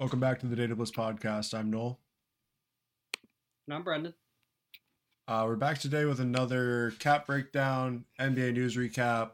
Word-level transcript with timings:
Welcome 0.00 0.18
back 0.18 0.40
to 0.40 0.46
the 0.46 0.56
DataBlitz 0.56 0.92
podcast. 0.92 1.52
I'm 1.52 1.70
Noel. 1.70 2.00
And 3.66 3.74
I'm 3.74 3.82
Brendan. 3.82 4.14
Uh, 5.28 5.44
we're 5.46 5.56
back 5.56 5.76
today 5.76 6.06
with 6.06 6.20
another 6.20 6.94
cap 6.98 7.26
breakdown, 7.26 8.06
NBA 8.18 8.54
news 8.54 8.78
recap, 8.78 9.32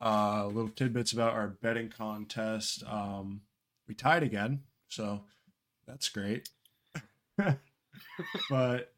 uh, 0.00 0.46
little 0.46 0.68
tidbits 0.68 1.12
about 1.12 1.32
our 1.32 1.48
betting 1.48 1.88
contest. 1.88 2.84
Um, 2.86 3.40
we 3.88 3.94
tied 3.96 4.22
again, 4.22 4.62
so 4.86 5.24
that's 5.84 6.08
great. 6.08 6.48
but 8.48 8.94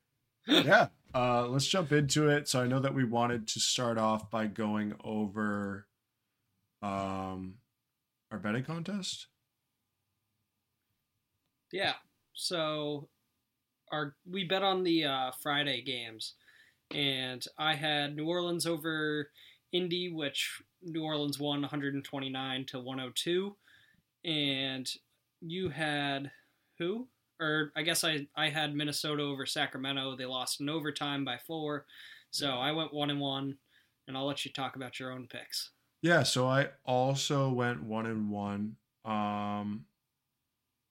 yeah, 0.46 0.88
uh, 1.14 1.46
let's 1.46 1.66
jump 1.66 1.92
into 1.92 2.28
it. 2.28 2.46
So 2.46 2.60
I 2.60 2.66
know 2.66 2.80
that 2.80 2.92
we 2.92 3.04
wanted 3.04 3.48
to 3.48 3.58
start 3.58 3.96
off 3.96 4.30
by 4.30 4.48
going 4.48 4.94
over 5.02 5.86
um, 6.82 7.54
our 8.30 8.38
betting 8.38 8.64
contest. 8.64 9.28
Yeah. 11.76 11.92
So 12.32 13.08
our 13.92 14.14
we 14.28 14.44
bet 14.44 14.62
on 14.62 14.82
the 14.82 15.04
uh, 15.04 15.30
Friday 15.42 15.82
games, 15.82 16.32
and 16.90 17.44
I 17.58 17.74
had 17.74 18.16
New 18.16 18.26
Orleans 18.26 18.66
over 18.66 19.30
Indy, 19.72 20.08
which 20.08 20.62
New 20.82 21.04
Orleans 21.04 21.38
won 21.38 21.60
129 21.60 22.64
to 22.66 22.80
102, 22.80 23.56
and 24.24 24.90
you 25.42 25.68
had 25.68 26.30
who? 26.78 27.08
Or 27.38 27.72
I 27.76 27.82
guess 27.82 28.04
I 28.04 28.26
I 28.34 28.48
had 28.48 28.74
Minnesota 28.74 29.22
over 29.22 29.44
Sacramento. 29.44 30.16
They 30.16 30.24
lost 30.24 30.62
in 30.62 30.70
overtime 30.70 31.26
by 31.26 31.36
four, 31.46 31.84
so 32.30 32.52
I 32.52 32.72
went 32.72 32.94
one 32.94 33.10
and 33.10 33.20
one, 33.20 33.58
and 34.08 34.16
I'll 34.16 34.26
let 34.26 34.46
you 34.46 34.50
talk 34.50 34.76
about 34.76 34.98
your 34.98 35.12
own 35.12 35.26
picks. 35.26 35.72
Yeah, 36.00 36.22
so 36.22 36.46
I 36.46 36.68
also 36.86 37.50
went 37.50 37.82
one 37.82 38.06
and 38.06 38.30
one. 38.30 38.76
Um, 39.04 39.84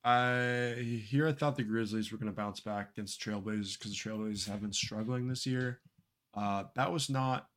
I 0.05 1.01
here 1.07 1.27
I 1.27 1.33
thought 1.33 1.55
the 1.55 1.63
Grizzlies 1.63 2.11
were 2.11 2.19
going 2.19 2.31
to 2.31 2.35
bounce 2.35 2.59
back 2.59 2.91
against 2.91 3.23
the 3.23 3.31
Trailblazers 3.31 3.77
because 3.77 3.91
the 3.91 3.97
Trailblazers 3.97 4.47
have 4.47 4.61
been 4.61 4.71
struggling 4.71 5.27
this 5.27 5.47
year. 5.47 5.79
Uh, 6.35 6.65
that 6.75 6.91
was 6.93 7.09
not 7.09 7.47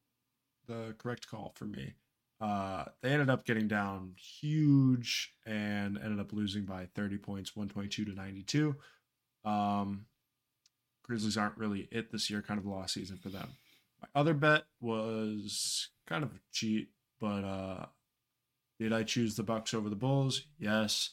the 0.66 0.94
correct 0.98 1.28
call 1.28 1.52
for 1.56 1.66
me. 1.66 1.94
Uh, 2.40 2.84
they 3.02 3.10
ended 3.10 3.28
up 3.28 3.44
getting 3.44 3.68
down 3.68 4.14
huge 4.16 5.34
and 5.44 5.98
ended 5.98 6.20
up 6.20 6.32
losing 6.32 6.64
by 6.64 6.86
30 6.94 7.18
points, 7.18 7.54
122 7.54 8.04
to 8.06 8.16
92. 8.16 8.76
Um, 9.44 10.06
Grizzlies 11.02 11.36
aren't 11.36 11.58
really 11.58 11.88
it 11.90 12.12
this 12.12 12.30
year, 12.30 12.40
kind 12.40 12.58
of 12.58 12.66
a 12.66 12.70
lost 12.70 12.94
season 12.94 13.18
for 13.18 13.28
them. 13.28 13.48
My 14.00 14.20
other 14.20 14.34
bet 14.34 14.64
was 14.80 15.88
kind 16.06 16.22
of 16.22 16.30
a 16.30 16.38
cheat, 16.52 16.90
but 17.20 17.44
uh, 17.44 17.86
did 18.78 18.92
I 18.92 19.02
choose 19.02 19.34
the 19.34 19.42
Bucks 19.42 19.74
over 19.74 19.88
the 19.88 19.96
Bulls? 19.96 20.46
Yes. 20.58 21.10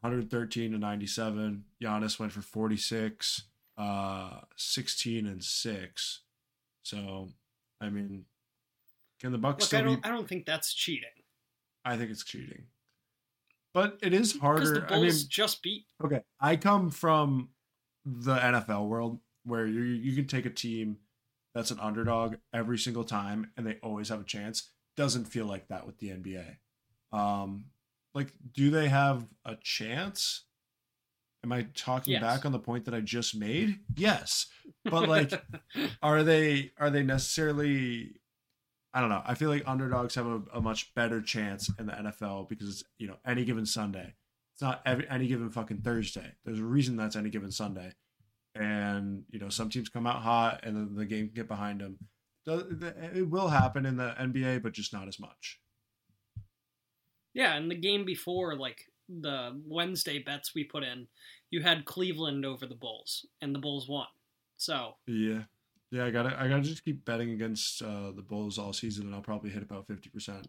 113 0.00 0.72
to 0.72 0.78
97. 0.78 1.64
Giannis 1.82 2.18
went 2.18 2.32
for 2.32 2.40
46, 2.40 3.42
uh, 3.76 4.40
16 4.56 5.26
and 5.26 5.44
6. 5.44 6.20
So, 6.82 7.28
I 7.80 7.90
mean, 7.90 8.24
can 9.20 9.32
the 9.32 9.38
Bucks 9.38 9.62
Look, 9.62 9.66
still 9.68 9.80
I 9.80 9.82
don't 9.82 10.02
be 10.02 10.08
I 10.08 10.12
don't 10.12 10.28
think 10.28 10.46
that's 10.46 10.72
cheating. 10.72 11.08
I 11.84 11.96
think 11.96 12.10
it's 12.10 12.24
cheating. 12.24 12.64
But 13.72 13.98
it 14.02 14.12
is 14.12 14.36
harder. 14.38 14.80
the 14.80 14.86
I 14.86 14.96
mean, 14.96 15.04
Bulls 15.04 15.24
just 15.24 15.62
beat 15.62 15.84
okay, 16.02 16.22
I 16.40 16.56
come 16.56 16.90
from 16.90 17.50
the 18.04 18.36
NFL 18.36 18.88
world 18.88 19.20
where 19.44 19.66
you 19.66 19.82
you 19.82 20.16
can 20.16 20.26
take 20.26 20.46
a 20.46 20.50
team 20.50 20.96
that's 21.54 21.70
an 21.70 21.78
underdog 21.80 22.36
every 22.54 22.78
single 22.78 23.04
time 23.04 23.50
and 23.56 23.66
they 23.66 23.76
always 23.82 24.08
have 24.08 24.20
a 24.20 24.24
chance. 24.24 24.70
Doesn't 24.96 25.26
feel 25.26 25.44
like 25.46 25.68
that 25.68 25.86
with 25.86 25.98
the 25.98 26.08
NBA. 26.08 26.56
Um 27.12 27.66
like 28.14 28.32
do 28.52 28.70
they 28.70 28.88
have 28.88 29.26
a 29.44 29.56
chance? 29.62 30.44
Am 31.42 31.52
I 31.52 31.62
talking 31.74 32.12
Yes. 32.12 32.22
back 32.22 32.44
on 32.44 32.52
the 32.52 32.58
point 32.58 32.84
that 32.84 32.94
I 32.94 33.00
just 33.00 33.34
made? 33.36 33.78
Yes. 33.96 34.46
But 34.84 35.08
like 35.08 35.32
are 36.02 36.22
they 36.22 36.72
are 36.78 36.90
they 36.90 37.02
necessarily 37.02 38.16
I 38.92 39.00
don't 39.00 39.08
know. 39.10 39.22
I 39.24 39.34
feel 39.34 39.50
like 39.50 39.62
underdogs 39.66 40.16
have 40.16 40.26
a, 40.26 40.42
a 40.54 40.60
much 40.60 40.92
better 40.94 41.22
chance 41.22 41.70
in 41.78 41.86
the 41.86 41.92
NFL 41.92 42.48
because 42.48 42.68
it's 42.68 42.84
you 42.98 43.06
know 43.06 43.16
any 43.26 43.44
given 43.44 43.64
Sunday. 43.66 44.14
It's 44.54 44.62
not 44.62 44.82
every 44.84 45.08
any 45.08 45.28
given 45.28 45.48
fucking 45.50 45.82
Thursday. 45.82 46.32
There's 46.44 46.58
a 46.58 46.64
reason 46.64 46.96
that's 46.96 47.14
any 47.16 47.30
given 47.30 47.50
Sunday, 47.52 47.92
and 48.54 49.22
you 49.30 49.38
know 49.38 49.48
some 49.48 49.70
teams 49.70 49.88
come 49.88 50.06
out 50.06 50.22
hot 50.22 50.60
and 50.64 50.76
then 50.76 50.94
the 50.96 51.06
game 51.06 51.26
can 51.26 51.34
get 51.34 51.48
behind 51.48 51.80
them. 51.80 51.98
It 52.46 53.28
will 53.30 53.48
happen 53.48 53.86
in 53.86 53.96
the 53.96 54.14
NBA, 54.18 54.62
but 54.62 54.72
just 54.72 54.92
not 54.92 55.06
as 55.08 55.20
much. 55.20 55.60
Yeah, 57.34 57.54
and 57.56 57.70
the 57.70 57.74
game 57.76 58.04
before, 58.04 58.56
like 58.56 58.80
the 59.08 59.60
Wednesday 59.66 60.18
bets 60.20 60.54
we 60.54 60.64
put 60.64 60.82
in, 60.84 61.06
you 61.50 61.62
had 61.62 61.84
Cleveland 61.84 62.44
over 62.46 62.66
the 62.66 62.74
Bulls, 62.74 63.26
and 63.40 63.54
the 63.54 63.58
Bulls 63.58 63.88
won. 63.88 64.06
So 64.56 64.94
Yeah, 65.06 65.42
yeah. 65.90 66.04
I 66.06 66.10
gotta 66.10 66.38
I 66.40 66.48
gotta 66.48 66.62
just 66.62 66.84
keep 66.84 67.04
betting 67.04 67.30
against 67.30 67.82
uh, 67.82 68.12
the 68.12 68.22
Bulls 68.22 68.58
all 68.58 68.72
season, 68.72 69.06
and 69.06 69.14
I'll 69.14 69.20
probably 69.22 69.50
hit 69.50 69.62
about 69.62 69.86
fifty 69.86 70.10
percent. 70.10 70.48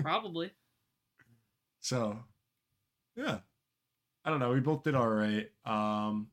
probably. 0.00 0.50
So, 1.80 2.18
yeah. 3.14 3.38
I 4.24 4.30
don't 4.30 4.40
know. 4.40 4.50
We 4.50 4.58
both 4.58 4.82
did 4.82 4.96
all 4.96 5.08
right. 5.08 5.46
Um, 5.64 6.26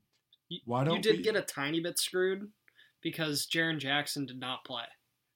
You, 0.49 0.59
Why 0.65 0.83
don't 0.83 0.95
you 0.95 1.01
did 1.03 1.17
we- 1.17 1.23
get 1.23 1.35
a 1.35 1.43
tiny 1.43 1.79
bit 1.79 1.99
screwed 1.99 2.49
because 3.01 3.45
Jaren 3.45 3.77
Jackson 3.77 4.25
did 4.25 4.39
not 4.39 4.65
play. 4.65 4.85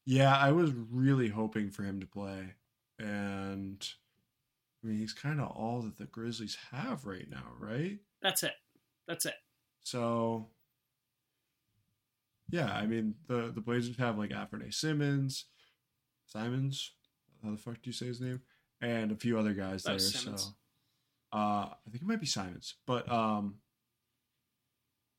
Yeah, 0.08 0.36
I 0.36 0.52
was 0.54 0.72
really 0.90 1.28
hoping 1.28 1.70
for 1.70 1.84
him 1.84 2.00
to 2.00 2.08
play. 2.08 2.56
And 3.00 3.88
I 4.84 4.88
mean, 4.88 5.00
he's 5.00 5.14
kind 5.14 5.40
of 5.40 5.50
all 5.52 5.82
that 5.82 5.98
the 5.98 6.06
Grizzlies 6.06 6.58
have 6.72 7.06
right 7.06 7.30
now, 7.30 7.44
right? 7.60 8.00
That's 8.22 8.44
it. 8.44 8.54
That's 9.08 9.26
it. 9.26 9.36
So 9.84 10.48
yeah, 12.50 12.72
I 12.72 12.86
mean, 12.86 13.16
the 13.28 13.52
the 13.54 13.62
Blazers 13.62 13.98
have 13.98 14.18
like 14.18 14.32
Afrene 14.32 14.74
Simmons, 14.74 15.46
Simons, 16.26 16.92
how 17.44 17.52
the 17.52 17.58
fuck 17.58 17.76
do 17.76 17.82
you 17.90 17.94
say 17.94 18.08
his 18.08 18.22
name? 18.22 18.42
And 18.82 19.12
a 19.12 19.16
few 19.16 19.38
other 19.40 19.54
guys 19.54 19.84
That 19.84 19.90
there. 19.90 19.96
was 19.96 20.14
So 20.14 20.32
uh 21.34 21.36
I 21.70 21.90
think 21.92 22.04
it 22.04 22.08
might 22.08 22.20
be 22.22 22.26
Simons. 22.26 22.76
But 22.86 23.12
um 23.12 23.56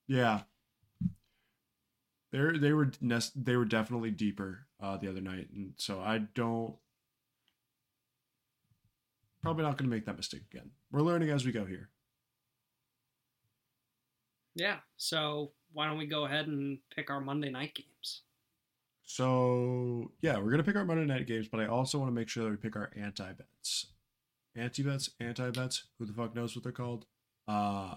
yeah. 0.07 0.43
They're, 2.31 2.59
they 2.59 2.75
were 2.75 2.93
they 3.01 3.57
were 3.57 3.65
definitely 3.65 4.11
deeper 4.11 4.67
uh, 4.83 4.99
the 4.99 5.09
other 5.09 5.23
night, 5.23 5.49
and 5.55 5.73
so 5.79 6.01
I 6.01 6.19
don't 6.19 6.75
probably 9.43 9.65
not 9.65 9.77
going 9.77 9.91
to 9.91 9.95
make 9.95 10.07
that 10.07 10.17
mistake 10.17 10.43
again. 10.53 10.71
We're 10.91 11.03
learning 11.03 11.31
as 11.31 11.45
we 11.45 11.53
go 11.53 11.65
here. 11.65 11.91
Yeah. 14.55 14.79
So 14.97 15.53
why 15.73 15.87
don't 15.87 15.99
we 15.99 16.07
go 16.07 16.25
ahead 16.25 16.49
and 16.49 16.79
pick 16.95 17.11
our 17.11 17.21
Monday 17.21 17.51
night 17.51 17.75
games? 17.75 18.23
So 19.05 20.13
yeah, 20.21 20.37
we're 20.39 20.51
gonna 20.51 20.63
pick 20.63 20.77
our 20.77 20.85
Monday 20.85 21.07
night 21.07 21.27
games, 21.27 21.49
but 21.49 21.61
I 21.61 21.67
also 21.67 21.99
want 21.99 22.11
to 22.11 22.15
make 22.15 22.29
sure 22.29 22.45
that 22.45 22.51
we 22.51 22.57
pick 22.57 22.77
our 22.77 22.91
anti 22.95 23.33
bets, 23.33 23.87
anti 24.55 24.83
bets, 24.83 25.11
anti 25.19 25.51
bets. 25.51 25.85
Who 25.99 26.05
the 26.05 26.13
fuck 26.13 26.35
knows 26.35 26.55
what 26.55 26.63
they're 26.63 26.73
called? 26.73 27.07
Uh, 27.47 27.95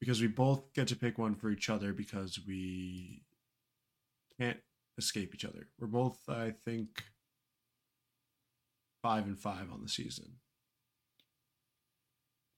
because 0.00 0.20
we 0.20 0.26
both 0.26 0.72
get 0.74 0.88
to 0.88 0.96
pick 0.96 1.16
one 1.16 1.36
for 1.36 1.50
each 1.50 1.70
other 1.70 1.92
because 1.92 2.40
we 2.44 3.22
can't 4.40 4.58
escape 4.98 5.32
each 5.32 5.44
other. 5.44 5.68
We're 5.78 5.86
both, 5.86 6.18
I 6.28 6.50
think, 6.64 7.04
five 9.00 9.26
and 9.26 9.38
five 9.38 9.70
on 9.72 9.80
the 9.80 9.88
season. 9.88 10.38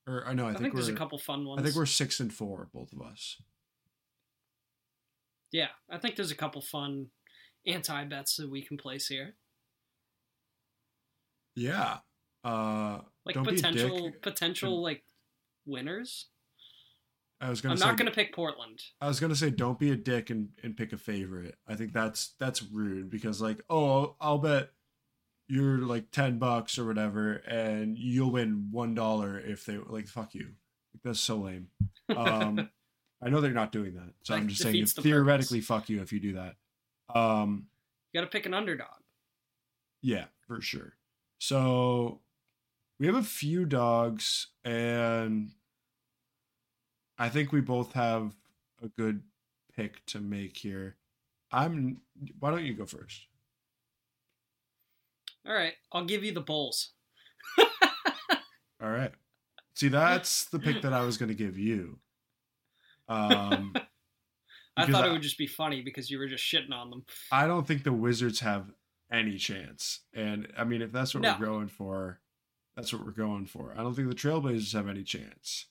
Or 0.07 0.25
I 0.27 0.35
know, 0.35 0.45
I, 0.45 0.49
I, 0.49 0.51
think, 0.53 0.63
think, 0.63 0.75
there's 0.75 0.89
a 0.89 0.95
couple 0.95 1.19
fun 1.19 1.47
ones. 1.47 1.61
I 1.61 1.65
think 1.65 1.77
we're 1.77 1.87
six 1.87 2.21
and 2.21 2.33
four, 2.33 2.69
both 2.75 2.93
of 2.93 3.01
us. 3.01 3.41
Yeah, 5.51 5.69
I 5.91 5.99
think 5.99 6.17
there's 6.17 6.31
a 6.31 6.37
couple 6.37 6.61
fun 6.61 7.07
anti 7.67 8.05
bets 8.05 8.37
that 8.37 8.51
we 8.51 8.63
can 8.63 8.77
place 8.77 9.07
here. 9.07 9.37
Yeah. 11.55 11.99
Uh, 12.43 12.99
Like 13.25 13.35
Don't 13.37 13.45
be 13.45 13.51
a 13.51 13.55
potential 13.55 14.13
potential 14.21 14.83
like 14.83 15.05
winners. 15.65 16.27
I 17.41 17.51
was 17.51 17.61
gonna. 17.61 17.75
I'm 17.75 17.79
say, 17.79 17.87
not 17.87 17.97
gonna 17.97 18.11
pick 18.11 18.35
Portland. 18.35 18.81
I 19.01 19.09
was 19.09 19.21
gonna 19.21 19.35
say, 19.35 19.51
don't 19.51 19.79
be 19.79 19.91
a 19.91 19.97
dick 19.97 20.31
and, 20.31 20.49
and 20.63 20.77
pick 20.77 20.93
a 20.93 20.99
favorite. 20.99 21.57
I 21.67 21.75
think 21.75 21.93
that's 21.93 22.35
that's 22.39 22.63
rude 22.63 23.11
because 23.11 23.41
like, 23.41 23.63
oh, 23.71 24.17
I'll 24.21 24.39
bet 24.39 24.71
you're 25.49 25.79
like 25.79 26.11
ten 26.11 26.39
bucks 26.39 26.79
or 26.79 26.87
whatever, 26.87 27.35
and 27.47 27.99
you'll 27.99 28.31
win 28.33 28.69
one 28.71 28.95
dollar 28.95 29.39
if 29.39 29.65
they 29.67 29.77
like 29.79 30.07
fuck 30.09 30.35
you. 30.35 30.47
Like, 30.95 31.03
that's 31.03 31.21
so 31.21 31.37
lame. 31.37 31.69
Um, 32.17 32.71
I 33.23 33.31
know 33.31 33.41
they're 33.41 33.53
not 33.53 33.73
doing 33.73 33.95
that, 33.95 34.13
so 34.23 34.35
Like, 34.35 34.43
I'm 34.43 34.49
just 34.49 34.63
saying 34.63 34.75
defeats 34.75 34.95
the 34.95 35.03
theoretically, 35.03 35.61
fuck 35.61 35.89
you 35.89 36.01
if 36.03 36.13
you 36.13 36.21
do 36.21 36.35
that. 36.35 36.57
Um, 37.15 37.67
You 38.13 38.21
gotta 38.21 38.31
pick 38.31 38.47
an 38.47 38.55
underdog. 38.55 38.89
yeah, 40.03 40.25
for 40.47 40.61
sure. 40.61 40.95
So 41.39 42.21
we 42.99 43.07
have 43.07 43.17
a 43.17 43.23
few 43.23 43.65
dogs, 43.65 44.49
and 44.65 45.51
I 47.19 47.29
think 47.29 47.53
we 47.53 47.61
both 47.61 47.93
have 47.93 48.33
a 48.83 48.89
good 48.89 49.23
pick 49.77 50.05
to 50.07 50.21
make 50.21 50.57
here. 50.57 50.97
I'm. 51.53 52.01
Why 52.39 52.51
don't 52.51 52.65
you 52.65 52.75
go 52.75 52.87
first? 52.87 53.27
All 55.47 55.55
right, 55.55 55.75
I'll 55.93 56.05
give 56.05 56.25
you 56.25 56.33
the 56.33 56.41
Bulls. 56.41 56.91
All 58.83 58.91
right. 58.91 59.13
See, 59.75 59.89
that's 59.89 60.45
the 60.47 60.59
pick 60.59 60.83
that 60.83 60.93
I 60.93 61.05
was 61.05 61.17
going 61.17 61.31
to 61.31 61.35
give 61.35 61.59
you. 61.59 61.99
Um, 63.09 63.75
I 64.77 64.87
thought 64.87 65.07
it 65.07 65.13
would 65.13 65.23
just 65.23 65.39
be 65.39 65.47
funny 65.47 65.83
because 65.83 66.11
you 66.11 66.19
were 66.19 66.29
just 66.29 66.45
shitting 66.45 66.73
on 66.73 66.91
them. 66.91 67.05
I 67.33 67.47
don't 67.47 67.67
think 67.67 67.85
the 67.85 67.93
Wizards 67.93 68.41
have 68.41 68.67
any 69.13 69.37
chance. 69.37 70.01
And 70.13 70.49
I 70.57 70.65
mean, 70.65 70.83
if 70.83 70.93
that's 70.93 71.15
what 71.15 71.23
No. 71.23 71.37
we're 71.39 71.47
going 71.47 71.69
for, 71.69 72.21
that's 72.77 72.93
what 72.93 73.05
we're 73.05 73.13
going 73.13 73.47
for. 73.47 73.73
I 73.77 73.83
don't 73.83 73.95
think 73.95 74.09
the 74.09 74.15
Trailblazers 74.15 74.73
have 74.75 74.89
any 74.89 75.03
chance. 75.03 75.67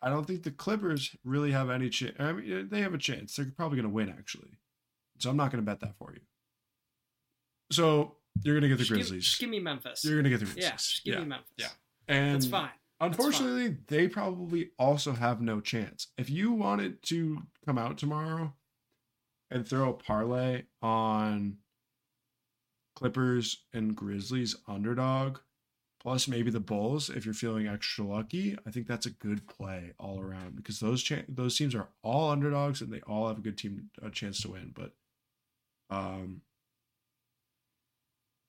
I 0.00 0.10
don't 0.10 0.26
think 0.26 0.42
the 0.42 0.50
Clippers 0.50 1.16
really 1.24 1.50
have 1.52 1.70
any 1.70 1.88
chance. 1.88 2.14
I 2.18 2.32
mean, 2.32 2.68
they 2.70 2.82
have 2.82 2.94
a 2.94 2.98
chance. 2.98 3.34
They're 3.34 3.46
probably 3.56 3.76
going 3.76 3.88
to 3.88 3.94
win, 3.94 4.10
actually. 4.10 4.58
So 5.18 5.30
I'm 5.30 5.36
not 5.36 5.50
going 5.50 5.64
to 5.64 5.68
bet 5.68 5.80
that 5.80 5.96
for 5.98 6.12
you. 6.14 6.20
So 7.72 8.16
you're 8.44 8.54
going 8.54 8.62
to 8.62 8.68
get 8.68 8.78
the 8.78 8.84
Just 8.84 8.90
give- 8.90 8.98
Grizzlies. 8.98 9.24
Just 9.24 9.40
give 9.40 9.50
me 9.50 9.60
Memphis. 9.60 10.04
you're 10.04 10.14
going 10.14 10.24
to 10.24 10.30
get 10.30 10.38
the 10.40 10.44
Grizzlies. 10.46 10.64
yeah, 10.64 10.72
just 10.72 11.04
give 11.04 11.18
me 11.18 11.24
Memphis. 11.26 11.50
yeah. 11.56 11.68
And 12.08 12.34
That's 12.36 12.46
fine. 12.46 12.62
That's 12.62 12.70
fine. 12.70 13.10
Unfortunately, 13.10 13.76
they 13.86 14.08
probably 14.08 14.70
also 14.78 15.12
have 15.12 15.40
no 15.40 15.60
chance. 15.60 16.08
If 16.16 16.28
you 16.30 16.52
wanted 16.52 17.02
to 17.04 17.42
come 17.64 17.78
out 17.78 17.96
tomorrow 17.98 18.54
and 19.50 19.66
throw 19.66 19.90
a 19.90 19.92
parlay 19.92 20.64
on 20.82 21.58
Clippers 22.96 23.64
and 23.72 23.94
Grizzlies 23.94 24.56
underdog, 24.66 25.38
plus 26.00 26.26
maybe 26.26 26.50
the 26.50 26.58
Bulls, 26.60 27.08
if 27.10 27.24
you're 27.24 27.34
feeling 27.34 27.68
extra 27.68 28.04
lucky, 28.04 28.56
I 28.66 28.70
think 28.70 28.88
that's 28.88 29.06
a 29.06 29.10
good 29.10 29.46
play 29.46 29.92
all 30.00 30.20
around 30.20 30.56
because 30.56 30.80
those 30.80 31.02
cha- 31.02 31.22
those 31.28 31.56
teams 31.56 31.74
are 31.76 31.88
all 32.02 32.30
underdogs 32.30 32.80
and 32.80 32.92
they 32.92 33.00
all 33.02 33.28
have 33.28 33.38
a 33.38 33.42
good 33.42 33.56
team 33.58 33.90
a 34.02 34.10
chance 34.10 34.40
to 34.42 34.50
win. 34.50 34.72
But 34.74 34.92
um, 35.90 36.42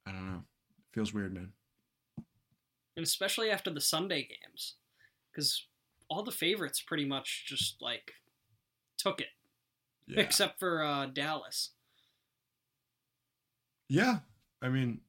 I 0.10 0.12
don't 0.12 0.28
know. 0.28 0.44
It 0.80 0.94
feels 0.96 1.14
weird, 1.14 1.34
man. 1.34 1.54
and 2.98 3.06
especially 3.06 3.50
after 3.52 3.70
the 3.70 3.80
Sunday 3.80 4.24
games, 4.28 4.76
because 5.32 5.68
all 6.10 6.24
the 6.24 6.32
favorites 6.32 6.82
pretty 6.82 7.06
much 7.06 7.46
just 7.48 7.82
like 7.82 8.12
took 8.98 9.22
it, 9.22 9.28
Yeah. 10.08 10.20
except 10.22 10.60
for 10.60 10.84
uh, 10.84 11.06
Dallas. 11.06 11.72
Yeah, 13.88 14.20
I 14.62 14.70
mean, 14.70 15.02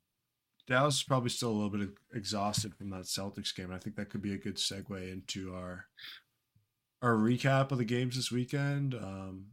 Dallas 0.67 0.97
is 0.97 1.03
probably 1.03 1.31
still 1.31 1.51
a 1.51 1.59
little 1.59 1.71
bit 1.71 1.89
exhausted 2.15 2.75
from 2.75 2.91
that 2.91 3.03
Celtics 3.05 3.55
game. 3.55 3.73
I 3.73 3.79
think 3.79 3.97
that 3.97 4.11
could 4.11 4.23
be 4.23 4.35
a 4.35 4.39
good 4.39 4.57
segue 4.57 5.13
into 5.13 5.55
our 5.55 5.87
our 7.03 7.15
recap 7.15 7.73
of 7.73 7.79
the 7.79 7.85
games 7.85 8.17
this 8.17 8.31
weekend. 8.31 8.95
Um, 8.95 9.47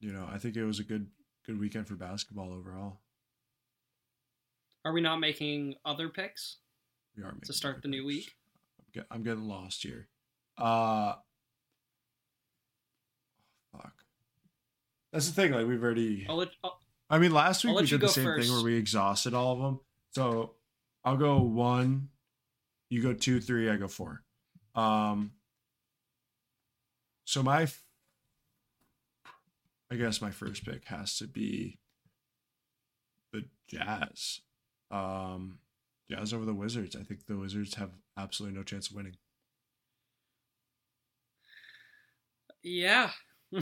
you 0.00 0.12
know, 0.12 0.26
I 0.30 0.38
think 0.38 0.56
it 0.56 0.64
was 0.64 0.78
a 0.78 0.84
good 0.84 1.08
good 1.46 1.58
weekend 1.58 1.88
for 1.88 1.94
basketball 1.94 2.52
overall. 2.52 3.00
Are 4.84 4.92
we 4.92 5.00
not 5.00 5.18
making 5.18 5.76
other 5.84 6.08
picks? 6.08 6.58
We 7.16 7.22
are 7.22 7.26
making 7.26 7.42
to 7.44 7.52
start 7.52 7.82
the 7.82 7.88
new 7.88 8.02
picks. 8.02 8.06
week? 8.06 8.34
I'm, 8.78 8.86
get, 8.92 9.06
I'm 9.10 9.22
getting 9.22 9.48
lost 9.48 9.82
here. 9.82 10.08
Uh 10.58 11.14
fuck. 13.72 13.92
That's 15.12 15.26
the 15.26 15.32
thing. 15.32 15.52
Like 15.52 15.66
we've 15.66 15.82
already. 15.82 16.26
I'll 16.28 16.36
let, 16.36 16.48
I'll, 16.64 16.78
I 17.10 17.18
mean, 17.18 17.32
last 17.32 17.64
week 17.64 17.78
we 17.78 17.86
did 17.86 18.00
the 18.00 18.08
same 18.08 18.24
first. 18.24 18.46
thing 18.46 18.54
where 18.54 18.64
we 18.64 18.76
exhausted 18.76 19.34
all 19.34 19.52
of 19.52 19.58
them. 19.60 19.80
So 20.12 20.54
I'll 21.04 21.16
go 21.16 21.40
one, 21.42 22.08
you 22.88 23.02
go 23.02 23.12
two, 23.12 23.40
three, 23.40 23.70
I 23.70 23.76
go 23.76 23.88
four. 23.88 24.22
Um. 24.74 25.32
So 27.24 27.42
my, 27.42 27.66
I 29.90 29.94
guess 29.96 30.20
my 30.20 30.30
first 30.30 30.64
pick 30.64 30.84
has 30.86 31.16
to 31.18 31.26
be 31.26 31.78
the 33.32 33.44
Jazz. 33.68 34.40
Um, 34.92 35.58
Jazz 36.10 36.32
over 36.34 36.44
the 36.44 36.54
Wizards. 36.54 36.94
I 36.94 37.02
think 37.02 37.26
the 37.26 37.36
Wizards 37.36 37.74
have 37.76 37.90
absolutely 38.18 38.56
no 38.58 38.62
chance 38.62 38.90
of 38.90 38.96
winning. 38.96 39.16
yeah. 42.62 43.10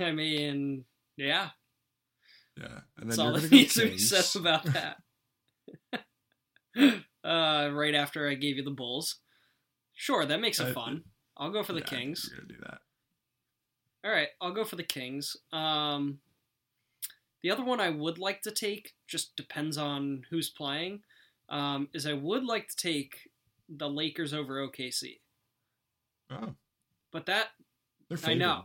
I 0.00 0.12
mean, 0.12 0.84
yeah. 1.16 1.50
Yeah, 2.58 2.80
and 2.98 3.10
then 3.10 3.20
all 3.20 3.32
that 3.34 3.50
needs 3.50 3.74
to 3.74 3.88
be 3.88 3.98
said 3.98 4.24
about 4.40 4.64
that. 4.72 4.96
uh, 7.24 7.70
right 7.72 7.94
after 7.94 8.28
I 8.28 8.34
gave 8.34 8.56
you 8.56 8.62
the 8.64 8.70
Bulls. 8.70 9.16
Sure, 9.94 10.24
that 10.26 10.40
makes 10.40 10.58
it 10.60 10.68
I- 10.68 10.72
fun. 10.72 11.02
I'll 11.38 11.50
go 11.50 11.62
for 11.62 11.74
the 11.74 11.80
Yeah, 11.80 11.84
Kings. 11.86 12.30
You're 12.30 12.40
gonna 12.40 12.48
do 12.54 12.60
that. 12.64 12.78
All 14.04 14.10
right, 14.10 14.28
I'll 14.40 14.54
go 14.54 14.64
for 14.64 14.76
the 14.76 14.82
Kings. 14.82 15.36
Um, 15.52 16.18
the 17.42 17.50
other 17.50 17.64
one 17.64 17.80
I 17.80 17.90
would 17.90 18.18
like 18.18 18.42
to 18.42 18.50
take 18.50 18.92
just 19.06 19.36
depends 19.36 19.76
on 19.78 20.24
who's 20.30 20.48
playing. 20.50 21.02
Um, 21.48 21.88
is 21.94 22.06
I 22.06 22.12
would 22.14 22.44
like 22.44 22.68
to 22.68 22.76
take 22.76 23.30
the 23.68 23.88
Lakers 23.88 24.34
over 24.34 24.66
OKC, 24.66 25.20
Oh, 26.30 26.54
but 27.12 27.26
that 27.26 27.48
I 28.24 28.34
know. 28.34 28.64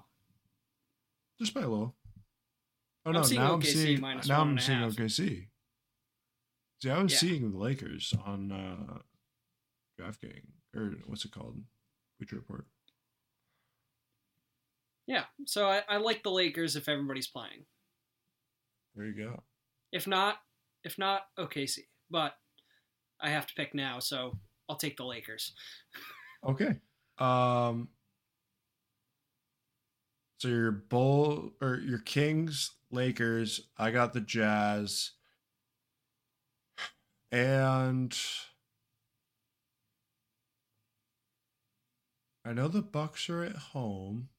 Just 1.39 1.53
by 1.53 1.61
a 1.61 1.67
little. 1.67 1.95
Oh 3.05 3.09
I'm 3.09 3.13
no! 3.13 3.21
seeing 3.23 3.41
now 3.41 3.53
I'm 3.53 3.61
seeing 3.61 4.01
now 4.01 4.41
I'm 4.41 4.59
seeing. 4.59 4.79
OKC. 4.79 5.47
See, 6.81 6.89
I 6.89 7.01
was 7.03 7.11
Yeah. 7.13 7.17
seeing 7.19 7.51
the 7.51 7.57
Lakers 7.57 8.13
on 8.25 8.51
uh 8.51 8.99
DraftKings 9.99 10.49
or 10.75 10.95
what's 11.05 11.25
it 11.25 11.31
called? 11.31 11.61
Future 12.17 12.37
Report. 12.37 12.65
yeah. 15.07 15.25
So 15.45 15.67
I, 15.67 15.81
I 15.89 15.97
like 15.97 16.23
the 16.23 16.31
Lakers 16.31 16.75
if 16.75 16.87
everybody's 16.87 17.27
playing. 17.27 17.65
There 18.95 19.05
you 19.05 19.13
go. 19.13 19.43
If 19.91 20.07
not, 20.07 20.37
if 20.83 20.97
not 20.97 21.23
OKC. 21.37 21.79
But 22.09 22.33
I 23.21 23.29
have 23.29 23.47
to 23.47 23.53
pick 23.53 23.73
now, 23.73 23.99
so 23.99 24.37
I'll 24.69 24.75
take 24.75 24.97
the 24.97 25.05
Lakers. 25.05 25.53
Okay. 26.43 26.77
Um. 27.19 27.89
So 30.39 30.47
your 30.47 30.71
Bull 30.71 31.51
or 31.61 31.75
your 31.75 31.99
Kings, 31.99 32.71
Lakers. 32.89 33.61
I 33.77 33.91
got 33.91 34.13
the 34.13 34.21
Jazz. 34.21 35.11
And 37.31 38.17
I 42.43 42.53
know 42.53 42.67
the 42.67 42.81
Bucks 42.81 43.29
are 43.29 43.43
at 43.43 43.55
home. 43.55 44.29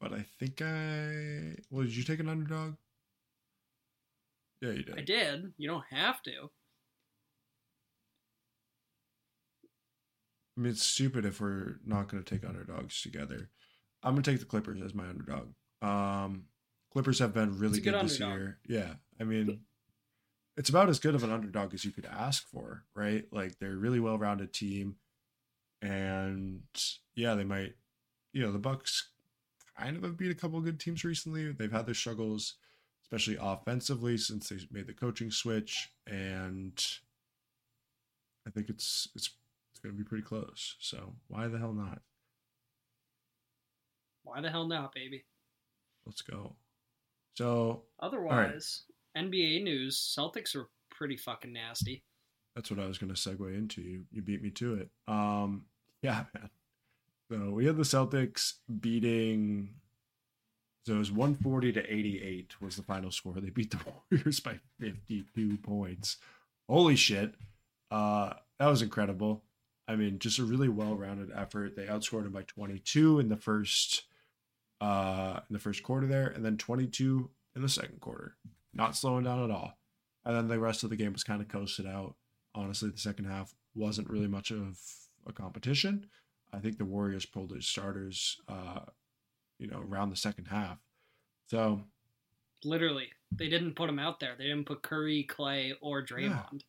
But 0.00 0.12
I 0.14 0.24
think 0.38 0.62
I 0.62 1.56
well, 1.70 1.84
did 1.84 1.96
you 1.96 2.04
take 2.04 2.20
an 2.20 2.28
underdog? 2.28 2.76
Yeah, 4.62 4.70
you 4.72 4.82
did. 4.82 4.98
I 4.98 5.02
did. 5.02 5.52
You 5.58 5.68
don't 5.68 5.84
have 5.90 6.22
to. 6.22 6.50
I 10.56 10.60
mean, 10.60 10.72
it's 10.72 10.82
stupid 10.82 11.24
if 11.24 11.40
we're 11.40 11.76
not 11.86 12.08
going 12.08 12.22
to 12.22 12.34
take 12.34 12.46
underdogs 12.46 13.00
together. 13.00 13.50
I'm 14.02 14.14
going 14.14 14.22
to 14.22 14.30
take 14.30 14.40
the 14.40 14.46
Clippers 14.46 14.82
as 14.82 14.94
my 14.94 15.08
underdog. 15.08 15.48
Um, 15.80 16.44
Clippers 16.92 17.18
have 17.18 17.32
been 17.32 17.58
really 17.58 17.80
good 17.80 17.92
good, 17.92 18.04
this 18.04 18.20
year. 18.20 18.58
Yeah, 18.66 18.94
I 19.20 19.24
mean, 19.24 19.60
it's 20.56 20.68
about 20.68 20.88
as 20.88 20.98
good 20.98 21.14
of 21.14 21.24
an 21.24 21.30
underdog 21.30 21.72
as 21.72 21.84
you 21.84 21.92
could 21.92 22.06
ask 22.06 22.46
for, 22.48 22.84
right? 22.94 23.24
Like 23.30 23.58
they're 23.58 23.72
a 23.72 23.76
really 23.76 24.00
well-rounded 24.00 24.52
team, 24.52 24.96
and 25.80 26.62
yeah, 27.14 27.34
they 27.34 27.44
might. 27.44 27.74
You 28.32 28.42
know, 28.42 28.52
the 28.52 28.58
Bucks 28.58 29.10
kind 29.80 29.96
of 29.96 30.02
have 30.02 30.16
beat 30.16 30.30
a 30.30 30.34
couple 30.34 30.58
of 30.58 30.64
good 30.64 30.80
teams 30.80 31.04
recently. 31.04 31.52
They've 31.52 31.72
had 31.72 31.86
their 31.86 31.94
struggles, 31.94 32.54
especially 33.02 33.38
offensively, 33.40 34.16
since 34.16 34.48
they 34.48 34.56
made 34.70 34.86
the 34.86 34.92
coaching 34.92 35.30
switch, 35.30 35.90
and 36.06 36.72
I 38.46 38.50
think 38.50 38.68
it's 38.68 39.08
it's 39.14 39.30
it's 39.72 39.80
going 39.80 39.94
to 39.94 39.98
be 39.98 40.04
pretty 40.08 40.24
close. 40.24 40.76
So 40.80 41.14
why 41.28 41.48
the 41.48 41.58
hell 41.58 41.72
not? 41.72 42.00
Why 44.24 44.40
the 44.40 44.50
hell 44.50 44.66
not, 44.66 44.94
baby? 44.94 45.24
Let's 46.06 46.22
go. 46.22 46.54
So 47.36 47.82
Otherwise, 48.00 48.82
NBA 49.16 49.62
news: 49.62 49.98
Celtics 49.98 50.54
are 50.54 50.68
pretty 50.90 51.16
fucking 51.16 51.52
nasty. 51.52 52.02
that's 52.54 52.70
what 52.70 52.80
I 52.80 52.86
was 52.86 52.98
going 52.98 53.14
to 53.14 53.20
segue 53.20 53.54
into. 53.56 53.80
You 53.80 54.04
you 54.12 54.22
beat 54.22 54.42
me 54.42 54.50
to 54.50 54.74
it. 54.74 54.90
Um, 55.08 55.64
yeah, 56.02 56.24
man. 56.34 56.50
So 57.30 57.50
we 57.50 57.66
had 57.66 57.76
the 57.76 57.84
Celtics 57.84 58.54
beating. 58.80 59.74
So 60.84 60.94
it 60.94 60.98
was 60.98 61.12
140 61.12 61.72
to 61.74 61.92
88 61.92 62.60
was 62.60 62.76
the 62.76 62.82
final 62.82 63.12
score. 63.12 63.34
They 63.34 63.50
beat 63.50 63.70
the 63.70 63.78
Warriors 64.10 64.40
by 64.40 64.58
52 64.80 65.58
points. 65.58 66.16
Holy 66.68 66.96
shit. 66.96 67.34
Uh, 67.90 68.32
that 68.58 68.66
was 68.66 68.82
incredible. 68.82 69.44
I 69.86 69.96
mean, 69.96 70.18
just 70.18 70.38
a 70.38 70.44
really 70.44 70.68
well-rounded 70.68 71.30
effort. 71.34 71.76
They 71.76 71.86
outscored 71.86 72.24
them 72.24 72.32
by 72.32 72.42
22 72.42 73.20
in 73.20 73.28
the 73.28 73.36
first 73.36 74.04
uh 74.80 75.40
in 75.50 75.52
the 75.52 75.58
first 75.58 75.82
quarter 75.82 76.06
there 76.06 76.28
and 76.28 76.42
then 76.42 76.56
22 76.56 77.28
in 77.54 77.62
the 77.62 77.68
second 77.68 78.00
quarter. 78.00 78.36
Not 78.72 78.96
slowing 78.96 79.24
down 79.24 79.44
at 79.44 79.50
all. 79.50 79.78
And 80.24 80.34
then 80.34 80.48
the 80.48 80.58
rest 80.58 80.84
of 80.84 80.90
the 80.90 80.96
game 80.96 81.12
was 81.12 81.24
kind 81.24 81.42
of 81.42 81.48
coasted 81.48 81.86
out. 81.86 82.14
Honestly, 82.54 82.88
the 82.88 82.98
second 82.98 83.26
half 83.26 83.54
wasn't 83.74 84.08
really 84.08 84.28
much 84.28 84.50
of 84.50 84.80
a 85.26 85.32
competition. 85.32 86.06
I 86.52 86.58
think 86.58 86.78
the 86.78 86.84
Warriors 86.84 87.26
pulled 87.26 87.50
their 87.50 87.60
starters 87.60 88.40
uh 88.48 88.80
you 89.60 89.68
know, 89.68 89.84
around 89.88 90.10
the 90.10 90.16
second 90.16 90.46
half. 90.46 90.78
So, 91.48 91.82
Literally, 92.64 93.08
they 93.30 93.48
didn't 93.48 93.74
put 93.74 93.86
them 93.86 93.98
out 93.98 94.20
there. 94.20 94.34
They 94.36 94.44
didn't 94.44 94.66
put 94.66 94.82
Curry, 94.82 95.22
Clay, 95.22 95.74
or 95.80 96.04
Draymond. 96.04 96.62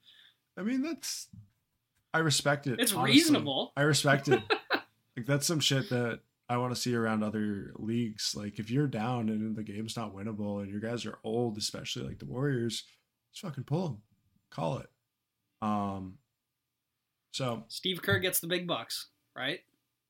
I 0.57 0.61
mean, 0.61 0.81
that's 0.81 1.27
I 2.13 2.19
respect 2.19 2.67
it. 2.67 2.79
It's 2.79 2.93
honestly. 2.93 3.15
reasonable. 3.15 3.73
I 3.75 3.81
respect 3.81 4.27
it. 4.27 4.41
like 5.17 5.25
that's 5.25 5.47
some 5.47 5.59
shit 5.59 5.89
that 5.89 6.19
I 6.47 6.57
want 6.57 6.73
to 6.73 6.79
see 6.79 6.95
around 6.95 7.23
other 7.23 7.73
leagues. 7.75 8.35
Like 8.37 8.59
if 8.59 8.69
you're 8.69 8.87
down 8.87 9.27
and 9.29 9.55
the 9.55 9.63
game's 9.63 9.97
not 9.97 10.15
winnable 10.15 10.61
and 10.61 10.71
your 10.71 10.79
guys 10.79 11.05
are 11.05 11.19
old, 11.23 11.57
especially 11.57 12.03
like 12.03 12.19
the 12.19 12.25
Warriors, 12.25 12.83
just 13.33 13.45
fucking 13.45 13.65
pull 13.65 13.87
them, 13.87 14.01
call 14.49 14.77
it. 14.79 14.89
Um. 15.61 16.17
So 17.33 17.63
Steve 17.67 18.01
Kerr 18.01 18.19
gets 18.19 18.39
the 18.39 18.47
big 18.47 18.65
bucks, 18.65 19.07
right? 19.35 19.59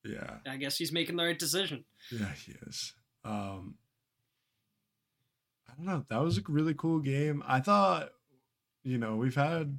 Yeah, 0.04 0.38
I 0.48 0.58
guess 0.58 0.78
he's 0.78 0.92
making 0.92 1.16
the 1.16 1.24
right 1.24 1.38
decision. 1.38 1.86
yeah, 2.12 2.32
he 2.46 2.54
is. 2.68 2.94
Um. 3.24 3.76
I 5.70 5.74
don't 5.76 5.86
know. 5.86 6.06
That 6.10 6.22
was 6.22 6.38
a 6.38 6.42
really 6.48 6.74
cool 6.74 7.00
game. 7.00 7.44
I 7.48 7.62
thought, 7.62 8.10
you 8.84 8.98
know, 8.98 9.16
we've 9.16 9.36
had 9.36 9.78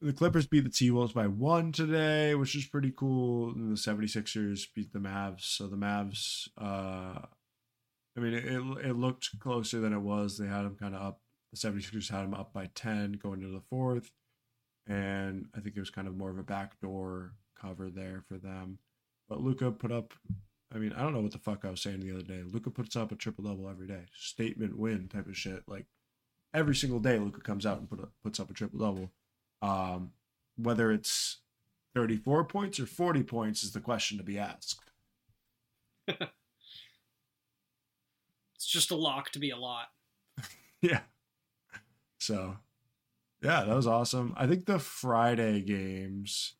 the 0.00 0.12
Clippers 0.12 0.46
beat 0.46 0.64
the 0.64 0.70
T 0.70 0.90
Wolves 0.90 1.12
by 1.12 1.28
one 1.28 1.70
today, 1.70 2.34
which 2.34 2.56
is 2.56 2.66
pretty 2.66 2.92
cool. 2.94 3.52
And 3.52 3.70
the 3.70 3.80
76ers 3.80 4.62
beat 4.74 4.92
the 4.92 4.98
Mavs. 4.98 5.42
So 5.42 5.68
the 5.68 5.76
Mavs, 5.76 6.48
uh, 6.60 7.20
I 8.16 8.20
mean, 8.20 8.34
it, 8.34 8.44
it 8.84 8.96
looked 8.96 9.38
closer 9.38 9.78
than 9.80 9.92
it 9.92 10.00
was. 10.00 10.38
They 10.38 10.48
had 10.48 10.64
them 10.64 10.76
kind 10.78 10.96
of 10.96 11.02
up. 11.02 11.20
The 11.52 11.58
76ers 11.58 12.10
had 12.10 12.24
them 12.24 12.34
up 12.34 12.52
by 12.52 12.68
10 12.74 13.12
going 13.22 13.42
into 13.42 13.54
the 13.54 13.62
fourth. 13.70 14.10
And 14.88 15.46
I 15.56 15.60
think 15.60 15.76
it 15.76 15.80
was 15.80 15.90
kind 15.90 16.08
of 16.08 16.16
more 16.16 16.30
of 16.30 16.38
a 16.38 16.42
backdoor 16.42 17.34
cover 17.62 17.90
there 17.90 18.22
for 18.28 18.38
them. 18.38 18.78
But 19.28 19.40
Luka 19.40 19.70
put 19.70 19.92
up, 19.92 20.12
I 20.74 20.78
mean, 20.78 20.92
I 20.92 21.02
don't 21.02 21.14
know 21.14 21.20
what 21.20 21.32
the 21.32 21.38
fuck 21.38 21.64
I 21.64 21.70
was 21.70 21.80
saying 21.80 22.00
the 22.00 22.12
other 22.12 22.22
day. 22.22 22.42
Luka 22.44 22.70
puts 22.70 22.96
up 22.96 23.12
a 23.12 23.16
triple 23.16 23.44
double 23.44 23.68
every 23.68 23.86
day. 23.86 24.02
Statement 24.14 24.76
win 24.76 25.08
type 25.08 25.28
of 25.28 25.36
shit. 25.36 25.62
Like 25.66 25.86
every 26.52 26.74
single 26.74 27.00
day, 27.00 27.18
Luka 27.18 27.40
comes 27.40 27.64
out 27.64 27.78
and 27.78 27.88
put 27.88 28.00
up, 28.00 28.12
puts 28.22 28.40
up 28.40 28.50
a 28.50 28.54
triple 28.54 28.80
double. 28.80 29.12
Um, 29.62 30.10
whether 30.56 30.90
it's 30.90 31.38
34 31.94 32.44
points 32.44 32.80
or 32.80 32.86
40 32.86 33.22
points 33.22 33.62
is 33.62 33.72
the 33.72 33.80
question 33.80 34.18
to 34.18 34.24
be 34.24 34.38
asked. 34.38 34.90
It's 38.62 38.70
just 38.70 38.92
a 38.92 38.96
lock 38.96 39.30
to 39.30 39.40
be 39.40 39.50
a 39.50 39.56
lot. 39.56 39.86
Yeah. 40.80 41.00
So, 42.18 42.56
yeah, 43.40 43.64
that 43.64 43.74
was 43.74 43.86
awesome. 43.88 44.34
I 44.36 44.46
think 44.46 44.66
the 44.66 44.78
Friday 44.78 45.60
games 45.60 46.54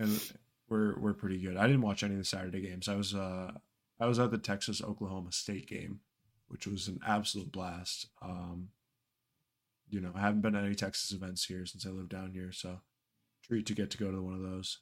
and 0.00 0.20
we're 0.68 0.98
we're 0.98 1.14
pretty 1.14 1.38
good. 1.38 1.56
I 1.56 1.66
didn't 1.66 1.82
watch 1.82 2.02
any 2.02 2.14
of 2.14 2.18
the 2.18 2.24
Saturday 2.24 2.60
games. 2.62 2.88
I 2.88 2.96
was 2.96 3.14
uh 3.14 3.52
I 4.00 4.06
was 4.06 4.18
at 4.18 4.32
the 4.32 4.38
Texas 4.38 4.82
Oklahoma 4.82 5.30
State 5.30 5.68
game, 5.68 6.00
which 6.48 6.66
was 6.66 6.88
an 6.88 6.98
absolute 7.06 7.52
blast. 7.52 8.08
Um 8.20 8.70
you 9.88 10.00
know, 10.00 10.12
I 10.14 10.20
haven't 10.20 10.40
been 10.40 10.54
at 10.54 10.64
any 10.64 10.74
Texas 10.74 11.12
events 11.12 11.44
here 11.44 11.66
since 11.66 11.86
I 11.86 11.90
lived 11.90 12.10
down 12.10 12.32
here, 12.32 12.52
so 12.52 12.80
treat 13.44 13.66
to 13.66 13.74
get 13.74 13.90
to 13.90 13.98
go 13.98 14.10
to 14.10 14.22
one 14.22 14.34
of 14.34 14.42
those. 14.42 14.78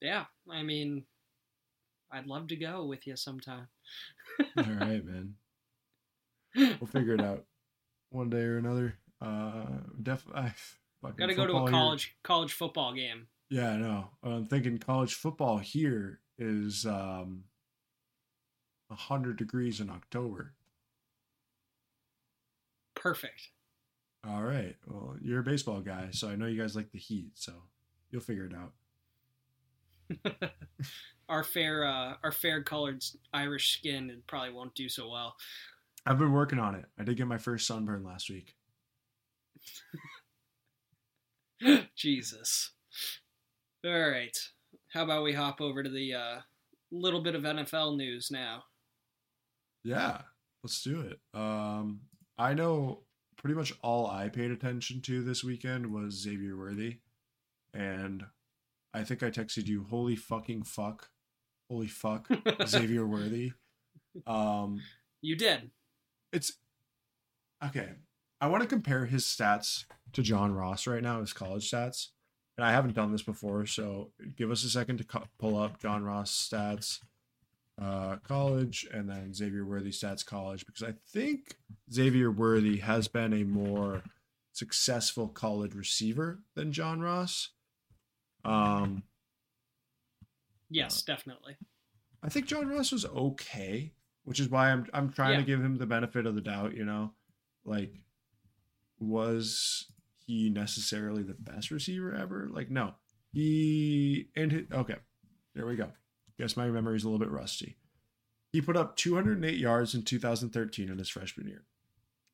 Yeah, 0.00 0.26
I 0.48 0.62
mean, 0.62 1.04
I'd 2.12 2.26
love 2.26 2.46
to 2.48 2.56
go 2.56 2.84
with 2.84 3.06
you 3.06 3.16
sometime. 3.16 3.66
All 4.56 4.64
right, 4.64 5.04
man. 5.04 5.34
We'll 6.80 6.88
figure 6.88 7.14
it 7.14 7.20
out 7.20 7.44
one 8.10 8.30
day 8.30 8.40
or 8.40 8.56
another. 8.56 8.94
Uh, 9.20 9.78
def. 10.02 10.24
I 10.34 10.52
fucking 11.02 11.16
Got 11.16 11.26
to 11.26 11.34
go 11.34 11.46
to 11.46 11.52
a 11.54 11.60
here- 11.62 11.70
college 11.70 12.16
college 12.22 12.52
football 12.52 12.92
game. 12.92 13.26
Yeah, 13.50 13.70
I 13.70 13.76
know. 13.76 14.10
I'm 14.22 14.46
thinking 14.46 14.76
college 14.78 15.14
football 15.14 15.56
here 15.58 16.20
is 16.38 16.84
um, 16.84 17.44
hundred 18.90 19.38
degrees 19.38 19.80
in 19.80 19.88
October. 19.88 20.52
Perfect. 22.94 23.48
All 24.28 24.42
right. 24.42 24.76
Well, 24.86 25.16
you're 25.22 25.40
a 25.40 25.44
baseball 25.44 25.80
guy, 25.80 26.08
so 26.10 26.28
I 26.28 26.36
know 26.36 26.46
you 26.46 26.60
guys 26.60 26.76
like 26.76 26.90
the 26.90 26.98
heat, 26.98 27.30
so 27.34 27.52
you'll 28.10 28.20
figure 28.20 28.46
it 28.46 28.54
out. 28.54 28.72
Our 31.28 31.44
fair 31.44 31.86
uh, 31.86 32.14
our 32.24 32.32
fair 32.32 32.62
colored 32.62 33.04
Irish 33.34 33.76
skin 33.78 34.22
probably 34.26 34.50
won't 34.52 34.74
do 34.74 34.88
so 34.88 35.10
well. 35.10 35.36
I've 36.06 36.18
been 36.18 36.32
working 36.32 36.58
on 36.58 36.74
it. 36.74 36.86
I 36.98 37.04
did 37.04 37.18
get 37.18 37.26
my 37.26 37.36
first 37.36 37.66
sunburn 37.66 38.02
last 38.02 38.30
week. 38.30 38.54
Jesus. 41.96 42.72
All 43.84 44.08
right. 44.10 44.36
How 44.92 45.04
about 45.04 45.22
we 45.24 45.32
hop 45.32 45.60
over 45.60 45.82
to 45.82 45.90
the 45.90 46.14
uh, 46.14 46.36
little 46.90 47.22
bit 47.22 47.34
of 47.34 47.42
NFL 47.42 47.96
news 47.96 48.28
now? 48.30 48.64
Yeah, 49.84 50.22
let's 50.62 50.82
do 50.82 51.00
it. 51.00 51.20
Um, 51.38 52.00
I 52.36 52.54
know 52.54 53.02
pretty 53.36 53.54
much 53.54 53.72
all 53.82 54.06
I 54.06 54.28
paid 54.28 54.50
attention 54.50 55.00
to 55.02 55.22
this 55.22 55.44
weekend 55.44 55.92
was 55.92 56.14
Xavier 56.22 56.56
Worthy, 56.56 56.98
and 57.72 58.24
I 58.92 59.04
think 59.04 59.22
I 59.22 59.30
texted 59.30 59.66
you, 59.66 59.84
"Holy 59.88 60.16
fucking 60.16 60.64
fuck, 60.64 61.10
holy 61.70 61.86
fuck, 61.86 62.28
Xavier 62.66 63.06
Worthy." 63.06 63.52
Um, 64.26 64.80
You 65.20 65.36
did. 65.36 65.70
it's 66.32 66.52
okay. 67.64 67.90
I 68.40 68.46
want 68.48 68.62
to 68.62 68.68
compare 68.68 69.06
his 69.06 69.24
stats 69.24 69.84
to 70.12 70.22
John 70.22 70.52
Ross 70.52 70.86
right 70.86 71.02
now, 71.02 71.20
his 71.20 71.32
college 71.32 71.70
stats, 71.70 72.08
and 72.56 72.64
I 72.64 72.70
haven't 72.72 72.94
done 72.94 73.12
this 73.12 73.22
before, 73.22 73.66
so 73.66 74.10
give 74.36 74.50
us 74.50 74.64
a 74.64 74.70
second 74.70 74.98
to 74.98 75.04
cu- 75.04 75.26
pull 75.38 75.56
up 75.60 75.80
John 75.80 76.02
Ross 76.04 76.30
stats, 76.50 77.00
uh, 77.80 78.16
college, 78.16 78.86
and 78.92 79.08
then 79.08 79.34
Xavier 79.34 79.64
Worthy 79.64 79.90
stats 79.90 80.24
college, 80.24 80.66
because 80.66 80.82
I 80.82 80.94
think 81.12 81.56
Xavier 81.92 82.30
Worthy 82.30 82.78
has 82.78 83.08
been 83.08 83.32
a 83.32 83.44
more 83.44 84.02
successful 84.52 85.28
college 85.28 85.74
receiver 85.74 86.40
than 86.54 86.72
John 86.72 87.00
Ross. 87.00 87.50
Um, 88.44 89.02
Yes, 90.70 91.00
definitely. 91.00 91.56
I 92.22 92.28
think 92.28 92.44
John 92.46 92.68
Ross 92.68 92.92
was 92.92 93.06
okay, 93.06 93.92
which 94.24 94.38
is 94.38 94.48
why 94.50 94.70
I'm 94.70 94.86
I'm 94.92 95.10
trying 95.10 95.32
Yeah. 95.34 95.38
to 95.40 95.44
give 95.46 95.60
him 95.62 95.76
the 95.78 95.86
benefit 95.86 96.26
of 96.26 96.34
the 96.34 96.42
doubt. 96.42 96.74
You 96.74 96.84
know, 96.84 97.14
like 97.64 97.94
was 99.00 99.86
he 100.26 100.50
necessarily 100.50 101.22
the 101.22 101.34
best 101.34 101.70
receiver 101.70 102.14
ever? 102.14 102.48
Like, 102.50 102.70
no, 102.70 102.94
he 103.32 104.28
and 104.36 104.52
his, 104.52 104.62
okay, 104.72 104.96
there 105.54 105.66
we 105.66 105.76
go. 105.76 105.90
Guess 106.38 106.56
my 106.56 106.68
memory's 106.68 107.04
a 107.04 107.08
little 107.08 107.24
bit 107.24 107.32
rusty. 107.32 107.76
He 108.52 108.60
put 108.60 108.76
up 108.76 108.96
208 108.96 109.58
yards 109.58 109.94
in 109.94 110.02
2013 110.02 110.88
in 110.88 110.98
his 110.98 111.08
freshman 111.08 111.48
year. 111.48 111.64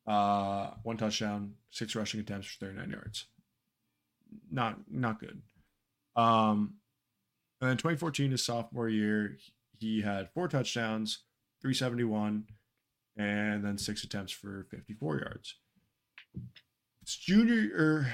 Uh, 0.07 0.71
one 0.83 0.97
touchdown, 0.97 1.55
six 1.71 1.95
rushing 1.95 2.19
attempts 2.19 2.47
for 2.47 2.65
39 2.65 2.89
yards. 2.91 3.25
Not 4.51 4.79
not 4.89 5.19
good. 5.19 5.41
Um, 6.15 6.75
and 7.59 7.69
then 7.69 7.77
2014, 7.77 8.31
his 8.31 8.45
sophomore 8.45 8.89
year, 8.89 9.37
he 9.79 10.01
had 10.01 10.29
four 10.33 10.47
touchdowns, 10.47 11.23
371, 11.61 12.45
and 13.17 13.65
then 13.65 13.77
six 13.77 14.03
attempts 14.03 14.31
for 14.31 14.67
54 14.69 15.19
yards. 15.19 15.55
It's 17.01 17.15
junior, 17.15 17.69
or 17.75 18.07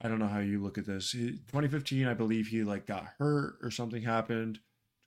I 0.00 0.08
don't 0.08 0.18
know 0.18 0.28
how 0.28 0.38
you 0.38 0.62
look 0.62 0.78
at 0.78 0.86
this. 0.86 1.12
2015, 1.12 2.06
I 2.06 2.14
believe 2.14 2.48
he 2.48 2.62
like 2.62 2.86
got 2.86 3.06
hurt 3.18 3.58
or 3.62 3.70
something 3.70 4.02
happened. 4.02 4.56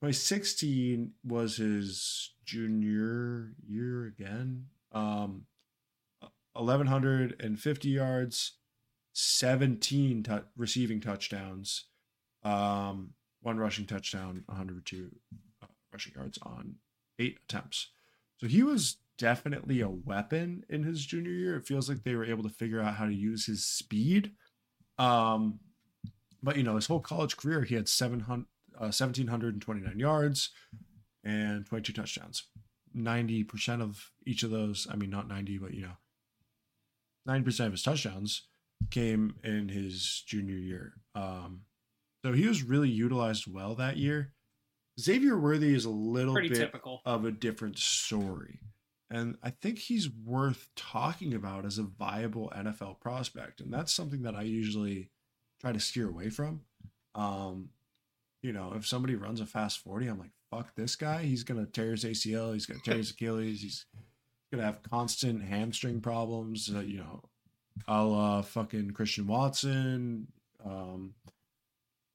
2016 0.02 1.12
was 1.24 1.58
his 1.58 2.32
junior 2.44 3.54
year 3.66 4.06
again. 4.08 4.66
Um, 4.92 5.46
1150 6.54 7.90
yards, 7.90 8.54
17 9.14 10.24
tou 10.24 10.44
receiving 10.58 11.00
touchdowns, 11.00 11.86
um, 12.44 13.12
one 13.42 13.58
rushing 13.58 13.86
touchdown, 13.86 14.44
102 14.48 15.12
uh, 15.64 15.68
rushing 15.94 16.14
yards 16.16 16.38
on 16.42 16.76
eight 17.20 17.40
attempts. 17.44 17.88
So 18.38 18.48
he 18.48 18.64
was 18.64 18.98
definitely 19.22 19.82
a 19.82 19.88
weapon 19.90 20.64
in 20.68 20.82
his 20.82 21.06
junior 21.06 21.32
year. 21.32 21.56
It 21.56 21.68
feels 21.68 21.88
like 21.88 22.04
they 22.04 22.16
were 22.16 22.26
able 22.26 22.42
to 22.42 22.50
figure 22.50 22.82
out 22.82 22.96
how 22.96 23.06
to 23.06 23.14
use 23.14 23.46
his 23.46 23.64
speed. 23.64 24.32
Um, 24.98 25.60
but 26.42 26.58
you 26.58 26.64
know, 26.64 26.76
his 26.76 26.88
whole 26.88 27.00
college 27.00 27.38
career, 27.38 27.62
he 27.62 27.76
had 27.76 27.88
700, 27.88 28.46
uh, 28.76 28.90
1,729 28.90 30.00
yards 30.00 30.50
and 31.24 31.68
22 31.68 31.94
touchdowns. 31.94 32.48
90% 32.98 33.82
of 33.82 34.10
each 34.26 34.42
of 34.42 34.50
those, 34.50 34.88
I 34.90 34.96
mean, 34.96 35.12
not 35.12 35.28
90, 35.28 35.60
but 35.60 35.74
you 35.76 35.84
know, 35.84 35.98
9% 37.30 37.66
of 37.68 37.72
his 37.72 37.84
touchdowns 37.84 38.48
came 38.90 39.36
in 39.44 39.70
his 39.70 40.24
junior 40.26 40.58
year. 40.58 40.94
Um, 41.14 41.62
so 42.26 42.34
he 42.34 42.48
was 42.48 42.64
really 42.64 42.90
utilized 42.90 43.46
well 43.48 43.76
that 43.76 43.98
year. 43.98 44.34
Xavier 45.00 45.38
Worthy 45.38 45.76
is 45.76 45.86
a 45.86 45.90
little 45.92 46.34
Pretty 46.34 46.50
bit 46.50 46.58
typical. 46.58 47.02
of 47.06 47.24
a 47.24 47.32
different 47.32 47.78
story. 47.78 48.60
And 49.12 49.38
I 49.44 49.50
think 49.50 49.78
he's 49.78 50.10
worth 50.10 50.70
talking 50.76 51.34
about 51.34 51.66
as 51.66 51.78
a 51.78 51.84
viable 51.84 52.52
NFL 52.56 53.00
prospect. 53.02 53.60
And 53.60 53.72
that's 53.72 53.92
something 53.92 54.24
that 54.24 54.36
I 54.36 54.44
usually 54.44 55.10
try 55.60 55.74
to 55.74 55.80
steer 55.80 56.08
away 56.08 56.30
from. 56.30 56.62
Um, 57.14 57.70
you 58.42 58.54
know, 58.54 58.74
if 58.76 58.88
somebody 58.88 59.16
runs 59.16 59.42
a 59.42 59.46
fast 59.46 59.80
40, 59.80 60.08
I'm 60.08 60.18
like, 60.18 60.32
fuck 60.50 60.76
this 60.76 60.96
guy. 60.96 61.24
He's 61.24 61.44
going 61.44 61.64
to 61.64 61.70
tear 61.70 61.92
his 61.92 62.06
ACL. 62.06 62.54
He's 62.54 62.66
going 62.66 62.80
to 62.80 62.90
tear 62.90 62.98
his 62.98 63.12
Achilles. 63.12 63.62
He's 63.62 63.86
gonna 64.52 64.66
have 64.66 64.84
constant 64.84 65.44
hamstring 65.44 66.02
problems. 66.02 66.70
Uh, 66.74 66.80
you 66.82 66.98
know, 67.00 67.24
a 67.88 68.04
la 68.04 68.42
fucking 68.42 68.92
Christian 68.92 69.28
Watson. 69.28 70.28
Um, 70.64 71.14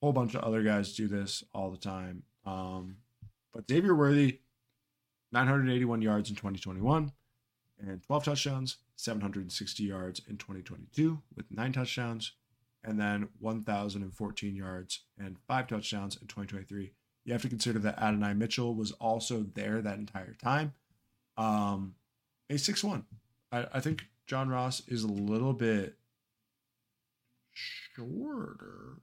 whole 0.02 0.12
bunch 0.12 0.34
of 0.34 0.42
other 0.42 0.62
guys 0.62 0.94
do 0.94 1.08
this 1.08 1.42
all 1.54 1.70
the 1.70 1.78
time. 1.78 2.22
Um, 2.44 2.98
but 3.52 3.68
Xavier 3.68 3.94
Worthy, 3.94 4.40
981 5.36 6.00
yards 6.00 6.30
in 6.30 6.36
2021 6.36 7.12
and 7.78 8.02
12 8.02 8.24
touchdowns, 8.24 8.78
760 8.96 9.82
yards 9.82 10.22
in 10.26 10.38
2022 10.38 11.20
with 11.36 11.44
nine 11.50 11.72
touchdowns, 11.72 12.32
and 12.82 12.98
then 12.98 13.28
1,014 13.38 14.56
yards 14.56 15.00
and 15.18 15.36
five 15.46 15.66
touchdowns 15.66 16.16
in 16.16 16.26
2023. 16.26 16.92
You 17.26 17.32
have 17.34 17.42
to 17.42 17.50
consider 17.50 17.78
that 17.80 17.98
Adonai 17.98 18.32
Mitchell 18.32 18.74
was 18.74 18.92
also 18.92 19.44
there 19.52 19.82
that 19.82 19.98
entire 19.98 20.32
time. 20.42 20.72
Um, 21.36 21.96
a 22.48 22.56
six 22.56 22.82
one. 22.82 23.04
I, 23.52 23.66
I 23.74 23.80
think 23.80 24.06
John 24.26 24.48
Ross 24.48 24.80
is 24.88 25.02
a 25.02 25.08
little 25.08 25.52
bit 25.52 25.96
shorter. 27.52 29.02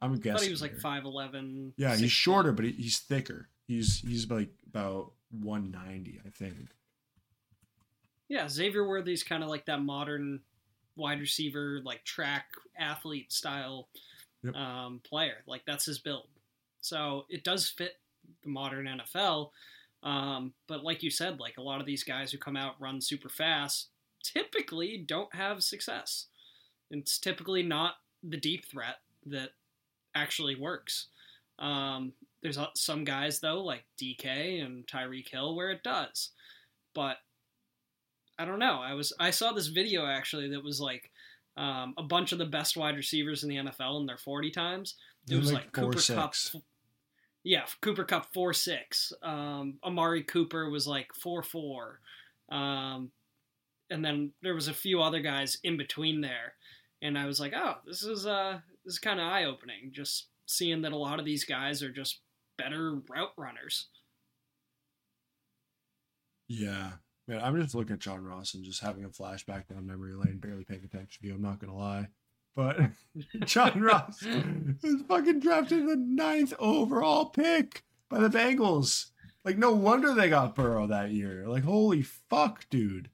I'm 0.00 0.14
guessing. 0.14 0.30
I 0.30 0.34
thought 0.36 0.44
he 0.44 0.50
was 0.50 0.62
like 0.62 0.78
five 0.78 1.04
eleven. 1.04 1.74
Yeah, 1.76 1.94
he's 1.94 2.12
shorter, 2.12 2.52
but 2.52 2.64
he, 2.64 2.70
he's 2.72 3.00
thicker. 3.00 3.48
He's 3.70 4.00
he's 4.00 4.28
like 4.28 4.50
about 4.68 5.12
190, 5.30 6.20
I 6.26 6.30
think. 6.30 6.54
Yeah, 8.28 8.48
Xavier 8.48 8.84
Worthy's 8.86 9.22
kind 9.22 9.44
of 9.44 9.48
like 9.48 9.66
that 9.66 9.80
modern 9.80 10.40
wide 10.96 11.20
receiver, 11.20 11.80
like 11.84 12.02
track 12.04 12.46
athlete 12.76 13.32
style 13.32 13.86
Yep. 14.42 14.54
um, 14.56 15.00
player. 15.04 15.36
Like 15.46 15.62
that's 15.66 15.84
his 15.84 15.98
build. 16.00 16.26
So 16.80 17.26
it 17.28 17.44
does 17.44 17.68
fit 17.68 17.98
the 18.42 18.48
modern 18.48 18.86
NFL. 18.86 19.50
Um, 20.02 20.52
but 20.66 20.82
like 20.82 21.02
you 21.04 21.10
said, 21.10 21.38
like 21.38 21.58
a 21.58 21.62
lot 21.62 21.78
of 21.80 21.86
these 21.86 22.02
guys 22.02 22.32
who 22.32 22.38
come 22.38 22.56
out 22.56 22.74
run 22.80 23.00
super 23.00 23.28
fast 23.28 23.88
typically 24.24 24.96
don't 24.96 25.32
have 25.34 25.62
success. 25.62 26.26
It's 26.90 27.18
typically 27.18 27.62
not 27.62 27.94
the 28.22 28.36
deep 28.36 28.64
threat 28.66 28.96
that 29.26 29.50
actually 30.14 30.56
works. 30.56 31.06
Um, 31.58 32.14
there's 32.42 32.58
some 32.74 33.04
guys 33.04 33.40
though, 33.40 33.62
like 33.62 33.84
DK 34.00 34.64
and 34.64 34.86
Tyreek 34.86 35.28
Hill, 35.28 35.54
where 35.54 35.70
it 35.70 35.82
does. 35.82 36.30
But 36.94 37.16
I 38.38 38.44
don't 38.44 38.58
know. 38.58 38.80
I 38.82 38.94
was 38.94 39.12
I 39.20 39.30
saw 39.30 39.52
this 39.52 39.66
video 39.68 40.06
actually 40.06 40.50
that 40.50 40.64
was 40.64 40.80
like 40.80 41.10
um, 41.56 41.94
a 41.98 42.02
bunch 42.02 42.32
of 42.32 42.38
the 42.38 42.46
best 42.46 42.76
wide 42.76 42.96
receivers 42.96 43.42
in 43.42 43.50
the 43.50 43.56
NFL 43.56 44.00
in 44.00 44.06
their 44.06 44.16
40 44.16 44.50
times. 44.50 44.94
It 45.28 45.36
was 45.36 45.52
like 45.52 45.64
like, 45.64 45.72
Cooper 45.72 46.14
Kupp. 46.14 46.34
six. 46.34 46.56
Yeah, 47.42 47.64
Cooper 47.80 48.04
Kupp 48.04 48.32
four 48.32 48.52
six. 48.52 49.12
Um, 49.22 49.78
Amari 49.84 50.22
Cooper 50.22 50.70
was 50.70 50.86
like 50.86 51.14
four 51.14 51.42
four, 51.42 52.00
um, 52.50 53.10
and 53.90 54.04
then 54.04 54.32
there 54.42 54.54
was 54.54 54.68
a 54.68 54.74
few 54.74 55.00
other 55.00 55.20
guys 55.20 55.58
in 55.62 55.76
between 55.76 56.20
there, 56.20 56.54
and 57.02 57.18
I 57.18 57.26
was 57.26 57.40
like, 57.40 57.52
oh, 57.54 57.76
this 57.86 58.02
is 58.02 58.26
uh 58.26 58.58
this 58.84 58.94
is 58.94 58.98
kind 58.98 59.20
of 59.20 59.26
eye 59.26 59.44
opening. 59.44 59.90
Just 59.92 60.28
seeing 60.46 60.82
that 60.82 60.92
a 60.92 60.96
lot 60.96 61.18
of 61.18 61.24
these 61.24 61.44
guys 61.44 61.82
are 61.82 61.92
just 61.92 62.20
better 62.60 63.00
route 63.08 63.32
runners. 63.36 63.88
Yeah. 66.48 66.92
Man, 67.28 67.40
I'm 67.42 67.60
just 67.60 67.74
looking 67.74 67.94
at 67.94 68.00
John 68.00 68.24
Ross 68.24 68.54
and 68.54 68.64
just 68.64 68.82
having 68.82 69.04
a 69.04 69.08
flashback 69.08 69.68
down 69.68 69.86
memory 69.86 70.14
lane, 70.14 70.38
barely 70.38 70.64
paying 70.64 70.84
attention 70.84 71.22
to 71.22 71.28
you. 71.28 71.34
I'm 71.34 71.42
not 71.42 71.60
gonna 71.60 71.76
lie. 71.76 72.08
But 72.56 72.78
John 73.44 73.80
Ross 73.82 74.24
was 74.24 75.02
fucking 75.08 75.40
drafted 75.40 75.88
the 75.88 75.96
ninth 75.96 76.52
overall 76.58 77.26
pick 77.26 77.84
by 78.08 78.18
the 78.18 78.28
Bengals. 78.28 79.10
Like, 79.44 79.56
no 79.56 79.72
wonder 79.72 80.12
they 80.12 80.28
got 80.28 80.54
Burrow 80.54 80.86
that 80.88 81.12
year. 81.12 81.46
Like, 81.46 81.64
holy 81.64 82.02
fuck, 82.02 82.68
dude. 82.68 83.10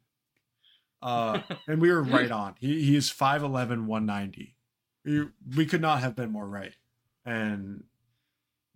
Uh, 1.03 1.41
and 1.69 1.81
we 1.81 1.91
were 1.91 2.03
right 2.03 2.31
on. 2.31 2.55
He 2.59 2.83
he 2.83 2.97
is 2.97 3.11
5'11, 3.11 3.85
190. 3.85 4.57
We, 5.05 5.27
we 5.57 5.67
could 5.67 5.83
not 5.83 6.01
have 6.01 6.17
been 6.17 6.33
more 6.33 6.49
right. 6.49 6.75
And 7.25 7.85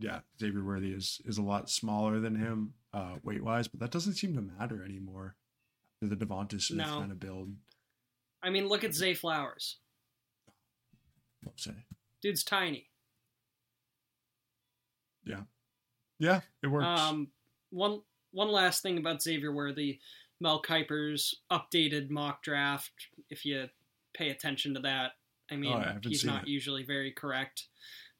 yeah, 0.00 0.20
Xavier 0.40 0.64
Worthy 0.64 0.92
is 0.92 1.20
is 1.24 1.38
a 1.38 1.42
lot 1.42 1.70
smaller 1.70 2.18
than 2.18 2.34
him, 2.34 2.74
uh, 2.92 3.16
weight 3.22 3.44
wise, 3.44 3.68
but 3.68 3.78
that 3.80 3.90
doesn't 3.92 4.14
seem 4.14 4.34
to 4.34 4.40
matter 4.40 4.82
anymore. 4.82 5.36
The 6.02 6.16
DeVonta 6.16 6.60
Smith 6.60 6.86
No. 6.86 6.98
kind 7.00 7.12
of 7.12 7.20
build. 7.20 7.54
I 8.42 8.48
mean, 8.50 8.66
look 8.68 8.82
at 8.84 8.94
Zay 8.94 9.12
Flowers. 9.14 9.76
Say. 11.56 11.72
Dude's 12.22 12.42
tiny. 12.42 12.88
Yeah, 15.24 15.42
yeah, 16.18 16.40
it 16.62 16.68
works. 16.68 16.86
Um, 17.00 17.28
one 17.70 18.00
one 18.32 18.50
last 18.50 18.82
thing 18.82 18.98
about 18.98 19.22
Xavier 19.22 19.52
Worthy, 19.52 20.00
Mel 20.40 20.62
Kiper's 20.62 21.34
updated 21.52 22.10
mock 22.10 22.42
draft. 22.42 22.92
If 23.28 23.44
you 23.44 23.68
pay 24.14 24.30
attention 24.30 24.74
to 24.74 24.80
that, 24.80 25.12
I 25.50 25.56
mean, 25.56 25.72
Oh, 25.72 25.76
I 25.76 25.98
he's 26.02 26.24
not 26.24 26.44
it. 26.44 26.48
usually 26.48 26.82
very 26.84 27.12
correct. 27.12 27.66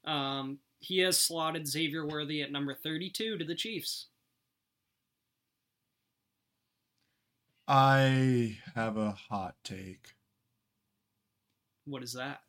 Um, 0.05 0.59
he 0.81 0.99
has 1.01 1.19
slotted 1.19 1.67
Xavier 1.69 2.05
Worthy 2.07 2.43
at 2.43 2.53
number 2.53 2.75
thirty-two 2.75 3.39
to 3.39 3.45
the 3.45 3.55
Chiefs. 3.55 4.09
I 7.69 8.59
have 8.75 8.97
a 8.99 9.13
hot 9.13 9.57
take. 9.65 10.15
What 11.85 12.03
is 12.03 12.13
that? 12.15 12.43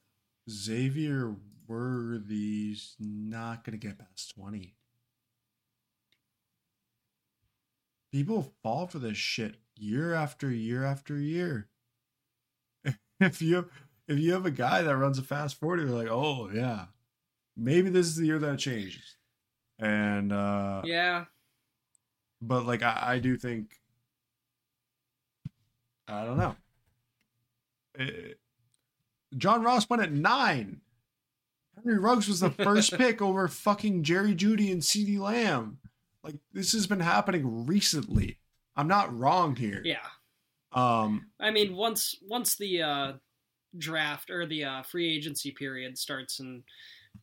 Xavier 0.49 1.35
Worthy's 1.67 2.95
not 2.99 3.63
going 3.63 3.79
to 3.79 3.87
get 3.87 3.99
past 3.99 4.33
20. 4.35 4.75
People 8.11 8.53
fall 8.63 8.87
for 8.87 8.99
this 8.99 9.17
shit 9.17 9.57
year 9.75 10.13
after 10.13 10.49
year 10.51 10.83
after 10.83 11.17
year. 11.17 11.69
If 13.19 13.41
you 13.41 13.69
if 14.07 14.17
you 14.17 14.33
have 14.33 14.45
a 14.45 14.51
guy 14.51 14.81
that 14.81 14.97
runs 14.97 15.17
a 15.19 15.23
fast 15.23 15.59
40, 15.59 15.85
they're 15.85 15.93
like, 15.93 16.07
"Oh, 16.09 16.49
yeah. 16.49 16.87
Maybe 17.57 17.89
this 17.89 18.07
is 18.07 18.15
the 18.15 18.25
year 18.25 18.39
that 18.39 18.59
changes." 18.59 19.17
And 19.79 20.31
uh 20.31 20.81
Yeah, 20.85 21.25
but 22.41 22.65
like 22.65 22.83
I, 22.83 22.99
I 23.01 23.19
do 23.19 23.37
think 23.37 23.81
I 26.07 26.25
don't 26.25 26.37
know. 26.37 26.55
Eh, 27.97 28.33
John 29.37 29.63
Ross 29.63 29.89
went 29.89 30.03
at 30.03 30.11
nine. 30.11 30.81
Henry 31.75 31.97
Ruggs 31.97 32.27
was 32.27 32.41
the 32.41 32.49
first 32.49 32.93
pick 32.97 33.21
over 33.21 33.47
fucking 33.47 34.03
Jerry 34.03 34.35
Jeudy 34.35 34.71
and 34.71 34.81
CeeDee 34.81 35.19
Lamb. 35.19 35.79
Like 36.23 36.35
this 36.53 36.73
has 36.73 36.85
been 36.85 36.99
happening 36.99 37.65
recently. 37.65 38.39
I'm 38.75 38.87
not 38.87 39.17
wrong 39.17 39.55
here. 39.55 39.81
yeah. 39.83 40.07
Um 40.73 41.31
I 41.39 41.51
mean, 41.51 41.75
once 41.75 42.15
once 42.21 42.55
the 42.55 42.81
uh, 42.81 43.13
draft 43.77 44.29
or 44.29 44.45
the 44.45 44.63
uh, 44.63 44.83
free 44.83 45.13
agency 45.13 45.51
period 45.51 45.97
starts 45.97 46.39
and 46.39 46.63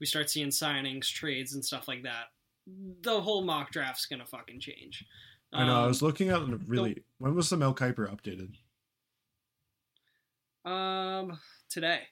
we 0.01 0.07
start 0.07 0.31
seeing 0.31 0.49
signings, 0.49 1.07
trades, 1.11 1.55
and 1.55 1.65
stuff 1.65 1.89
like 1.89 2.03
that, 2.05 2.27
the 3.03 3.21
whole 3.21 3.43
mock 3.43 3.71
draft's 3.73 4.07
gonna 4.07 4.27
fucking 4.27 4.61
change. 4.61 5.05
I 5.53 5.65
know 5.67 5.77
I 5.77 5.83
Um, 5.83 5.89
was 5.89 6.03
looking 6.03 6.29
at 6.29 6.43
really 6.69 7.03
when 7.19 7.35
was 7.35 7.49
the 7.51 7.57
Mel 7.57 7.75
Kiper 7.75 8.09
updated? 8.15 8.55
Um, 10.71 11.39
today. 11.69 12.03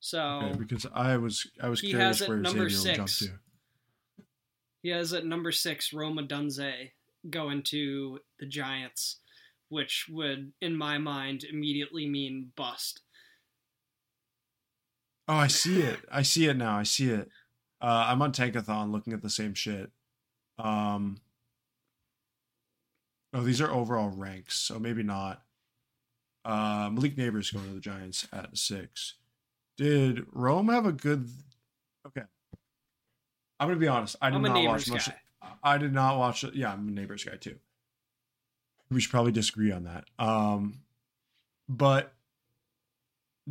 So 0.00 0.20
Okay, 0.44 0.58
because 0.58 0.86
I 0.92 1.16
was 1.16 1.46
I 1.62 1.68
was 1.68 1.80
He 1.80 1.90
curious 1.90 2.18
has 2.20 2.28
where 2.28 2.38
number 2.38 2.68
Xavier 2.68 2.90
will 2.90 2.96
jump 2.96 3.08
six. 3.08 3.30
to. 3.30 4.24
he 4.82 4.88
has 4.90 5.12
at 5.12 5.26
number 5.26 5.52
six 5.52 5.92
Rome 5.92 6.18
Odunze 6.18 6.90
going 7.28 7.62
to 7.64 8.18
the 8.38 8.46
Giants, 8.46 9.20
which 9.68 10.06
would, 10.10 10.52
in 10.62 10.74
my 10.74 10.96
mind, 10.98 11.44
immediately 11.44 12.06
mean 12.08 12.52
bust. 12.56 13.00
Oh, 15.30 15.36
I 15.36 15.46
see 15.46 15.80
it. 15.80 16.00
I 16.10 16.22
see 16.22 16.46
it 16.48 16.56
now. 16.56 16.76
I 16.76 16.82
see 16.82 17.10
it. 17.10 17.28
Uh, 17.80 18.06
I'm 18.08 18.20
on 18.20 18.32
Tankathon 18.32 18.90
looking 18.90 19.12
at 19.12 19.22
the 19.22 19.30
same 19.30 19.54
shit. 19.54 19.92
Um, 20.58 21.18
oh, 23.32 23.42
these 23.42 23.60
are 23.60 23.70
overall 23.70 24.08
ranks, 24.08 24.58
so 24.58 24.80
maybe 24.80 25.04
not. 25.04 25.40
Uh, 26.44 26.90
Malik 26.92 27.14
Nabers 27.14 27.54
going 27.54 27.68
to 27.68 27.74
the 27.74 27.80
Giants 27.80 28.26
at 28.32 28.58
six. 28.58 29.14
Did 29.76 30.26
Rome 30.32 30.68
have 30.68 30.84
a 30.84 30.90
good? 30.90 31.28
Okay, 32.04 32.26
I'm 33.60 33.68
gonna 33.68 33.78
be 33.78 33.86
honest. 33.86 34.16
I 34.20 34.30
did 34.30 34.36
I'm 34.36 34.42
not 34.42 34.64
watch 34.64 34.90
much. 34.90 35.06
guy. 35.06 35.14
I 35.62 35.78
did 35.78 35.92
not 35.92 36.18
watch. 36.18 36.42
Yeah, 36.54 36.72
I'm 36.72 36.88
a 36.88 36.90
Nabers 36.90 37.24
guy 37.24 37.36
too. 37.36 37.54
We 38.90 39.00
should 39.00 39.12
probably 39.12 39.30
disagree 39.30 39.70
on 39.70 39.84
that. 39.84 40.06
Um, 40.18 40.80
but 41.68 42.14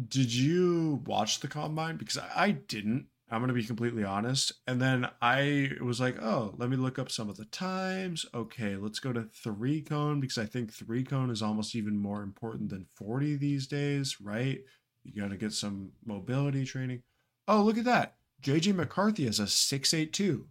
did 0.07 0.33
you 0.33 1.01
watch 1.05 1.39
the 1.39 1.47
combine? 1.47 1.97
Because 1.97 2.17
I, 2.17 2.29
I 2.35 2.51
didn't. 2.51 3.07
I'm 3.31 3.41
gonna 3.41 3.53
be 3.53 3.63
completely 3.63 4.03
honest. 4.03 4.53
And 4.65 4.81
then 4.81 5.07
I 5.21 5.71
was 5.81 5.99
like, 5.99 6.19
oh, 6.21 6.55
let 6.57 6.69
me 6.69 6.77
look 6.77 6.97
up 6.97 7.11
some 7.11 7.29
of 7.29 7.37
the 7.37 7.45
times. 7.45 8.25
Okay, 8.33 8.75
let's 8.75 8.99
go 8.99 9.13
to 9.13 9.27
three 9.43 9.81
cone 9.81 10.19
because 10.19 10.39
I 10.39 10.45
think 10.45 10.73
three 10.73 11.03
cone 11.03 11.29
is 11.29 11.43
almost 11.43 11.75
even 11.75 11.97
more 11.97 12.23
important 12.23 12.69
than 12.69 12.87
40 12.95 13.35
these 13.35 13.67
days, 13.67 14.19
right? 14.19 14.59
You 15.03 15.21
gotta 15.21 15.37
get 15.37 15.53
some 15.53 15.91
mobility 16.05 16.65
training. 16.65 17.03
Oh, 17.47 17.61
look 17.61 17.77
at 17.77 17.85
that. 17.85 18.15
JJ 18.41 18.75
McCarthy 18.75 19.25
has 19.25 19.39
a 19.39 19.47
682. 19.47 20.47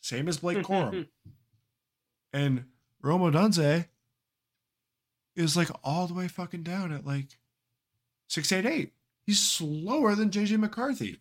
Same 0.00 0.28
as 0.28 0.38
Blake 0.38 0.58
Corum. 0.58 1.08
and 2.32 2.64
Rome 3.02 3.22
Odunze 3.22 3.86
is 5.36 5.56
like 5.56 5.70
all 5.82 6.06
the 6.06 6.14
way 6.14 6.28
fucking 6.28 6.62
down 6.62 6.92
at 6.92 7.06
like 7.06 7.38
688. 8.34 8.92
He's 9.26 9.40
slower 9.40 10.16
than 10.16 10.28
JJ 10.28 10.58
McCarthy. 10.58 11.20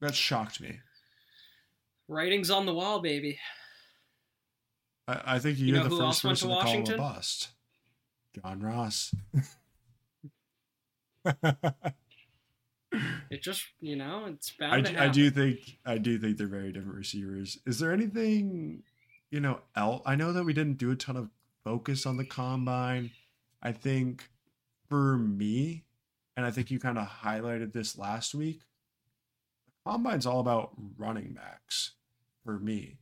That 0.00 0.14
shocked 0.14 0.58
me. 0.58 0.78
Writing's 2.08 2.50
on 2.50 2.64
the 2.64 2.72
wall, 2.72 3.00
baby. 3.00 3.38
I, 5.06 5.20
I 5.34 5.38
think 5.40 5.58
you're 5.58 5.68
You 5.68 5.74
know 5.74 5.84
the 5.84 5.90
first 5.90 6.24
went 6.24 6.38
to 6.38 6.46
person 6.46 6.48
to, 6.48 6.62
call 6.62 6.72
him 6.72 6.94
a 6.94 6.96
bust. 6.96 7.48
John 8.34 8.60
Ross. 8.60 9.14
It 13.30 13.40
just, 13.42 13.64
you 13.80 13.96
know, 13.96 14.26
it's 14.26 14.52
I, 14.60 14.68
bound 14.68 14.86
do- 14.86 14.98
I 14.98 15.08
do 15.08 15.30
think 15.30 15.78
I 15.86 15.96
do 15.96 16.18
think 16.18 16.36
they're 16.36 16.46
very 16.46 16.72
different 16.72 16.96
receivers. 16.96 17.58
Is 17.64 17.78
there 17.78 17.92
anything 17.92 18.82
you 19.30 19.40
know 19.40 19.60
else? 19.74 20.02
I 20.04 20.14
know 20.14 20.32
that 20.32 20.44
we 20.44 20.52
didn't 20.52 20.76
do 20.76 20.90
a 20.90 20.96
ton 20.96 21.16
of 21.16 21.30
focus 21.64 22.06
on 22.06 22.16
the 22.16 22.24
combine. 22.24 23.10
I 23.62 23.72
think 23.72 24.28
for 24.88 25.16
me, 25.16 25.84
and 26.36 26.44
I 26.44 26.50
think 26.50 26.70
you 26.70 26.78
kind 26.78 26.98
of 26.98 27.08
highlighted 27.08 27.72
this 27.72 27.96
last 27.96 28.34
week. 28.34 28.60
The 29.66 29.90
combine's 29.90 30.26
all 30.26 30.40
about 30.40 30.72
running 30.96 31.32
backs 31.32 31.92
for 32.44 32.58
me. 32.58 32.98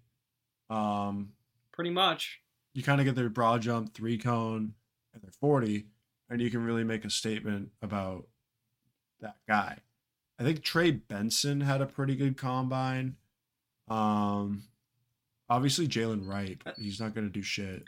Um, 0.68 1.30
Pretty 1.72 1.90
much. 1.90 2.40
you 2.74 2.82
kind 2.82 3.00
of 3.00 3.06
get 3.06 3.14
their 3.14 3.28
broad 3.28 3.62
jump, 3.62 3.94
three 3.94 4.18
cone, 4.18 4.74
and 5.14 5.22
their 5.22 5.32
40, 5.40 5.86
and 6.28 6.40
you 6.40 6.50
can 6.50 6.64
really 6.64 6.84
make 6.84 7.04
a 7.04 7.10
statement 7.10 7.70
about 7.82 8.28
that 9.20 9.36
guy. 9.48 9.78
I 10.38 10.42
think 10.42 10.62
Trey 10.62 10.90
Benson 10.90 11.60
had 11.60 11.80
a 11.80 11.86
pretty 11.86 12.16
good 12.16 12.36
combine. 12.36 13.16
Um, 13.88 14.64
obviously 15.48 15.88
Jaylen 15.88 16.26
Wright, 16.26 16.62
he's 16.78 17.00
not 17.00 17.14
going 17.14 17.26
to 17.26 17.32
do 17.32 17.42
shit 17.42 17.84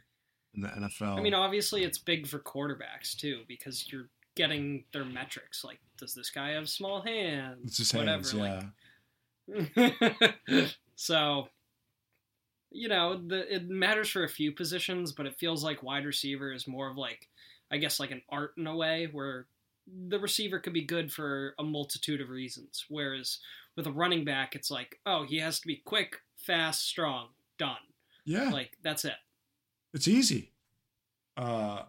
in 0.54 0.62
the 0.62 0.68
NFL. 0.68 1.18
I 1.18 1.20
mean, 1.20 1.34
obviously, 1.34 1.84
it's 1.84 1.98
big 1.98 2.26
for 2.26 2.38
quarterbacks 2.38 3.16
too 3.16 3.40
because 3.48 3.90
you're 3.92 4.08
getting 4.34 4.84
their 4.92 5.04
metrics. 5.04 5.64
Like, 5.64 5.78
does 5.98 6.14
this 6.14 6.30
guy 6.30 6.50
have 6.50 6.68
small 6.68 7.02
hands? 7.02 7.60
it's 7.64 7.78
his 7.78 7.92
Whatever. 7.94 8.12
hands, 8.12 8.34
yeah. 8.34 8.62
Like, 9.76 10.34
so, 10.96 11.48
you 12.70 12.88
know, 12.88 13.20
the 13.26 13.54
it 13.54 13.68
matters 13.68 14.08
for 14.10 14.24
a 14.24 14.28
few 14.28 14.52
positions, 14.52 15.12
but 15.12 15.26
it 15.26 15.36
feels 15.38 15.62
like 15.64 15.82
wide 15.82 16.04
receiver 16.06 16.52
is 16.52 16.66
more 16.68 16.90
of 16.90 16.96
like, 16.96 17.28
I 17.70 17.76
guess, 17.78 18.00
like 18.00 18.10
an 18.10 18.22
art 18.30 18.52
in 18.56 18.66
a 18.66 18.76
way 18.76 19.08
where 19.10 19.46
the 20.08 20.18
receiver 20.18 20.58
could 20.58 20.72
be 20.72 20.84
good 20.84 21.12
for 21.12 21.54
a 21.58 21.62
multitude 21.64 22.20
of 22.20 22.30
reasons. 22.30 22.84
Whereas 22.88 23.38
with 23.76 23.86
a 23.86 23.92
running 23.92 24.24
back, 24.24 24.54
it's 24.54 24.70
like, 24.70 24.98
oh, 25.06 25.24
he 25.24 25.38
has 25.38 25.60
to 25.60 25.66
be 25.66 25.82
quick, 25.84 26.20
fast, 26.36 26.86
strong, 26.86 27.28
done. 27.58 27.76
yeah, 28.24 28.50
Like 28.50 28.78
that's 28.82 29.04
it. 29.04 29.14
It's 29.94 30.08
easy. 30.08 30.52
Uh, 31.36 31.82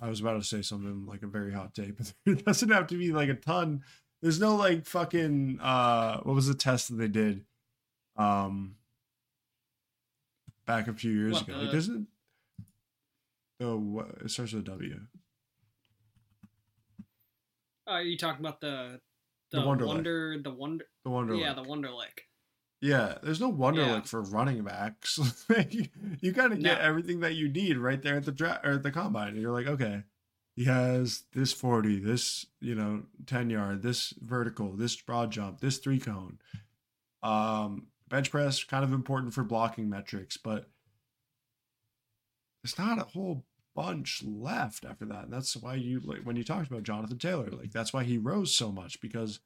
I 0.00 0.08
was 0.08 0.20
about 0.20 0.34
to 0.34 0.42
say 0.44 0.62
something 0.62 1.06
like 1.06 1.22
a 1.22 1.26
very 1.28 1.52
hot 1.52 1.74
take, 1.74 1.96
but 1.98 2.12
it 2.26 2.44
doesn't 2.44 2.70
have 2.70 2.86
to 2.88 2.98
be 2.98 3.12
like 3.12 3.28
a 3.28 3.34
ton. 3.34 3.82
There's 4.20 4.40
no 4.40 4.54
like 4.56 4.86
fucking 4.86 5.58
uh 5.60 6.18
what 6.22 6.34
was 6.34 6.46
the 6.46 6.54
test 6.54 6.88
that 6.88 6.94
they 6.96 7.08
did 7.08 7.44
um 8.16 8.76
back 10.66 10.86
a 10.86 10.92
few 10.92 11.10
years 11.10 11.32
What, 11.34 11.42
ago? 11.48 11.56
the- 11.58 11.62
Like 11.64 11.72
doesn't 11.72 12.06
oh 13.60 13.76
what 13.78 14.08
it 14.24 14.30
starts 14.30 14.52
with 14.52 14.62
a 14.62 14.70
W. 14.70 15.00
Uh, 17.86 17.90
are 17.90 18.02
you 18.02 18.16
talking 18.16 18.44
about 18.44 18.60
the 18.60 19.00
The 19.50 19.60
the, 19.60 19.66
Wonderlic. 19.66 19.86
wonder 19.86 20.36
the 20.42 20.50
wonder 20.52 20.84
The 21.04 21.10
Wonder 21.10 21.34
yeah 21.34 21.54
the 21.54 21.64
Wonderlic. 21.64 22.26
Yeah, 22.84 23.14
there's 23.22 23.40
no 23.40 23.48
wonder 23.48 23.80
Yeah. 23.82 23.92
like 23.92 24.06
for 24.06 24.20
running 24.22 24.62
backs. 24.64 25.18
Like, 25.48 25.72
you 26.20 26.32
kind 26.34 26.52
of 26.52 26.60
get 26.60 26.78
No. 26.78 26.84
everything 26.84 27.20
that 27.20 27.34
you 27.36 27.48
need 27.48 27.78
right 27.78 28.02
there 28.02 28.16
at 28.16 28.24
the 28.24 28.32
dra- 28.32 28.60
or 28.64 28.72
at 28.72 28.82
the 28.82 28.90
combine. 28.90 29.28
And 29.28 29.40
you're 29.40 29.52
like, 29.52 29.68
okay, 29.68 30.02
he 30.56 30.64
has 30.64 31.22
this 31.32 31.52
40, 31.52 32.00
this, 32.00 32.44
you 32.60 32.74
know, 32.74 33.04
10 33.26 33.50
yard, 33.50 33.82
this 33.82 34.12
vertical, 34.20 34.72
this 34.76 34.96
broad 35.00 35.30
jump, 35.30 35.60
this 35.60 35.78
three 35.78 36.00
cone. 36.00 36.38
Um, 37.22 37.86
bench 38.08 38.30
press 38.32 38.64
kind 38.64 38.82
of 38.84 38.92
important 38.92 39.32
for 39.32 39.44
blocking 39.44 39.88
metrics, 39.88 40.36
but 40.36 40.68
there's 42.62 42.78
not 42.78 42.98
a 42.98 43.04
whole 43.04 43.44
bunch 43.74 44.22
left 44.26 44.84
after 44.84 45.04
that. 45.06 45.24
And 45.24 45.32
that's 45.32 45.56
why 45.56 45.74
you 45.76 46.00
like 46.00 46.22
when 46.22 46.36
you 46.36 46.44
talked 46.44 46.68
about 46.70 46.82
Jonathan 46.82 47.18
Taylor, 47.18 47.48
like 47.50 47.70
that's 47.72 47.92
why 47.92 48.02
he 48.04 48.18
rose 48.18 48.54
so 48.54 48.70
much 48.72 49.00
because 49.00 49.40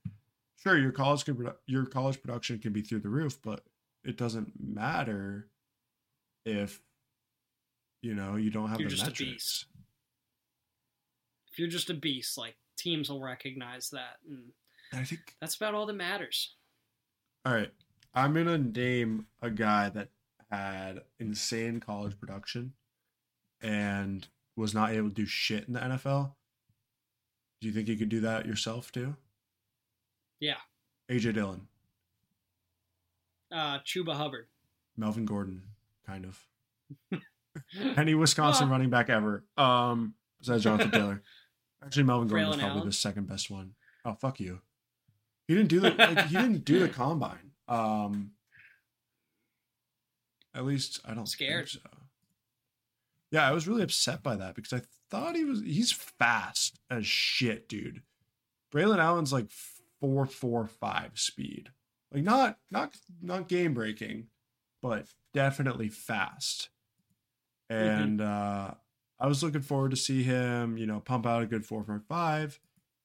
sure 0.63 0.79
your 0.79 0.93
college 0.93 1.25
can 1.25 1.51
your 1.67 1.87
college 1.87 2.21
production 2.23 2.59
can 2.59 2.73
be 2.73 2.83
through 2.83 3.01
the 3.01 3.09
roof, 3.09 3.39
but 3.43 3.65
it 4.05 4.17
doesn't 4.17 4.53
matter 4.59 5.49
if 6.45 6.81
you 8.03 8.15
know 8.15 8.37
you 8.37 8.51
don't 8.51 8.69
have 8.69 8.81
You're 8.81 8.89
the 8.89 8.95
just 8.97 9.07
a 9.07 9.11
metrics. 9.11 9.33
beast. 9.33 9.67
If 11.53 11.59
you're 11.59 11.69
just 11.69 11.91
a 11.91 11.95
beast, 11.95 12.37
like 12.37 12.57
teams 12.77 13.09
will 13.09 13.23
recognize 13.23 13.91
that, 13.91 14.19
and 14.29 14.53
And 14.93 15.01
I 15.01 15.05
think 15.05 15.35
that's 15.41 15.57
about 15.57 15.75
all 15.75 15.87
that 15.87 15.95
matters. 15.95 16.55
all 17.45 17.55
right, 17.55 17.73
I'm 18.15 18.35
gonna 18.35 18.59
name 18.59 19.27
a 19.41 19.51
guy 19.51 19.89
that 19.91 20.09
had 20.51 21.03
insane 21.19 21.81
college 21.81 22.19
production 22.21 22.75
and 23.61 24.27
was 24.57 24.75
not 24.75 24.93
able 24.93 25.09
to 25.09 25.15
do 25.15 25.27
shit 25.27 25.67
in 25.67 25.75
the 25.75 25.81
NFL. 25.81 26.35
Do 27.61 27.67
you 27.69 27.73
think 27.75 27.89
you 27.89 27.97
could 27.97 28.09
do 28.11 28.21
that 28.21 28.47
yourself 28.47 28.93
too? 28.93 29.17
Yeah. 30.41 30.57
AJ 31.11 31.35
Dillon, 31.35 31.67
Uh, 33.53 33.79
Chuba 33.81 34.15
Hubbard. 34.15 34.47
Melvin 34.97 35.25
Gordon, 35.25 35.63
kind 36.07 36.25
of. 36.25 36.47
Any 37.97 38.15
Wisconsin 38.15 38.69
running 38.69 38.91
back 38.91 39.09
ever. 39.09 39.45
Um, 39.57 40.15
besides 40.41 40.65
Jonathan 40.65 40.91
Taylor. 40.93 41.23
Actually, 41.85 42.03
Melvin 42.05 42.29
Gordon 42.29 42.49
was 42.49 42.57
probably 42.57 42.77
Allen? 42.79 42.89
the 42.89 42.93
second 42.93 43.29
best 43.29 43.51
one. 43.51 43.73
Oh 44.05 44.15
fuck 44.15 44.41
you. 44.41 44.61
He 45.49 45.55
didn't 45.55 45.69
do 45.69 45.81
the 45.81 45.91
like, 45.91 46.27
he 46.27 46.37
didn't 46.37 46.65
do 46.65 46.81
the 46.81 46.89
combine. 46.89 47.53
Um, 47.69 48.33
at 50.55 50.65
least 50.65 51.01
I 51.05 51.15
don't 51.15 51.27
Scared. 51.29 51.69
Think 51.69 51.83
so. 51.85 51.91
Yeah, 53.31 53.49
I 53.49 53.53
was 53.53 53.69
really 53.69 53.83
upset 53.83 54.23
by 54.23 54.37
that 54.37 54.55
because 54.55 54.73
I 54.73 54.83
thought 55.11 55.37
he 55.37 55.45
was 55.45 55.61
he's 55.61 55.93
fast 55.93 56.81
as 56.91 57.07
shit, 57.07 57.69
dude. 57.69 58.03
Braelon 58.73 58.99
Allen's 58.99 59.33
like 59.33 59.47
four 60.01 60.27
four 60.27 60.67
five 60.67 61.13
speed, 61.15 61.71
like 62.13 62.23
not 62.23 62.59
not 62.71 62.95
not 63.23 63.49
game 63.49 63.75
breaking, 63.75 64.27
but 64.83 65.07
definitely 65.35 65.89
fast. 65.89 66.71
And 67.69 68.21
uh, 68.21 68.75
I 69.19 69.27
was 69.27 69.43
looking 69.43 69.63
forward 69.63 69.91
to 69.91 69.97
see 69.97 70.23
him, 70.23 70.77
you 70.79 70.87
know, 70.87 71.01
pump 71.01 71.27
out 71.27 71.43
a 71.43 71.47
good 71.47 71.65
four 71.65 71.83
four 71.83 72.03
five, 72.09 72.61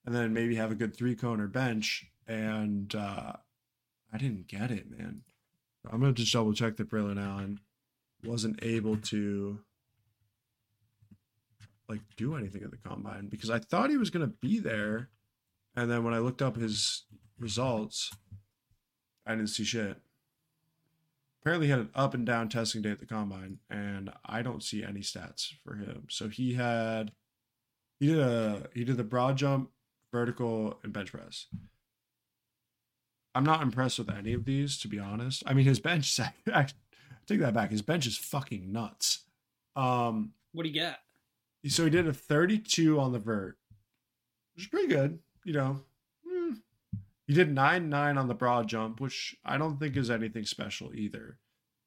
and 0.06 0.14
then 0.14 0.34
maybe 0.34 0.56
have 0.56 0.72
a 0.72 0.76
good 0.76 0.96
three 0.96 1.16
cone 1.16 1.42
or 1.42 1.48
bench. 1.48 2.06
And 2.28 2.94
uh, 2.94 3.34
I 4.14 4.18
didn't 4.18 4.48
get 4.48 4.72
it, 4.72 4.90
man. 4.90 5.22
I'm 5.90 6.00
gonna 6.00 6.14
just 6.14 6.34
double 6.34 6.54
check 6.54 6.78
that 6.78 6.90
Braelon 6.90 7.22
Allen 7.22 7.60
wasn't 8.24 8.60
able 8.62 8.98
to 8.98 9.60
like 11.90 12.02
do 12.18 12.36
anything 12.36 12.64
at 12.64 12.72
the 12.72 12.78
combine 12.78 13.28
because 13.28 13.50
I 13.50 13.60
thought 13.60 13.90
he 13.90 13.98
was 13.98 14.10
gonna 14.10 14.28
be 14.28 14.60
there, 14.60 15.10
and 15.76 15.90
then 15.90 16.04
when 16.04 16.14
I 16.14 16.20
looked 16.20 16.42
up 16.42 16.56
his 16.56 17.04
results, 17.40 18.12
I 19.26 19.32
didn't 19.36 19.48
see 19.48 19.64
shit. 19.64 19.98
Apparently, 21.42 21.68
he 21.68 21.72
had 21.72 21.80
an 21.80 21.90
up 21.96 22.14
and 22.14 22.26
down 22.26 22.50
testing 22.50 22.82
day 22.82 22.92
at 22.92 23.00
the 23.00 23.06
combine, 23.06 23.58
and 23.70 24.12
I 24.26 24.42
don't 24.42 24.64
see 24.64 24.84
any 24.84 25.00
stats 25.00 25.48
for 25.64 25.76
him. 25.76 26.06
So 26.10 26.30
he 26.30 26.54
had 26.54 27.12
he 28.00 28.08
did 28.08 28.20
a 28.20 28.68
he 28.74 28.84
did 28.84 28.98
the 28.98 29.04
broad 29.04 29.38
jump, 29.38 29.72
vertical, 30.12 30.80
and 30.84 30.94
bench 30.94 31.12
press. 31.12 31.48
I'm 33.34 33.46
not 33.46 33.62
impressed 33.62 33.98
with 33.98 34.10
any 34.10 34.34
of 34.34 34.46
these, 34.46 34.78
to 34.80 34.88
be 34.88 35.00
honest. 35.00 35.42
I 35.46 35.54
mean, 35.54 35.66
his 35.66 35.80
bench. 35.80 36.16
Take 37.28 37.40
that 37.40 37.54
back. 37.54 37.72
His 37.72 37.82
bench 37.82 38.06
is 38.06 38.18
fucking 38.18 38.72
nuts. 38.72 39.24
Um, 39.76 40.34
What 40.52 40.64
do 40.64 40.70
you 40.70 40.76
get? 40.76 41.00
so 41.68 41.84
he 41.86 41.90
did 41.92 42.08
a 42.08 42.14
32 42.14 43.00
on 43.00 43.14
the 43.14 43.20
vert, 43.20 43.58
which 44.56 44.66
is 44.66 44.70
pretty 44.70 44.88
good. 44.88 45.20
You 45.44 45.54
know, 45.54 45.86
Hmm. 46.28 46.54
he 47.28 47.34
did 47.34 47.52
nine 47.52 47.90
nine 47.90 48.18
on 48.18 48.28
the 48.28 48.34
broad 48.36 48.68
jump, 48.68 49.00
which 49.00 49.36
I 49.44 49.58
don't 49.58 49.78
think 49.80 49.98
is 49.98 50.10
anything 50.12 50.46
special 50.46 50.94
either. 50.96 51.40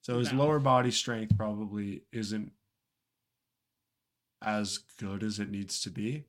So 0.02 0.18
his 0.18 0.32
No. 0.32 0.38
lower 0.40 0.58
body 0.58 0.90
strength 0.90 1.36
probably 1.36 2.04
isn't 2.12 2.52
as 4.42 4.78
good 4.98 5.22
as 5.22 5.38
it 5.38 5.48
needs 5.50 5.80
to 5.82 5.90
be. 5.90 6.24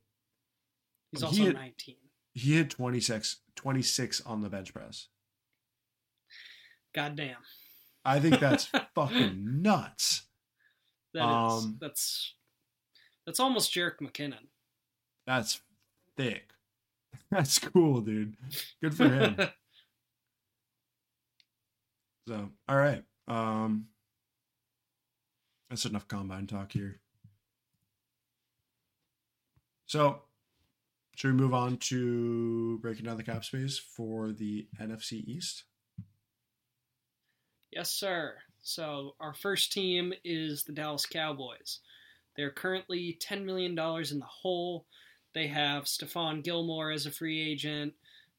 He's 1.12 1.20
He 1.20 1.26
also 1.26 1.44
had- 1.46 1.54
19. 1.54 1.96
He 2.32 2.54
hit 2.54 2.70
26, 2.70 3.42
26 3.54 4.20
on 4.22 4.40
the 4.42 4.48
bench 4.50 4.72
press. 4.72 5.08
God 6.94 7.16
damn. 7.16 7.42
I 8.04 8.20
think 8.20 8.38
that's 8.40 8.66
fucking 8.94 9.62
nuts. 9.62 10.26
That 11.12 11.24
is 11.24 11.64
Um, 11.64 11.78
that's 11.80 12.34
that's 13.26 13.40
almost 13.40 13.72
Jerick 13.72 13.98
McKinnon. 13.98 14.48
That's 15.26 15.60
thick. 16.16 16.52
That's 17.30 17.58
cool, 17.58 18.00
dude. 18.00 18.36
Good 18.82 18.94
for 18.94 19.08
him. 19.08 19.36
So, 22.28 22.50
all 22.68 22.76
right. 22.76 23.04
Um, 23.28 23.86
that's 25.70 25.84
enough 25.84 26.08
combine 26.08 26.48
talk 26.48 26.72
here. 26.72 26.98
So, 29.86 30.22
should 31.14 31.32
we 31.32 31.40
move 31.40 31.54
on 31.54 31.76
to 31.76 32.78
breaking 32.80 33.04
down 33.04 33.16
the 33.16 33.22
cap 33.22 33.44
space 33.44 33.78
for 33.78 34.32
the 34.32 34.66
NFC 34.80 35.24
East? 35.24 35.64
Yes, 37.70 37.92
sir. 37.92 38.34
So 38.60 39.14
our 39.20 39.32
first 39.32 39.72
team 39.72 40.12
is 40.24 40.64
the 40.64 40.72
Dallas 40.72 41.06
Cowboys. 41.06 41.80
They're 42.36 42.50
currently 42.50 43.18
$10 43.22 43.44
million 43.44 43.72
in 43.72 43.76
the 44.18 44.26
hole. 44.26 44.86
They 45.36 45.48
have 45.48 45.84
Stephon 45.84 46.42
Gilmore 46.42 46.90
as 46.90 47.04
a 47.04 47.10
free 47.10 47.38
agent, 47.42 47.92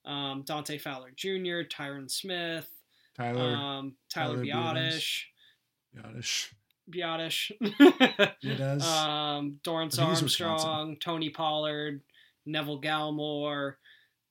um, 0.03 0.41
Dante 0.41 0.79
Fowler 0.79 1.11
Jr., 1.15 1.61
Tyron 1.69 2.09
Smith, 2.09 2.67
Tyler, 3.15 3.55
um, 3.55 3.93
Tyler, 4.09 4.43
Tyler 4.43 4.43
Biotish, 4.43 5.25
Yadish. 5.95 6.51
Biotish, 6.89 7.51
Yadez. 8.43 8.81
um, 8.81 9.59
Dorance 9.63 9.93
I 9.99 10.05
think 10.05 10.09
he's 10.09 10.23
Wisconsin. 10.23 10.47
Armstrong, 10.47 10.97
Tony 10.99 11.29
Pollard, 11.29 12.01
Neville 12.47 12.81
Gallimore. 12.81 13.75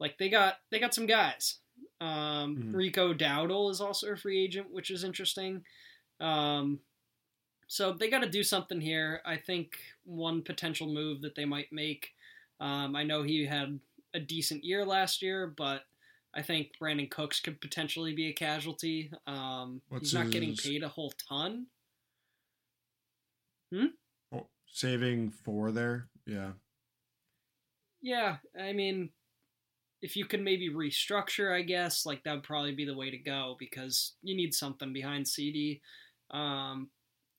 Like 0.00 0.18
they 0.18 0.28
got 0.28 0.56
they 0.72 0.80
got 0.80 0.92
some 0.92 1.06
guys. 1.06 1.58
Um, 2.00 2.56
Mhm. 2.56 2.74
Rico 2.74 3.14
Dowdle 3.14 3.70
is 3.70 3.80
also 3.80 4.08
a 4.10 4.16
free 4.16 4.42
agent, 4.42 4.72
which 4.72 4.90
is 4.90 5.04
interesting. 5.04 5.64
Um, 6.18 6.80
so 7.68 7.92
they 7.92 8.10
got 8.10 8.24
to 8.24 8.28
do 8.28 8.42
something 8.42 8.80
here. 8.80 9.20
I 9.24 9.36
think 9.36 9.78
one 10.02 10.42
potential 10.42 10.88
move 10.88 11.20
that 11.22 11.36
they 11.36 11.44
might 11.44 11.70
make. 11.72 12.14
Um, 12.60 12.96
I 12.96 13.02
know 13.02 13.22
he 13.22 13.44
had 13.46 13.78
a 14.14 14.20
decent 14.20 14.64
year 14.64 14.84
last 14.84 15.22
year, 15.22 15.52
but 15.56 15.82
I 16.34 16.42
think 16.42 16.72
Brandin 16.80 17.10
Cooks 17.10 17.40
could 17.40 17.60
potentially 17.60 18.14
be 18.14 18.28
a 18.28 18.32
casualty. 18.32 19.10
Um, 19.26 19.80
he's 19.98 20.14
not 20.14 20.30
getting 20.30 20.54
paid 20.54 20.82
a 20.82 20.88
whole 20.88 21.12
ton. 21.28 21.66
Oh, 24.32 24.46
saving 24.66 25.30
four 25.30 25.72
there. 25.72 26.08
Yeah. 26.26 26.52
Yeah, 28.02 28.36
I 28.58 28.72
mean, 28.72 29.10
if 30.02 30.16
you 30.16 30.26
could 30.26 30.42
maybe 30.42 30.70
restructure, 30.70 31.54
I 31.54 31.62
guess 31.62 32.06
like 32.06 32.22
that 32.24 32.34
would 32.34 32.42
probably 32.42 32.74
be 32.74 32.84
the 32.84 32.96
way 32.96 33.10
to 33.10 33.18
go 33.18 33.56
because 33.58 34.14
you 34.22 34.36
need 34.36 34.54
something 34.54 34.92
behind 34.92 35.24
CeeDee. 35.24 35.80
Um, 36.30 36.90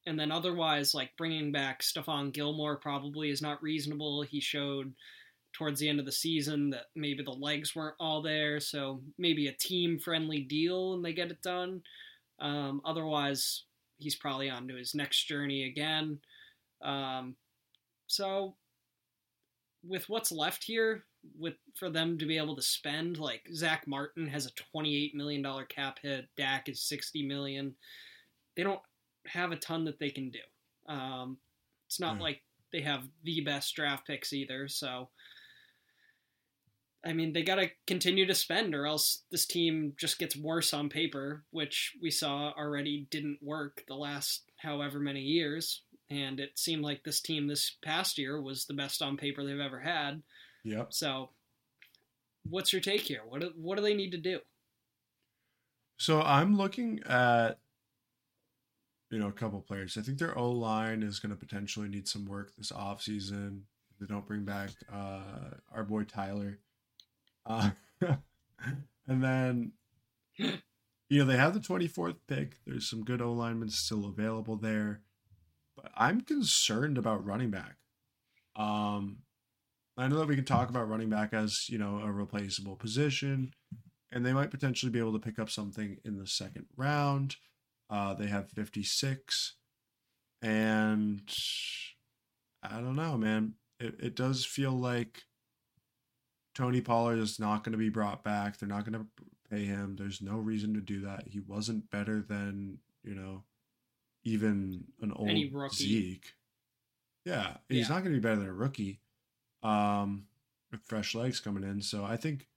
and 0.08 0.20
then 0.20 0.32
otherwise, 0.32 0.96
like 0.96 1.12
bringing 1.18 1.52
back 1.52 1.82
Stephon 1.82 2.34
Gilmore 2.34 2.78
probably 2.78 3.30
is 3.30 3.42
not 3.42 3.62
reasonable. 3.62 4.24
He 4.24 4.40
showed 4.42 4.94
towards 5.54 5.80
the 5.80 5.90
end 5.90 6.00
of 6.00 6.06
the 6.06 6.12
season 6.12 6.70
that 6.72 6.86
maybe 6.96 7.24
the 7.24 7.32
legs 7.32 7.76
weren't 7.76 7.96
all 8.00 8.22
there, 8.22 8.60
so 8.60 9.02
maybe 9.18 9.48
a 9.48 9.54
team 9.54 10.00
friendly 10.00 10.40
deal 10.40 10.94
and 10.94 11.04
they 11.04 11.14
get 11.14 11.32
it 11.32 11.42
done. 11.42 11.82
Um, 12.40 12.82
otherwise, 12.86 13.64
he's 13.98 14.16
probably 14.16 14.50
on 14.50 14.68
to 14.68 14.76
his 14.76 14.94
next 14.94 15.26
journey 15.26 15.66
again. 15.66 16.20
Um, 16.82 17.36
so 18.06 18.56
with 19.84 20.08
what's 20.10 20.32
left 20.32 20.64
here, 20.64 21.06
with 21.40 21.56
for 21.76 21.90
them 21.90 22.18
to 22.20 22.26
be 22.26 22.38
able 22.38 22.56
to 22.56 22.62
spend, 22.62 23.18
like 23.18 23.42
Zack 23.54 23.88
Martin 23.88 24.28
has 24.28 24.46
a 24.46 24.54
twenty-eight 24.72 25.16
million 25.16 25.42
dollar 25.42 25.66
cap 25.66 26.00
hit, 26.02 26.28
Dak 26.38 26.70
is 26.70 26.82
sixty 26.82 27.24
million. 27.26 27.76
They 28.56 28.64
don't 28.64 28.80
have 29.28 29.52
a 29.52 29.56
ton 29.58 29.86
that 29.86 30.00
they 30.00 30.10
can 30.10 30.30
do. 30.32 30.92
Um, 30.92 31.38
it's 31.86 32.00
not 32.00 32.18
Yeah. 32.18 32.24
like 32.24 32.44
they 32.72 32.82
have 32.82 33.08
the 33.24 33.42
best 33.42 33.74
draft 33.76 34.06
picks 34.08 34.34
either, 34.34 34.68
so. 34.68 35.10
I 37.06 37.14
mean, 37.14 37.32
they 37.32 37.44
got 37.44 37.56
to 37.56 37.70
continue 37.86 38.26
to 38.26 38.36
spend, 38.36 38.76
or 38.76 38.86
else 38.86 39.24
this 39.32 39.46
team 39.46 39.94
just 39.98 40.18
gets 40.20 40.36
worse 40.36 40.74
on 40.74 40.90
paper, 40.90 41.46
which 41.52 41.96
we 42.02 42.12
saw 42.12 42.52
already 42.52 43.08
didn't 43.12 43.42
work 43.42 43.84
the 43.88 43.96
last 43.96 44.52
however 44.58 45.00
many 45.00 45.22
years. 45.22 45.84
And 46.10 46.40
it 46.40 46.58
seemed 46.58 46.84
like 46.84 47.04
this 47.04 47.22
team 47.22 47.48
this 47.48 47.78
past 47.82 48.18
year 48.18 48.42
was 48.42 48.66
the 48.66 48.74
best 48.74 49.02
on 49.02 49.16
paper 49.16 49.46
they've 49.46 49.60
ever 49.60 49.80
had. 49.80 50.22
Yep. 50.64 50.92
So, 50.92 51.30
what's 52.50 52.74
your 52.74 52.82
take 52.82 53.02
here? 53.02 53.22
What 53.26 53.42
do, 53.42 53.54
what 53.56 53.78
do 53.78 53.84
they 53.84 53.94
need 53.94 54.12
to 54.12 54.18
do? 54.18 54.40
So 55.98 56.22
I'm 56.22 56.58
looking 56.58 57.02
at 57.08 57.60
you 59.10 59.20
know 59.20 59.28
a 59.28 59.34
couple 59.34 59.62
players. 59.62 59.98
I 59.98 60.02
think 60.02 60.18
their 60.18 60.38
O 60.38 60.52
line 60.52 61.04
is 61.04 61.20
going 61.20 61.32
to 61.32 61.40
potentially 61.40 61.88
need 61.88 62.08
some 62.08 62.26
work 62.26 62.56
this 62.56 62.72
offseason. 62.72 63.62
They 64.00 64.06
don't 64.06 64.28
bring 64.28 64.44
back 64.44 64.72
uh, 64.92 65.52
our 65.74 65.84
boy 65.84 66.04
Tyler, 66.04 66.60
uh, 67.46 67.72
and 69.08 69.24
then 69.24 69.72
you 70.38 71.20
know 71.20 71.26
they 71.26 71.38
have 71.38 71.54
the 71.54 71.60
24th 71.60 72.18
pick. 72.28 72.58
There's 72.66 72.90
some 72.90 73.04
good 73.04 73.22
O 73.22 73.32
linemen 73.34 73.70
still 73.70 74.06
available 74.06 74.56
there, 74.56 75.02
but 75.76 75.92
I'm 75.96 76.22
concerned 76.22 76.98
about 76.98 77.26
running 77.26 77.50
back. 77.50 77.78
Um, 78.56 79.20
I 79.98 80.08
know 80.08 80.18
that 80.20 80.28
we 80.28 80.36
can 80.36 80.46
talk 80.46 80.70
about 80.70 80.90
running 80.90 81.10
back 81.10 81.34
as 81.34 81.70
you 81.70 81.78
know 81.78 82.00
a 82.00 82.12
replaceable 82.12 82.76
position 82.76 83.52
and 84.12 84.26
they 84.26 84.34
might 84.34 84.52
potentially 84.52 84.92
be 84.92 85.00
able 85.00 85.14
to 85.14 85.20
pick 85.20 85.40
up 85.40 85.50
something 85.50 85.98
in 86.06 86.18
the 86.18 86.28
second 86.28 86.66
round. 86.76 87.36
Uh, 87.90 88.14
they 88.14 88.28
have 88.28 88.50
56, 88.52 89.56
and 90.42 91.22
I 92.64 92.80
don't 92.82 92.96
know, 92.96 93.18
man. 93.18 93.54
It, 93.80 93.96
it 94.00 94.16
does 94.16 94.44
feel 94.46 94.72
like 94.74 95.24
Tony 96.54 96.82
Pollard 96.82 97.20
is 97.20 97.40
not 97.40 97.64
going 97.64 97.72
to 97.74 97.78
be 97.78 97.90
brought 97.90 98.24
back. 98.24 98.58
They're 98.58 98.68
not 98.68 98.84
going 98.90 99.00
to 99.00 99.08
pay 99.50 99.64
him. 99.64 99.96
There's 99.96 100.22
no 100.22 100.38
reason 100.38 100.74
to 100.74 100.82
do 100.82 101.02
that. 101.02 101.28
He 101.28 101.40
wasn't 101.40 101.90
better 101.92 102.22
than, 102.28 102.80
you 103.04 103.16
know, 103.16 103.44
even 104.24 104.84
an 105.02 105.14
old 105.14 105.30
Zeke. 105.74 106.34
Yeah, 107.26 107.58
he's 107.70 107.88
Yeah. 107.88 107.96
not 107.96 108.04
going 108.04 108.14
to 108.16 108.20
be 108.20 108.24
better 108.28 108.38
than 108.40 108.50
a 108.50 108.54
rookie 108.54 109.00
um, 109.64 110.26
with 110.72 110.82
fresh 110.86 111.16
legs 111.16 111.40
coming 111.40 111.64
in. 111.64 111.82
So 111.82 112.04
I 112.04 112.18
think 112.18 112.48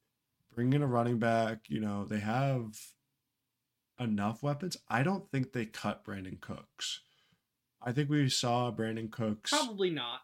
bringing 0.54 0.82
a 0.82 0.86
running 0.86 1.18
back. 1.18 1.60
You 1.68 1.80
know, 1.80 2.04
they 2.04 2.18
have 2.20 2.72
enough 4.00 4.42
weapons. 4.42 4.76
I 4.88 5.02
don't 5.02 5.30
think 5.30 5.52
they 5.52 5.66
cut 5.66 6.04
Brandin 6.04 6.40
Cooks. 6.40 7.00
I 7.82 7.92
think 7.92 8.10
we 8.10 8.28
saw 8.28 8.72
Brandin 8.72 9.10
Cooks. 9.10 9.50
Probably 9.50 9.90
not. 9.90 10.20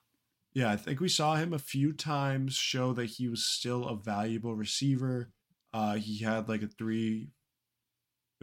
Yeah, 0.54 0.72
I 0.72 0.76
think 0.76 1.00
we 1.00 1.08
saw 1.08 1.34
him 1.36 1.52
a 1.52 1.58
few 1.58 1.92
times 1.92 2.54
show 2.54 2.92
that 2.94 3.06
he 3.06 3.28
was 3.28 3.44
still 3.44 3.86
a 3.86 3.94
valuable 3.94 4.54
receiver. 4.54 5.30
Uh, 5.72 5.96
he 5.96 6.24
had 6.24 6.48
like 6.48 6.62
a 6.62 6.66
three, 6.66 7.28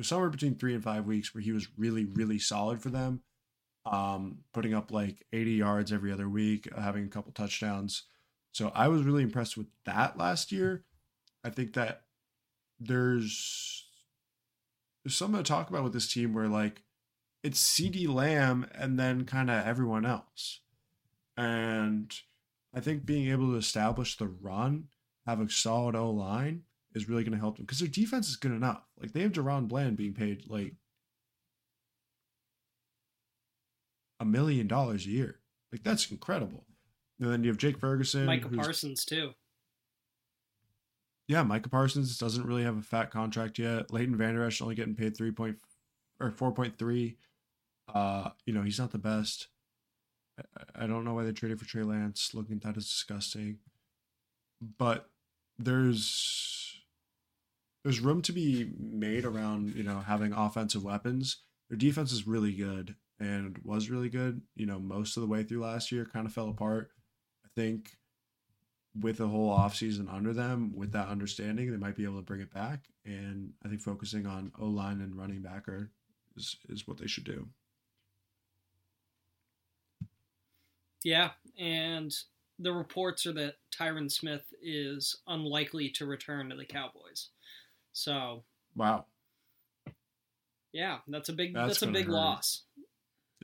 somewhere 0.01 0.29
between 0.29 0.55
three 0.55 0.75
and 0.75 0.83
five 0.83 1.05
weeks 1.05 1.33
where 1.33 1.41
he 1.41 1.51
was 1.51 1.67
really, 1.75 2.05
really 2.05 2.37
solid 2.37 2.81
for 2.81 2.89
them. 2.89 3.21
Um, 3.85 4.39
putting 4.53 4.73
up 4.73 4.91
like 4.91 5.25
80 5.33 5.51
yards 5.53 5.91
every 5.91 6.11
other 6.11 6.29
week, 6.29 6.69
uh, 6.73 6.79
having 6.79 7.03
a 7.03 7.09
couple 7.09 7.31
touchdowns. 7.31 8.03
So 8.53 8.71
I 8.75 8.87
was 8.87 9.03
really 9.03 9.23
impressed 9.23 9.57
with 9.57 9.67
that 9.85 10.17
last 10.17 10.51
year. 10.51 10.85
I 11.43 11.49
think 11.49 11.73
that 11.73 12.03
there's 12.79 13.85
there's 15.03 15.15
something 15.15 15.41
to 15.43 15.47
talk 15.47 15.69
about 15.69 15.83
with 15.83 15.93
this 15.93 16.11
team 16.11 16.33
where 16.33 16.47
like 16.47 16.83
it's 17.43 17.61
CeeDee 17.61 18.07
Lamb 18.07 18.65
and 18.73 18.97
then 18.97 19.25
kind 19.25 19.49
of 19.51 19.65
everyone 19.65 20.05
else. 20.05 20.61
And 21.35 22.13
I 22.73 22.79
think 22.79 23.05
being 23.05 23.29
able 23.29 23.51
to 23.51 23.57
establish 23.57 24.17
the 24.17 24.27
run, 24.27 24.85
have 25.27 25.41
a 25.41 25.49
solid 25.49 25.95
O 25.95 26.09
line 26.11 26.63
is 26.93 27.09
really 27.09 27.23
going 27.23 27.33
to 27.33 27.39
help 27.39 27.57
them 27.57 27.65
because 27.65 27.79
their 27.79 27.87
defense 27.87 28.29
is 28.29 28.35
good 28.37 28.51
enough. 28.51 28.83
Like 28.99 29.11
they 29.13 29.21
have 29.21 29.31
DaRon 29.33 29.67
Bland 29.67 29.97
being 29.97 30.13
paid 30.13 30.43
like 30.47 30.73
a 34.19 34.25
million 34.25 34.67
dollars 34.67 35.05
a 35.05 35.09
year. 35.09 35.39
Like 35.71 35.83
that's 35.83 36.09
incredible. 36.11 36.65
And 37.19 37.31
then 37.31 37.43
you 37.43 37.49
have 37.49 37.57
Jake 37.57 37.79
Ferguson. 37.79 38.25
Who's- 38.43 38.55
Parsons 38.65 39.05
too. 39.05 39.31
Yeah, 41.27 41.43
Micah 41.43 41.69
Parsons 41.69 42.17
doesn't 42.17 42.45
really 42.45 42.63
have 42.63 42.77
a 42.77 42.81
fat 42.81 43.11
contract 43.11 43.57
yet. 43.59 43.91
Leighton 43.91 44.17
Vander 44.17 44.45
Esch 44.45 44.61
only 44.61 44.75
getting 44.75 44.95
paid 44.95 45.15
three 45.15 45.31
point 45.31 45.57
or 46.19 46.31
four 46.31 46.51
point 46.51 46.77
three. 46.77 47.17
Uh, 47.93 48.29
you 48.45 48.53
know, 48.53 48.61
he's 48.61 48.79
not 48.79 48.91
the 48.91 48.97
best. 48.97 49.47
I, 50.39 50.83
I 50.83 50.87
don't 50.87 51.05
know 51.05 51.13
why 51.13 51.23
they 51.23 51.31
traded 51.31 51.59
for 51.59 51.65
Trey 51.65 51.83
Lance. 51.83 52.31
Looking 52.33 52.57
at 52.57 52.61
that 52.63 52.77
is 52.77 52.85
disgusting. 52.85 53.59
But 54.77 55.09
there's 55.57 56.81
there's 57.83 57.99
room 57.99 58.21
to 58.23 58.31
be 58.31 58.71
made 58.79 59.25
around, 59.25 59.75
you 59.75 59.83
know, 59.83 59.99
having 59.99 60.33
offensive 60.33 60.83
weapons. 60.83 61.43
Their 61.69 61.77
defense 61.77 62.11
is 62.11 62.27
really 62.27 62.53
good 62.53 62.95
and 63.19 63.57
was 63.63 63.89
really 63.89 64.09
good, 64.09 64.41
you 64.55 64.65
know, 64.65 64.79
most 64.79 65.17
of 65.17 65.21
the 65.21 65.27
way 65.27 65.43
through 65.43 65.61
last 65.61 65.91
year, 65.91 66.05
kind 66.05 66.25
of 66.25 66.33
fell 66.33 66.49
apart. 66.49 66.91
I 67.45 67.49
think 67.55 67.97
with 68.99 69.17
the 69.17 69.27
whole 69.27 69.57
offseason 69.57 70.11
under 70.13 70.33
them, 70.33 70.73
with 70.75 70.91
that 70.91 71.07
understanding, 71.07 71.71
they 71.71 71.77
might 71.77 71.95
be 71.95 72.03
able 72.03 72.17
to 72.17 72.21
bring 72.21 72.41
it 72.41 72.53
back. 72.53 72.81
And 73.05 73.53
I 73.65 73.69
think 73.69 73.81
focusing 73.81 74.25
on 74.25 74.51
O 74.59 74.65
line 74.65 75.01
and 75.01 75.15
running 75.17 75.41
back 75.41 75.67
are, 75.67 75.89
is, 76.35 76.55
is 76.69 76.87
what 76.87 76.97
they 76.97 77.07
should 77.07 77.23
do. 77.23 77.47
Yeah, 81.03 81.31
and 81.59 82.13
the 82.59 82.71
reports 82.71 83.25
are 83.25 83.33
that 83.33 83.55
Tyron 83.77 84.09
Smith 84.11 84.45
is 84.61 85.17
unlikely 85.27 85.89
to 85.95 86.05
return 86.05 86.49
to 86.49 86.55
the 86.55 86.65
Cowboys. 86.65 87.29
So 87.91 88.43
Wow. 88.75 89.05
Yeah, 90.71 90.99
that's 91.07 91.29
a 91.29 91.33
big 91.33 91.53
That's 91.53 91.79
that's, 91.79 91.81
a 91.83 91.87
big 91.87 92.05
hurt. 92.05 92.13
loss. 92.13 92.63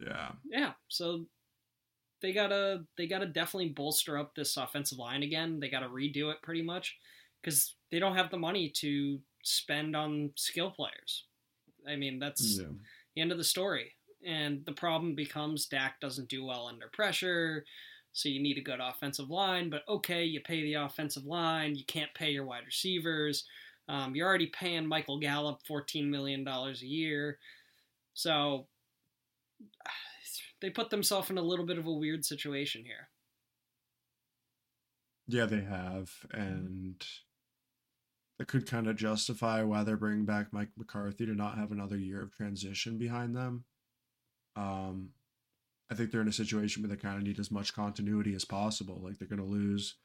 Yeah. 0.01 0.31
Yeah, 0.49 0.73
so 0.88 1.25
they 2.21 2.34
gotta 2.34 2.86
they 2.97 3.08
gotta 3.08 3.25
definitely 3.25 3.69
bolster 3.69 4.17
up 4.17 4.36
this 4.36 4.58
offensive 4.58 4.97
line 4.97 5.23
again. 5.23 5.60
They 5.60 5.69
gotta 5.69 5.88
redo 5.88 6.32
it 6.32 6.41
pretty 6.41 6.62
much 6.62 6.97
because 7.41 7.75
they 7.91 7.99
don't 7.99 8.15
have 8.15 8.32
the 8.32 8.38
money 8.38 8.69
to 8.69 9.21
spend 9.43 9.95
on 9.95 10.32
skill 10.36 10.71
players. 10.71 11.25
I 11.88 11.95
mean, 11.95 12.19
that's 12.19 12.60
Yeah. 12.60 12.67
the 13.15 13.21
end 13.21 13.32
of 13.32 13.38
the 13.38 13.43
story. 13.43 13.95
And 14.25 14.65
the 14.65 14.73
problem 14.73 15.15
becomes 15.15 15.65
Dak 15.67 15.99
doesn't 16.01 16.27
do 16.29 16.43
well 16.43 16.67
under 16.67 16.89
pressure, 16.89 17.65
so 18.12 18.27
you 18.27 18.41
need 18.41 18.58
a 18.58 18.62
good 18.62 18.82
offensive 18.82 19.29
line. 19.29 19.69
But 19.69 19.88
okay, 19.88 20.25
you 20.25 20.41
pay 20.41 20.62
the 20.63 20.73
offensive 20.73 21.25
line, 21.25 21.75
you 21.75 21.86
can't 21.86 22.13
pay 22.13 22.32
your 22.32 22.45
wide 22.45 22.65
receivers. 22.65 23.45
Um, 23.88 24.15
you're 24.15 24.27
already 24.27 24.47
paying 24.47 24.86
Michael 24.86 25.19
Gallup 25.19 25.63
$14 25.63 26.05
million 26.10 26.45
a 26.47 26.71
year. 26.82 27.39
So 28.13 28.67
they 30.61 30.69
put 30.69 30.89
themselves 30.89 31.29
in 31.29 31.37
a 31.37 31.43
little 31.43 31.65
bit 31.65 31.77
of 31.77 31.87
a 31.87 31.93
weird 31.93 32.25
situation 32.25 32.83
here. 32.85 33.09
Yeah, 35.27 35.45
they 35.45 35.61
have, 35.61 36.11
and 36.31 37.03
that 38.39 38.47
could 38.47 38.65
kind 38.65 38.87
of 38.87 38.95
justify 38.95 39.61
why 39.61 39.83
they're 39.83 39.95
bringing 39.97 40.25
back 40.25 40.47
Mike 40.51 40.69
McCarthy 40.75 41.25
to 41.25 41.35
not 41.35 41.57
have 41.57 41.71
another 41.71 41.97
year 41.97 42.23
of 42.23 42.35
transition 42.35 42.97
behind 42.97 43.35
them. 43.35 43.65
Um, 44.55 45.09
I 45.91 45.95
think 45.95 46.11
they're 46.11 46.21
in 46.21 46.27
a 46.27 46.33
situation 46.33 46.81
where 46.81 46.89
they 46.89 46.95
kind 46.95 47.17
of 47.17 47.23
need 47.23 47.39
as 47.39 47.51
much 47.51 47.73
continuity 47.73 48.33
as 48.33 48.45
possible. 48.45 48.99
Like 49.03 49.17
they're 49.17 49.27
going 49.27 49.39
to 49.39 49.45
lose 49.45 49.95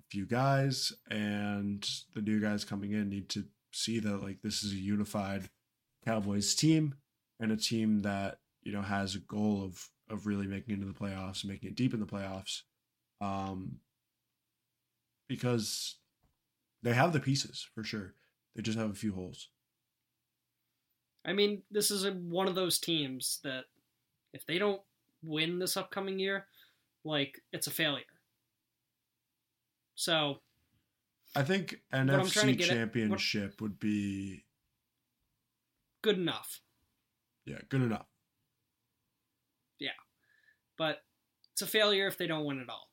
a 0.00 0.04
few 0.10 0.26
guys, 0.26 0.92
and 1.10 1.88
the 2.14 2.22
new 2.22 2.40
guys 2.40 2.64
coming 2.64 2.92
in 2.92 3.08
need 3.08 3.28
to 3.30 3.44
see 3.72 3.98
that 4.00 4.22
like 4.22 4.42
this 4.42 4.62
is 4.62 4.72
a 4.72 4.76
unified 4.76 5.50
Cowboys 6.04 6.54
team 6.54 6.94
and 7.40 7.52
a 7.52 7.56
team 7.56 8.02
that 8.02 8.38
you 8.62 8.72
know 8.72 8.82
has 8.82 9.14
a 9.14 9.20
goal 9.20 9.64
of 9.64 9.88
of 10.10 10.26
really 10.26 10.46
making 10.46 10.72
it 10.74 10.80
into 10.80 10.86
the 10.92 10.98
playoffs, 10.98 11.44
making 11.44 11.70
it 11.70 11.76
deep 11.76 11.94
in 11.94 12.00
the 12.00 12.06
playoffs. 12.06 12.62
Um, 13.20 13.78
because 15.28 15.96
they 16.82 16.94
have 16.94 17.12
the 17.12 17.20
pieces 17.20 17.66
for 17.74 17.82
sure. 17.84 18.14
They 18.54 18.62
just 18.62 18.78
have 18.78 18.90
a 18.90 18.94
few 18.94 19.12
holes. 19.12 19.48
I 21.24 21.32
mean, 21.32 21.62
this 21.70 21.90
is 21.90 22.04
a, 22.04 22.12
one 22.12 22.48
of 22.48 22.54
those 22.54 22.78
teams 22.78 23.40
that 23.44 23.64
if 24.32 24.46
they 24.46 24.58
don't 24.58 24.80
win 25.22 25.58
this 25.58 25.76
upcoming 25.76 26.18
year, 26.18 26.46
like 27.04 27.42
it's 27.52 27.66
a 27.66 27.70
failure. 27.70 28.04
So 29.94 30.38
I 31.36 31.42
think 31.42 31.80
I'm 31.92 32.06
trying 32.06 32.16
to 32.26 32.52
NFC 32.54 32.56
get 32.56 32.70
at- 32.70 32.76
what- 32.76 32.78
championship 32.78 33.60
would 33.60 33.78
be 33.78 34.44
good 36.02 36.16
enough, 36.18 36.60
yeah, 37.44 37.58
good 37.68 37.82
enough. 37.82 38.06
But 40.78 41.02
it's 41.52 41.62
a 41.62 41.66
failure 41.66 42.06
if 42.06 42.16
they 42.16 42.26
don't 42.26 42.44
win 42.44 42.60
at 42.60 42.68
all. 42.68 42.88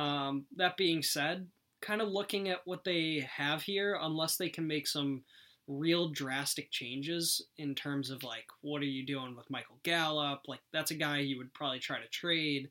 Um, 0.00 0.46
that 0.56 0.76
being 0.76 1.02
said, 1.02 1.48
kind 1.80 2.00
of 2.00 2.08
looking 2.08 2.48
at 2.48 2.60
what 2.64 2.84
they 2.84 3.26
have 3.36 3.62
here, 3.62 3.98
unless 4.00 4.36
they 4.36 4.48
can 4.48 4.66
make 4.66 4.86
some 4.86 5.24
real 5.68 6.10
drastic 6.10 6.70
changes 6.70 7.44
in 7.58 7.74
terms 7.74 8.10
of 8.10 8.22
like 8.22 8.46
what 8.60 8.82
are 8.82 8.86
you 8.86 9.04
doing 9.04 9.34
with 9.36 9.50
Michael 9.50 9.78
Gallup? 9.82 10.42
Like 10.46 10.60
that's 10.72 10.92
a 10.92 10.96
guy 10.96 11.18
you 11.18 11.38
would 11.38 11.52
probably 11.54 11.80
try 11.80 11.98
to 11.98 12.08
trade. 12.08 12.70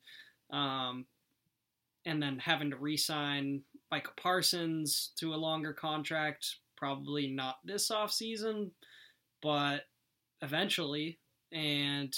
Um, 0.51 1.05
and 2.05 2.21
then 2.21 2.37
having 2.37 2.69
to 2.69 2.77
re-sign 2.77 3.61
Micah 3.91 4.11
Parsons 4.15 5.11
to 5.17 5.33
a 5.33 5.35
longer 5.35 5.73
contract, 5.73 6.57
probably 6.77 7.27
not 7.27 7.57
this 7.65 7.89
offseason, 7.89 8.71
but 9.41 9.81
eventually. 10.41 11.19
And 11.51 12.15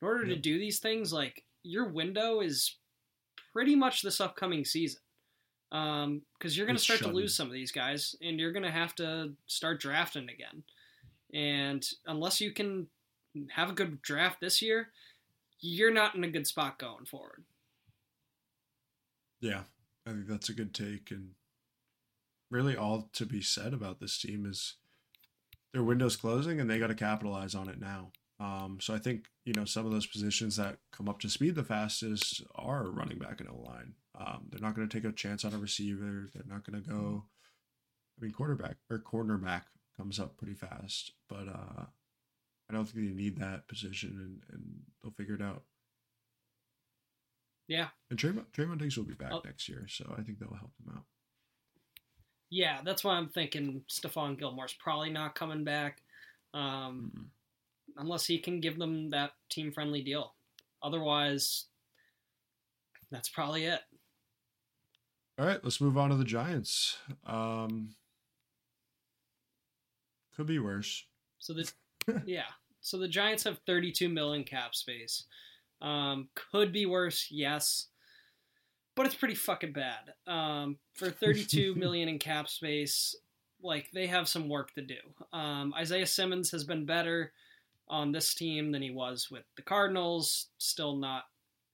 in 0.00 0.06
order 0.08 0.26
to 0.26 0.36
do 0.36 0.58
these 0.58 0.78
things, 0.78 1.12
like 1.12 1.44
your 1.68 1.84
window 1.84 2.40
is 2.40 2.76
pretty 3.52 3.76
much 3.76 4.02
this 4.02 4.20
upcoming 4.20 4.64
season. 4.64 5.00
Um, 5.70 6.22
because 6.38 6.56
you're 6.56 6.66
going 6.66 6.78
to 6.78 6.82
start 6.82 7.00
to 7.00 7.08
lose 7.08 7.34
some 7.34 7.46
of 7.46 7.52
these 7.52 7.72
guys, 7.72 8.16
and 8.22 8.40
you're 8.40 8.52
going 8.52 8.64
to 8.64 8.70
have 8.70 8.94
to 8.96 9.32
start 9.46 9.80
drafting 9.80 10.30
again. 10.30 10.62
And 11.34 11.86
unless 12.06 12.40
you 12.40 12.52
can 12.52 12.86
have 13.50 13.68
a 13.68 13.74
good 13.74 14.00
draft 14.00 14.40
this 14.40 14.62
year, 14.62 14.88
you're 15.60 15.92
not 15.92 16.14
in 16.14 16.24
a 16.24 16.30
good 16.30 16.46
spot 16.46 16.78
going 16.78 17.04
forward. 17.04 17.44
Yeah, 19.40 19.64
I 20.06 20.10
think 20.12 20.26
that's 20.26 20.48
a 20.48 20.54
good 20.54 20.72
take. 20.72 21.10
And 21.10 21.32
really, 22.50 22.74
all 22.74 23.10
to 23.12 23.26
be 23.26 23.42
said 23.42 23.74
about 23.74 24.00
this 24.00 24.18
team 24.18 24.46
is 24.46 24.76
their 25.74 25.82
window's 25.82 26.16
closing 26.16 26.60
and 26.60 26.70
they 26.70 26.78
got 26.78 26.86
to 26.86 26.94
capitalize 26.94 27.54
on 27.54 27.68
it 27.68 27.78
now. 27.78 28.12
Um, 28.40 28.78
so 28.80 28.94
I 28.94 28.98
think, 28.98 29.24
you 29.44 29.52
know, 29.54 29.64
some 29.64 29.84
of 29.84 29.90
those 29.92 30.06
positions 30.06 30.56
that 30.56 30.78
come 30.92 31.08
up 31.08 31.18
to 31.20 31.28
speed 31.28 31.56
the 31.56 31.64
fastest 31.64 32.42
are 32.54 32.84
running 32.84 33.18
back 33.18 33.40
and 33.40 33.48
O 33.48 33.56
line. 33.66 33.94
Um, 34.14 34.46
they're 34.50 34.60
not 34.60 34.74
going 34.76 34.88
to 34.88 34.96
take 35.00 35.08
a 35.08 35.12
chance 35.12 35.44
on 35.44 35.54
a 35.54 35.58
receiver. 35.58 36.28
They're 36.32 36.44
not 36.46 36.64
going 36.70 36.82
to 36.82 36.88
go, 36.88 37.24
I 38.18 38.24
mean, 38.24 38.32
quarterback 38.32 38.76
or 38.90 38.98
cornerback 39.00 39.62
comes 39.96 40.20
up 40.20 40.36
pretty 40.36 40.54
fast, 40.54 41.12
but 41.28 41.48
uh, 41.48 41.84
I 42.70 42.72
don't 42.72 42.84
think 42.88 43.08
they 43.08 43.14
need 43.14 43.38
that 43.38 43.66
position 43.66 44.10
and, 44.50 44.54
and 44.54 44.80
they'll 45.02 45.12
figure 45.12 45.34
it 45.34 45.42
out. 45.42 45.64
Yeah. 47.66 47.88
And 48.10 48.18
Trevon, 48.18 48.44
Trevon 48.56 48.78
Diggs 48.78 48.96
will 48.96 49.04
be 49.04 49.14
back 49.14 49.32
Oh. 49.32 49.42
next 49.44 49.68
year, 49.68 49.86
so 49.88 50.14
I 50.16 50.22
think 50.22 50.38
that 50.38 50.48
will 50.50 50.56
help 50.58 50.72
them 50.84 50.94
out. 50.96 51.04
Yeah, 52.50 52.80
that's 52.84 53.04
why 53.04 53.14
I'm 53.16 53.28
thinking 53.28 53.82
Stephon 53.90 54.38
Gilmore's 54.38 54.72
probably 54.78 55.10
not 55.10 55.34
coming 55.34 55.64
back. 55.64 56.02
Um, 56.54 57.12
Mm. 57.14 57.24
Unless 57.98 58.26
he 58.26 58.38
can 58.38 58.60
give 58.60 58.78
them 58.78 59.10
that 59.10 59.32
team 59.50 59.72
friendly 59.72 60.02
deal. 60.02 60.34
Otherwise, 60.82 61.66
that's 63.10 63.28
probably 63.28 63.64
it. 63.66 63.80
All 65.38 65.46
right, 65.46 65.62
let's 65.62 65.80
move 65.80 65.98
on 65.98 66.10
to 66.10 66.16
the 66.16 66.24
Giants. 66.24 66.96
Um, 67.26 67.90
could 70.34 70.46
be 70.46 70.58
worse. 70.58 71.04
So 71.38 71.52
the 71.52 71.70
yeah, 72.26 72.42
so 72.80 72.98
the 72.98 73.08
Giants 73.08 73.44
have 73.44 73.60
32 73.66 74.08
million 74.08 74.44
cap 74.44 74.74
space. 74.74 75.24
Um, 75.80 76.28
could 76.34 76.72
be 76.72 76.86
worse, 76.86 77.28
yes, 77.30 77.86
but 78.96 79.06
it's 79.06 79.14
pretty 79.14 79.36
fucking 79.36 79.72
bad. 79.72 80.14
Um, 80.26 80.78
for 80.94 81.10
32 81.10 81.74
million 81.76 82.08
in 82.08 82.18
cap 82.18 82.48
space, 82.48 83.14
like 83.62 83.90
they 83.92 84.06
have 84.08 84.28
some 84.28 84.48
work 84.48 84.74
to 84.74 84.82
do. 84.82 84.96
Um, 85.32 85.72
Isaiah 85.76 86.06
Simmons 86.06 86.50
has 86.50 86.64
been 86.64 86.84
better 86.84 87.32
on 87.90 88.12
this 88.12 88.34
team 88.34 88.72
than 88.72 88.82
he 88.82 88.90
was 88.90 89.28
with 89.30 89.44
the 89.56 89.62
Cardinals. 89.62 90.48
Still 90.58 90.96
not 90.96 91.24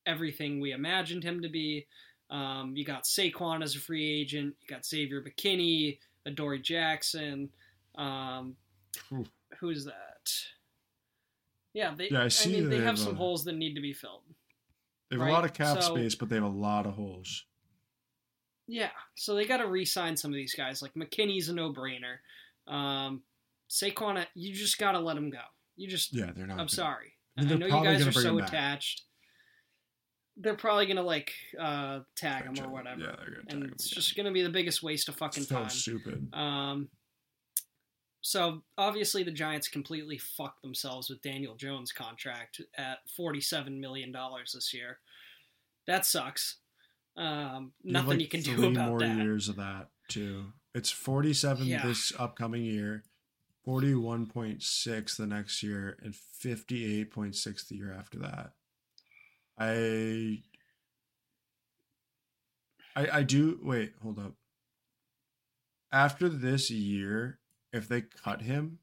everything 0.07 0.61
we 0.61 0.72
imagined 0.72 1.24
him 1.24 1.42
to 1.42 1.48
be. 1.48 1.87
Um, 2.31 2.72
you 2.77 2.85
got 2.85 3.05
Saquon 3.05 3.62
as 3.62 3.77
a 3.77 3.81
free 3.81 4.20
agent. 4.20 4.55
You 4.62 4.68
got 4.74 4.85
Xavier 4.87 5.22
McKinney, 5.22 5.98
Adoree 6.27 6.61
Jackson. 6.62 7.50
Um, 7.96 8.57
who's 9.61 9.85
that? 9.85 10.31
Yeah, 11.72 11.94
they. 11.96 12.09
Yeah, 12.11 12.24
I 12.24 12.29
see 12.29 12.57
I, 12.57 12.61
mean, 12.61 12.70
they 12.70 12.81
have 12.81 12.98
some 12.98 13.12
a- 13.12 13.16
holes 13.16 13.44
that 13.44 13.55
need 13.57 13.74
to 13.74 13.81
be 13.81 13.92
filled. 13.92 14.22
They 15.11 15.16
have 15.16 15.22
Right, 15.22 15.31
a 15.31 15.33
lot 15.35 15.44
of 15.44 15.53
cap 15.53 15.83
so- 15.83 15.94
space, 15.94 16.14
but 16.14 16.29
they 16.29 16.37
have 16.37 16.44
a 16.44 16.48
lot 16.48 16.87
of 16.87 16.94
holes. 16.94 17.44
Yeah, 18.66 18.90
so 19.14 19.35
they 19.35 19.44
got 19.44 19.59
to 19.59 19.66
re-sign 19.66 20.16
some 20.16 20.31
of 20.31 20.37
these 20.37 20.55
guys. 20.55 20.81
Like 20.81 20.94
McKinney's 20.94 21.50
a 21.50 21.55
no-brainer. 21.55 22.16
Um, 22.66 23.22
Saquon, 23.68 24.24
you 24.35 24.55
just 24.55 24.79
got 24.79 24.92
to 24.92 25.00
let 25.00 25.18
him 25.18 25.29
go. 25.29 25.40
You 25.76 25.88
just. 25.88 26.14
Yeah, 26.14 26.30
they're 26.34 26.46
not. 26.46 26.52
I'm 26.54 26.58
gonna- 26.58 26.68
sorry. 26.68 27.14
I 27.37 27.40
I, 27.40 27.44
mean, 27.44 27.58
they're 27.58 27.68
know 27.68 27.78
you 27.78 27.84
guys 27.84 28.06
are 28.06 28.12
so 28.12 28.38
attached. 28.38 29.02
They're 30.37 30.56
probably 30.56 30.87
gonna 30.87 31.02
like 31.02 31.33
uh, 31.58 32.00
tag 32.16 32.44
him 32.44 32.64
or 32.64 32.68
whatever, 32.70 33.00
Yeah, 33.00 33.06
they're 33.16 33.31
gonna 33.35 33.44
tag 33.44 33.52
and 33.54 33.62
him 33.64 33.70
it's 33.72 33.87
again. 33.87 33.94
just 33.94 34.16
gonna 34.16 34.33
be 34.33 34.42
the 34.42 34.50
biggest 34.50 34.83
waste 34.83 35.08
of 35.08 35.16
fucking 35.16 35.44
so 35.44 35.54
time. 35.60 35.68
stupid. 35.70 36.29
Um, 36.35 36.88
so 38.20 38.62
obviously 38.79 39.22
the 39.22 39.31
Giants 39.31 39.68
completely 39.68 40.18
fucked 40.18 40.62
themselves 40.62 41.10
with 41.10 41.20
Daniel 41.22 41.54
Jones' 41.56 41.92
contract 41.92 42.60
at 42.77 42.98
forty-seven 43.16 43.81
million 43.81 44.10
dollars 44.12 44.52
this 44.54 44.72
year. 44.75 44.98
That 45.87 46.06
sucks. 46.06 46.56
Um, 47.16 47.72
You 47.83 47.92
nothing 47.92 48.10
like, 48.10 48.20
you 48.20 48.29
can 48.29 48.40
do 48.40 48.66
about 48.68 48.88
more 48.88 48.98
that. 49.00 49.16
years 49.16 49.48
of 49.48 49.56
that 49.56 49.88
too. 50.08 50.52
It's 50.75 50.90
47 50.90 51.66
Yeah. 51.66 51.87
this 51.87 52.12
upcoming 52.18 52.64
year, 52.64 53.04
41.6 53.67 55.17
the 55.17 55.27
next 55.27 55.62
year, 55.62 55.96
and 56.02 56.15
58.6 56.15 57.69
the 57.69 57.77
year 57.77 57.94
after 57.96 58.19
that. 58.19 58.52
I, 59.58 60.42
I, 62.96 63.19
I 63.19 63.23
do 63.23 63.58
wait. 63.62 63.92
Hold 64.02 64.19
up. 64.19 64.35
After 65.92 66.29
this 66.29 66.71
year, 66.71 67.38
if 67.73 67.88
they 67.88 68.02
cut 68.02 68.42
him, 68.42 68.79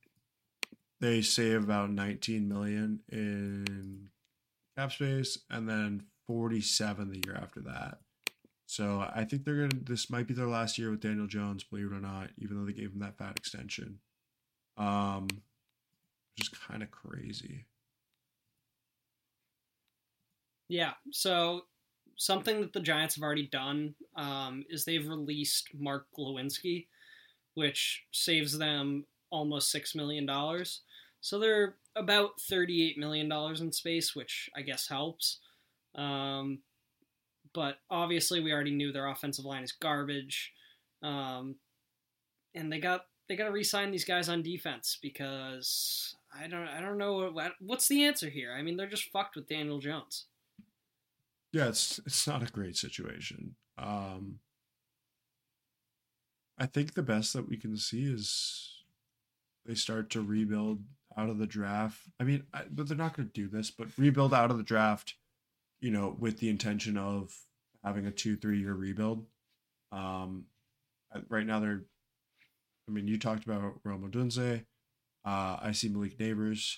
they 1.00 1.22
save 1.22 1.64
about 1.64 1.92
19 1.92 2.48
million 2.48 3.02
in 3.12 4.10
cap 4.78 4.92
space, 4.92 5.40
and 5.50 5.68
then 5.68 6.04
47 6.28 7.10
the 7.10 7.22
year 7.26 7.36
after 7.36 7.60
that. 7.62 8.00
So 8.66 9.06
I 9.14 9.26
think 9.26 9.44
they're 9.44 9.68
gonna. 9.68 9.84
This 9.84 10.10
might 10.10 10.28
be 10.28 10.34
their 10.34 10.48
last 10.48 10.78
year 10.78 10.92
with 10.92 11.02
Daniel 11.02 11.28
Jones, 11.28 11.64
believe 11.66 11.88
it 11.92 11.96
or 11.96 12.00
not. 12.00 12.30
Even 12.38 12.58
though 12.58 12.66
they 12.66 12.72
gave 12.72 12.94
him 12.94 13.00
that 13.00 13.18
fat 13.18 13.36
extension, 13.36 14.00
um, 14.82 15.28
which 16.38 16.52
is 16.52 16.58
kind 16.58 16.82
of 16.82 16.90
crazy. 16.90 17.66
Yeah. 20.68 20.94
So 21.12 21.62
something 22.16 22.62
that 22.62 22.74
the 22.74 22.80
Giants 22.80 23.16
have 23.16 23.24
already 23.24 23.48
done 23.48 23.96
um, 24.16 24.64
is 24.70 24.86
they've 24.86 25.08
released 25.08 25.70
Mark 25.78 26.08
Glowinski, 26.18 26.88
which 27.54 28.04
saves 28.12 28.58
them 28.58 29.06
almost 29.30 29.72
six 29.72 29.94
million 29.94 30.26
dollars. 30.26 30.82
So 31.20 31.38
they're 31.38 31.76
about 31.96 32.40
thirty-eight 32.40 32.98
million 32.98 33.30
dollars 33.30 33.62
in 33.62 33.72
space, 33.72 34.16
which 34.16 34.50
I 34.56 34.62
guess 34.62 34.88
helps. 34.88 35.40
Um, 35.94 36.60
but 37.54 37.76
obviously, 37.90 38.40
we 38.40 38.54
already 38.54 38.72
knew 38.72 38.92
their 38.92 39.10
offensive 39.10 39.46
line 39.46 39.64
is 39.64 39.74
garbage, 39.74 40.54
um, 41.04 41.56
and 42.56 42.72
they 42.72 42.80
got 42.80 43.06
they 43.32 43.38
got 43.38 43.46
to 43.46 43.52
re-sign 43.52 43.92
these 43.92 44.04
guys 44.04 44.28
on 44.28 44.42
defense 44.42 44.98
because 45.02 46.18
I 46.38 46.48
don't 46.48 46.68
I 46.68 46.82
don't 46.82 46.98
know 46.98 47.32
what, 47.32 47.54
what's 47.62 47.88
the 47.88 48.04
answer 48.04 48.30
here. 48.30 48.54
I 48.54 48.62
mean, 48.62 48.76
they're 48.76 48.90
just 48.90 49.10
fucked 49.10 49.38
with 49.38 49.48
Daniel 49.48 49.80
Jones. 49.80 50.26
Yeah, 51.54 51.70
it's 51.70 51.98
it's 52.06 52.28
not 52.28 52.44
a 52.44 52.52
great 52.52 52.76
situation. 52.76 53.56
Um, 53.78 54.40
I 56.60 56.66
think 56.66 56.94
the 56.94 57.04
best 57.04 57.32
that 57.32 57.48
we 57.48 57.56
can 57.56 57.78
see 57.78 58.04
is 58.04 58.84
they 59.66 59.76
start 59.76 60.10
to 60.10 60.22
rebuild 60.22 60.84
out 61.18 61.30
of 61.30 61.38
the 61.38 61.48
draft. 61.48 62.02
I 62.20 62.26
mean, 62.26 62.44
I, 62.54 62.64
but 62.70 62.90
they're 62.90 62.98
not 62.98 63.16
going 63.16 63.30
to 63.30 63.34
do 63.34 63.48
this, 63.48 63.72
but 63.72 63.88
rebuild 63.98 64.34
out 64.34 64.52
of 64.52 64.58
the 64.58 64.64
draft, 64.64 65.16
you 65.80 65.92
know, 65.92 66.18
with 66.20 66.40
the 66.40 66.50
intention 66.50 66.98
of 66.98 67.34
having 67.82 68.06
a 68.08 68.12
two 68.12 68.36
three 68.36 68.60
year 68.60 68.74
rebuild. 68.74 69.26
Um, 69.94 70.48
right 71.30 71.46
now 71.46 71.62
they're, 71.62 71.84
I 72.92 72.94
mean, 72.94 73.08
you 73.08 73.18
talked 73.18 73.46
about 73.46 73.80
Rome 73.86 74.10
Odunze. 74.10 74.66
Uh, 75.24 75.58
I 75.62 75.72
see 75.72 75.88
Malik 75.88 76.18
Nabers. 76.18 76.78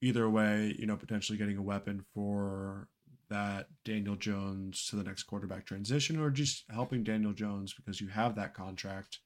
Either 0.00 0.30
way, 0.30 0.76
you 0.78 0.86
know, 0.86 0.96
potentially 0.96 1.36
getting 1.36 1.56
a 1.56 1.62
weapon 1.62 2.04
for 2.14 2.88
that 3.30 3.66
Daniel 3.84 4.14
Jones 4.14 4.86
to 4.86 4.96
the 4.96 5.02
next 5.02 5.24
quarterback 5.24 5.66
transition 5.66 6.20
or 6.20 6.30
just 6.30 6.64
helping 6.70 7.02
Daniel 7.02 7.32
Jones 7.32 7.74
because 7.74 8.00
you 8.00 8.08
have 8.08 8.36
that 8.36 8.54
contract, 8.54 9.18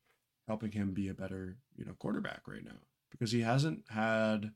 helping 0.46 0.72
him 0.72 0.92
be 0.92 1.08
a 1.08 1.14
better, 1.14 1.58
you 1.76 1.84
know, 1.84 1.94
quarterback 1.98 2.42
right 2.46 2.64
now 2.64 2.78
because 3.10 3.32
he 3.32 3.42
hasn't 3.42 3.82
had 3.90 4.52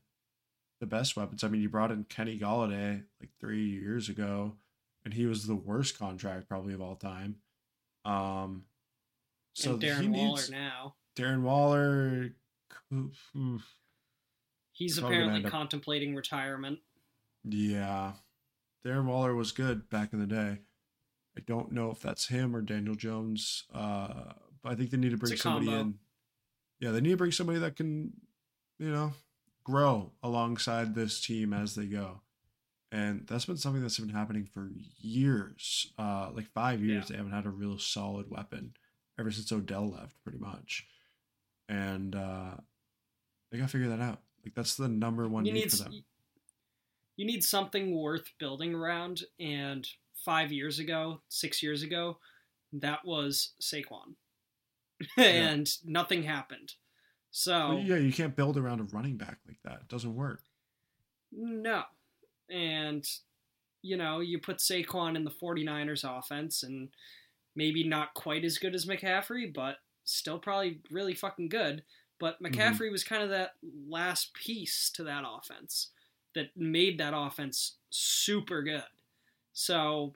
the 0.79 0.87
best 0.87 1.15
weapons. 1.15 1.43
I 1.43 1.49
mean, 1.49 1.61
you 1.61 1.69
brought 1.69 1.91
in 1.91 2.05
Kenny 2.05 2.39
Golladay 2.39 3.03
like 3.19 3.29
three 3.39 3.69
years 3.69 4.09
ago, 4.09 4.53
and 5.05 5.13
he 5.13 5.27
was 5.27 5.45
the 5.45 5.55
worst 5.55 5.99
contract 5.99 6.47
probably 6.47 6.73
of 6.73 6.81
all 6.81 6.95
time. 6.95 7.35
Um, 8.05 8.63
so 9.53 9.73
and 9.73 9.81
Darren 9.81 10.09
Waller 10.09 10.41
now. 10.49 10.95
Darren 11.15 11.41
Waller. 11.41 12.31
He's 14.71 14.97
apparently 14.97 15.49
contemplating 15.49 16.15
retirement. 16.15 16.79
Yeah, 17.43 18.13
Darren 18.85 19.05
Waller 19.05 19.35
was 19.35 19.51
good 19.51 19.89
back 19.89 20.13
in 20.13 20.19
the 20.19 20.27
day. 20.27 20.59
I 21.37 21.41
don't 21.45 21.71
know 21.71 21.89
if 21.89 21.99
that's 21.99 22.27
him 22.27 22.55
or 22.55 22.61
Daniel 22.61 22.95
Jones. 22.95 23.63
Uh, 23.73 24.33
but 24.61 24.71
I 24.71 24.75
think 24.75 24.91
they 24.91 24.97
need 24.97 25.11
to 25.11 25.17
bring 25.17 25.35
somebody 25.35 25.67
combo. 25.67 25.81
in. 25.81 25.95
Yeah, 26.79 26.91
they 26.91 27.01
need 27.01 27.11
to 27.11 27.17
bring 27.17 27.31
somebody 27.31 27.59
that 27.59 27.75
can, 27.75 28.13
you 28.79 28.89
know, 28.89 29.13
grow 29.63 30.11
alongside 30.21 30.95
this 30.95 31.21
team 31.21 31.53
as 31.53 31.75
they 31.75 31.85
go. 31.85 32.21
And 32.91 33.25
that's 33.27 33.45
been 33.45 33.57
something 33.57 33.81
that's 33.81 33.99
been 33.99 34.09
happening 34.09 34.45
for 34.45 34.69
years. 34.99 35.91
Uh, 35.97 36.29
like 36.33 36.47
five 36.53 36.81
years, 36.81 37.05
yeah. 37.05 37.13
they 37.13 37.17
haven't 37.17 37.33
had 37.33 37.45
a 37.45 37.49
real 37.49 37.79
solid 37.79 38.29
weapon 38.29 38.73
ever 39.19 39.31
since 39.31 39.51
Odell 39.51 39.89
left, 39.89 40.21
pretty 40.23 40.37
much. 40.37 40.85
And 41.69 42.15
uh, 42.15 42.55
they 43.51 43.57
got 43.57 43.65
to 43.65 43.71
figure 43.71 43.89
that 43.89 44.01
out. 44.01 44.19
Like 44.43 44.55
that's 44.55 44.75
the 44.75 44.87
number 44.87 45.27
one 45.27 45.45
you 45.45 45.53
need, 45.53 45.65
need 45.65 45.71
for 45.71 45.83
them 45.83 46.03
you 47.15 47.25
need 47.25 47.43
something 47.43 47.95
worth 47.95 48.31
building 48.39 48.73
around. 48.73 49.23
And 49.39 49.87
five 50.13 50.51
years 50.51 50.79
ago, 50.79 51.21
six 51.29 51.61
years 51.61 51.83
ago, 51.83 52.17
that 52.73 53.05
was 53.05 53.53
Saquon, 53.61 54.15
and 55.17 55.67
yeah. 55.67 55.91
nothing 55.91 56.23
happened. 56.23 56.73
So 57.31 57.75
well, 57.75 57.79
yeah, 57.79 57.97
you 57.97 58.13
can't 58.13 58.35
build 58.35 58.57
around 58.57 58.79
a 58.79 58.83
running 58.83 59.17
back 59.17 59.39
like 59.47 59.59
that. 59.63 59.81
It 59.81 59.87
doesn't 59.87 60.15
work. 60.15 60.41
No, 61.31 61.83
and 62.49 63.07
you 63.81 63.97
know 63.97 64.19
you 64.19 64.39
put 64.39 64.57
Saquon 64.57 65.15
in 65.15 65.23
the 65.23 65.31
49ers 65.31 66.03
offense, 66.03 66.63
and 66.63 66.89
maybe 67.55 67.83
not 67.83 68.13
quite 68.15 68.43
as 68.43 68.57
good 68.57 68.75
as 68.75 68.85
McCaffrey, 68.85 69.53
but 69.53 69.77
still 70.05 70.39
probably 70.39 70.79
really 70.91 71.13
fucking 71.13 71.49
good. 71.49 71.83
But 72.19 72.41
mm-hmm. 72.41 72.53
McCaffrey 72.53 72.85
mm-hmm. 72.85 72.91
was 72.91 73.03
kind 73.03 73.23
of 73.23 73.29
that 73.29 73.53
last 73.87 74.33
piece 74.33 74.89
to 74.91 75.03
that 75.03 75.23
offense 75.27 75.89
that 76.35 76.55
made 76.55 76.97
that 76.97 77.13
offense 77.15 77.75
super 77.89 78.61
good. 78.63 78.83
So 79.53 80.13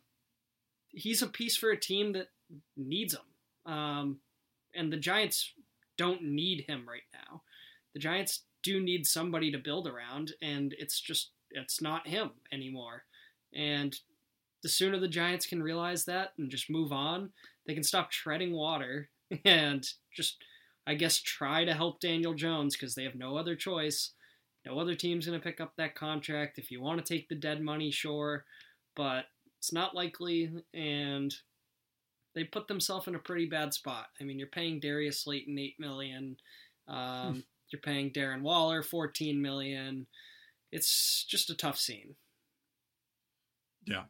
he's 0.89 1.21
a 1.21 1.27
piece 1.27 1.57
for 1.57 1.69
a 1.69 1.79
team 1.79 2.13
that 2.13 2.29
needs 2.75 3.13
him. 3.13 3.71
Um, 3.71 4.19
and 4.75 4.91
the 4.91 4.97
Giants 4.97 5.53
don't 5.97 6.23
need 6.23 6.65
him 6.67 6.87
right 6.87 7.01
now. 7.13 7.41
The 7.93 7.99
Giants 7.99 8.41
do 8.63 8.79
need 8.79 9.05
somebody 9.05 9.51
to 9.51 9.57
build 9.57 9.87
around, 9.87 10.33
and 10.41 10.75
it's 10.77 10.99
just 10.99 11.29
it's 11.51 11.81
not 11.81 12.07
him 12.07 12.31
anymore. 12.51 13.03
And 13.53 13.97
the 14.61 14.69
sooner 14.69 14.99
the 14.99 15.07
Giants 15.07 15.45
can 15.45 15.63
realize 15.63 16.05
that 16.05 16.33
and 16.37 16.49
just 16.49 16.69
move 16.69 16.91
on, 16.91 17.31
they 17.65 17.73
can 17.73 17.83
stop 17.83 18.11
treading 18.11 18.53
water 18.53 19.09
and 19.45 19.87
just, 20.13 20.37
I 20.85 20.95
guess, 20.95 21.19
try 21.19 21.65
to 21.65 21.73
help 21.73 21.99
Daniel 21.99 22.33
Jones 22.33 22.75
because 22.75 22.95
they 22.95 23.03
have 23.03 23.15
no 23.15 23.37
other 23.37 23.55
choice. 23.55 24.11
No 24.65 24.79
other 24.79 24.95
team's 24.95 25.25
going 25.25 25.39
to 25.39 25.43
pick 25.43 25.61
up 25.61 25.73
that 25.77 25.95
contract. 25.95 26.57
If 26.57 26.71
you 26.71 26.81
want 26.81 27.03
to 27.03 27.13
take 27.13 27.29
the 27.29 27.35
dead 27.35 27.61
money, 27.61 27.89
sure, 27.89 28.43
but 28.95 29.25
it's 29.59 29.71
not 29.71 29.95
likely. 29.95 30.51
And 30.73 31.33
they 32.35 32.43
put 32.43 32.67
themselves 32.67 33.07
in 33.07 33.15
a 33.15 33.19
pretty 33.19 33.45
bad 33.47 33.73
spot. 33.73 34.07
I 34.19 34.23
mean, 34.23 34.37
you're 34.37 34.47
paying 34.47 34.79
Darius 34.79 35.23
Slayton 35.23 35.57
eight 35.57 35.75
million. 35.79 36.37
Um, 36.87 37.33
hmm. 37.33 37.39
you're 37.71 37.81
paying 37.81 38.11
Darren 38.11 38.41
Waller 38.41 38.83
fourteen 38.83 39.41
million. 39.41 40.05
It's 40.71 41.25
just 41.27 41.49
a 41.49 41.55
tough 41.55 41.79
scene. 41.79 42.15
Yeah, 43.85 44.03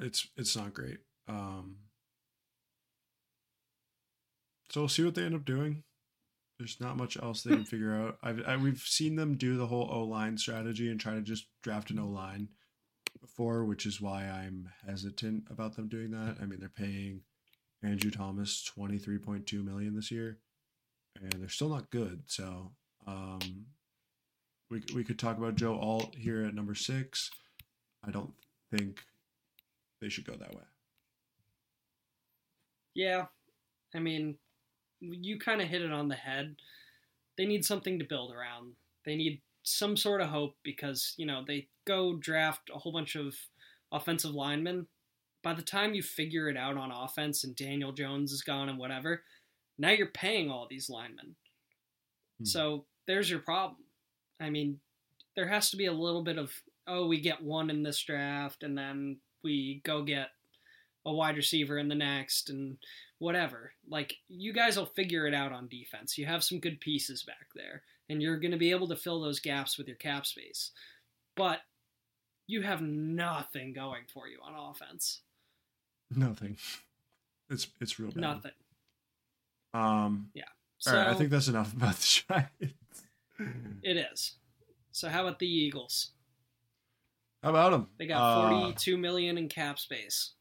it's 0.00 0.26
it's 0.36 0.56
not 0.56 0.74
great. 0.74 0.98
Um, 1.28 1.76
so 4.74 4.80
we'll 4.80 4.88
see 4.88 5.04
what 5.04 5.14
they 5.14 5.22
end 5.22 5.36
up 5.36 5.44
doing. 5.44 5.84
There's 6.58 6.80
not 6.80 6.96
much 6.96 7.16
else 7.16 7.44
they 7.44 7.54
can 7.54 7.64
figure 7.64 7.94
out. 7.94 8.18
I've 8.24 8.42
I, 8.44 8.56
we've 8.56 8.80
seen 8.80 9.14
them 9.14 9.36
do 9.36 9.56
the 9.56 9.68
whole 9.68 9.88
O 9.88 10.02
line 10.02 10.36
strategy 10.36 10.90
and 10.90 10.98
try 10.98 11.14
to 11.14 11.20
just 11.20 11.46
draft 11.62 11.90
an 11.90 12.00
O 12.00 12.08
line 12.08 12.48
before, 13.20 13.64
which 13.64 13.86
is 13.86 14.00
why 14.00 14.24
I'm 14.24 14.68
hesitant 14.84 15.44
about 15.48 15.76
them 15.76 15.86
doing 15.86 16.10
that. 16.10 16.38
I 16.42 16.46
mean, 16.46 16.58
they're 16.58 16.68
paying 16.68 17.20
Andrew 17.84 18.10
Thomas 18.10 18.64
twenty 18.64 18.98
three 18.98 19.18
point 19.18 19.46
two 19.46 19.62
million 19.62 19.94
this 19.94 20.10
year, 20.10 20.38
and 21.22 21.40
they're 21.40 21.48
still 21.48 21.68
not 21.68 21.90
good. 21.90 22.24
So, 22.26 22.72
um, 23.06 23.66
we 24.72 24.82
we 24.92 25.04
could 25.04 25.20
talk 25.20 25.38
about 25.38 25.54
Joe 25.54 25.78
Alt 25.78 26.16
here 26.16 26.42
at 26.42 26.54
number 26.54 26.74
six. 26.74 27.30
I 28.04 28.10
don't 28.10 28.32
think 28.76 29.04
they 30.00 30.08
should 30.08 30.26
go 30.26 30.34
that 30.34 30.52
way. 30.52 30.64
Yeah, 32.96 33.26
I 33.94 34.00
mean, 34.00 34.36
you 35.12 35.38
kind 35.38 35.60
of 35.60 35.68
hit 35.68 35.82
it 35.82 35.92
on 35.92 36.08
the 36.08 36.14
head. 36.14 36.56
They 37.36 37.46
need 37.46 37.64
something 37.64 37.98
to 37.98 38.04
build 38.04 38.32
around. 38.32 38.74
They 39.04 39.16
need 39.16 39.40
some 39.62 39.96
sort 39.96 40.20
of 40.20 40.28
hope 40.28 40.56
because, 40.62 41.14
you 41.16 41.26
know, 41.26 41.42
they 41.46 41.68
go 41.86 42.16
draft 42.16 42.70
a 42.72 42.78
whole 42.78 42.92
bunch 42.92 43.16
of 43.16 43.34
offensive 43.90 44.32
linemen. 44.32 44.86
By 45.42 45.54
the 45.54 45.62
time 45.62 45.94
you 45.94 46.02
figure 46.02 46.48
it 46.48 46.56
out 46.56 46.76
on 46.76 46.90
offense 46.90 47.44
and 47.44 47.56
Daniel 47.56 47.92
Jones 47.92 48.32
is 48.32 48.42
gone 48.42 48.68
and 48.68 48.78
whatever, 48.78 49.22
now 49.78 49.90
you're 49.90 50.06
paying 50.06 50.50
all 50.50 50.66
these 50.68 50.88
linemen. 50.88 51.34
Hmm. 52.38 52.44
So 52.44 52.84
there's 53.06 53.30
your 53.30 53.40
problem. 53.40 53.82
I 54.40 54.50
mean, 54.50 54.80
there 55.36 55.48
has 55.48 55.70
to 55.70 55.76
be 55.76 55.86
a 55.86 55.92
little 55.92 56.22
bit 56.22 56.38
of, 56.38 56.52
oh, 56.86 57.06
we 57.06 57.20
get 57.20 57.42
one 57.42 57.70
in 57.70 57.82
this 57.82 58.02
draft 58.02 58.62
and 58.62 58.76
then 58.76 59.18
we 59.42 59.80
go 59.84 60.02
get 60.02 60.28
a 61.06 61.12
wide 61.12 61.36
receiver 61.36 61.78
in 61.78 61.88
the 61.88 61.94
next 61.94 62.48
and 62.50 62.78
whatever. 63.24 63.72
Like 63.88 64.14
you 64.28 64.52
guys 64.52 64.76
will 64.76 64.84
figure 64.84 65.26
it 65.26 65.32
out 65.32 65.50
on 65.50 65.66
defense. 65.66 66.18
You 66.18 66.26
have 66.26 66.44
some 66.44 66.60
good 66.60 66.78
pieces 66.78 67.22
back 67.22 67.48
there 67.54 67.82
and 68.10 68.20
you're 68.22 68.38
going 68.38 68.50
to 68.50 68.58
be 68.58 68.70
able 68.70 68.86
to 68.88 68.96
fill 68.96 69.20
those 69.20 69.40
gaps 69.40 69.78
with 69.78 69.88
your 69.88 69.96
cap 69.96 70.26
space. 70.26 70.72
But 71.34 71.60
you 72.46 72.60
have 72.60 72.82
nothing 72.82 73.72
going 73.72 74.02
for 74.12 74.28
you 74.28 74.38
on 74.44 74.52
offense. 74.70 75.22
Nothing. 76.14 76.56
It's 77.50 77.66
it's 77.78 78.00
real 78.00 78.08
bad. 78.08 78.20
Nothing. 78.22 78.52
Um 79.74 80.30
yeah. 80.32 80.44
So, 80.78 80.92
all 80.92 80.96
right, 80.96 81.08
I 81.08 81.14
think 81.14 81.28
that's 81.28 81.46
enough 81.46 81.74
about 81.74 81.94
the 81.96 82.22
Giants. 82.26 83.02
it 83.82 83.98
is. 83.98 84.36
So 84.92 85.10
how 85.10 85.26
about 85.26 85.38
the 85.38 85.46
Eagles? 85.46 86.12
How 87.42 87.50
about 87.50 87.72
them? 87.72 87.88
They 87.98 88.06
got 88.06 88.48
forty-two 88.48 88.94
uh, 88.94 88.98
million 88.98 89.36
in 89.36 89.48
cap 89.50 89.78
space. 89.78 90.32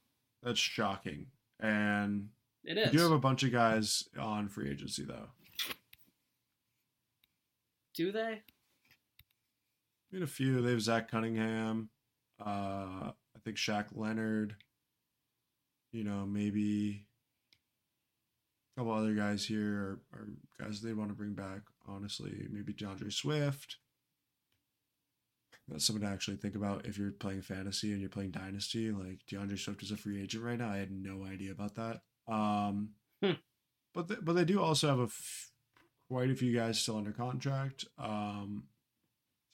That's 0.41 0.61
shocking. 0.61 1.25
And 1.59 2.29
it 2.63 2.77
is. 2.77 2.93
You 2.93 2.99
do 2.99 3.03
have 3.03 3.11
a 3.11 3.19
bunch 3.19 3.43
of 3.43 3.51
guys 3.51 4.07
on 4.19 4.47
free 4.47 4.69
agency 4.69 5.03
though. 5.03 5.27
Do 7.93 8.11
they? 8.11 8.41
I 8.41 8.41
mean, 10.11 10.23
a 10.23 10.27
few. 10.27 10.61
They 10.61 10.71
have 10.71 10.81
Zach 10.81 11.09
Cunningham. 11.09 11.89
Uh, 12.43 13.11
I 13.11 13.39
think 13.43 13.57
Shaq 13.57 13.87
Leonard. 13.93 14.55
You 15.91 16.03
know, 16.03 16.25
maybe 16.25 17.05
a 18.75 18.79
couple 18.79 18.93
other 18.93 19.13
guys 19.13 19.45
here 19.45 19.99
are, 20.13 20.19
are 20.19 20.27
guys 20.59 20.81
they 20.81 20.93
want 20.93 21.09
to 21.09 21.15
bring 21.15 21.33
back. 21.33 21.61
Honestly, 21.87 22.47
maybe 22.49 22.73
D'Andre 22.73 23.09
Swift. 23.09 23.77
That's 25.67 25.85
something 25.85 26.05
to 26.05 26.11
actually 26.11 26.37
think 26.37 26.55
about 26.55 26.85
if 26.85 26.97
you're 26.97 27.11
playing 27.11 27.41
fantasy 27.41 27.91
and 27.91 28.01
you're 28.01 28.09
playing 28.09 28.31
dynasty. 28.31 28.91
Like 28.91 29.19
D'Andre 29.29 29.57
Swift 29.57 29.83
is 29.83 29.91
a 29.91 29.97
free 29.97 30.21
agent 30.21 30.43
right 30.43 30.57
now. 30.57 30.69
I 30.69 30.77
had 30.77 30.91
no 30.91 31.25
idea 31.25 31.51
about 31.51 31.75
that. 31.75 32.01
Um, 32.27 32.89
Hmm. 33.23 33.33
but 33.93 34.07
they, 34.07 34.15
but 34.21 34.33
they 34.33 34.45
do 34.45 34.61
also 34.61 34.87
have 34.89 34.99
a 34.99 35.03
f- 35.03 35.51
quite 36.09 36.29
a 36.29 36.35
few 36.35 36.53
guys 36.55 36.79
still 36.79 36.97
under 36.97 37.11
contract. 37.11 37.85
Um, 37.97 38.63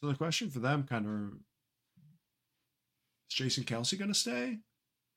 so 0.01 0.09
the 0.09 0.15
question 0.15 0.49
for 0.49 0.59
them 0.59 0.83
kind 0.83 1.05
of 1.07 1.33
is 3.29 3.35
Jason 3.35 3.63
Kelce 3.63 3.97
going 3.97 4.11
to 4.13 4.19
stay, 4.19 4.59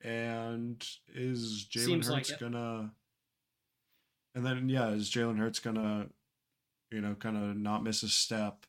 and 0.01 0.85
is 1.13 1.67
Jalen 1.69 1.85
Seems 1.85 2.09
like 2.09 2.27
Hurts 2.27 2.39
gonna? 2.41 2.91
And 4.35 4.45
then 4.45 4.67
yeah, 4.69 4.89
is 4.89 5.09
Jalen 5.11 5.37
Hurts 5.37 5.59
gonna, 5.59 6.07
you 6.91 7.01
know, 7.01 7.15
kind 7.15 7.37
of 7.37 7.55
not 7.55 7.83
miss 7.83 8.03
a 8.03 8.09
step, 8.09 8.65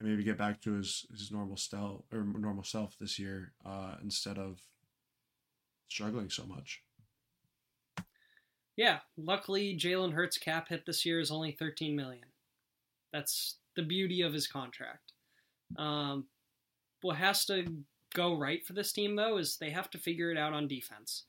and 0.00 0.08
maybe 0.08 0.24
get 0.24 0.38
back 0.38 0.60
to 0.62 0.72
his 0.72 1.06
his 1.10 1.30
normal 1.30 1.56
self 1.56 2.04
or 2.12 2.22
normal 2.24 2.64
self 2.64 2.96
this 2.98 3.18
year, 3.18 3.52
uh, 3.64 3.96
instead 4.02 4.38
of 4.38 4.60
struggling 5.88 6.30
so 6.30 6.44
much. 6.46 6.82
Yeah, 8.76 8.98
luckily 9.16 9.76
Jalen 9.76 10.12
Hurts 10.12 10.38
cap 10.38 10.68
hit 10.68 10.84
this 10.84 11.04
year 11.06 11.18
is 11.18 11.30
only 11.30 11.52
13 11.52 11.96
million. 11.96 12.26
That's 13.12 13.56
the 13.74 13.82
beauty 13.82 14.22
of 14.22 14.34
his 14.34 14.46
contract. 14.46 15.12
Um, 15.78 16.26
what 17.00 17.16
has 17.16 17.44
to 17.46 17.64
go 18.14 18.36
right 18.36 18.64
for 18.64 18.72
this 18.72 18.92
team 18.92 19.16
though 19.16 19.38
is 19.38 19.56
they 19.56 19.70
have 19.70 19.90
to 19.90 19.98
figure 19.98 20.30
it 20.30 20.38
out 20.38 20.52
on 20.52 20.68
defense 20.68 21.24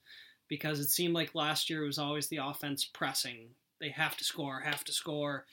because 0.47 0.79
it 0.79 0.89
seemed 0.89 1.13
like 1.13 1.35
last 1.35 1.69
year 1.69 1.83
it 1.83 1.87
was 1.87 1.97
always 1.97 2.27
the 2.27 2.37
offense 2.37 2.85
pressing. 2.85 3.49
They 3.79 3.89
have 3.89 4.17
to 4.17 4.23
score, 4.23 4.59
have 4.61 4.83
to 4.85 4.93
score, 4.93 5.45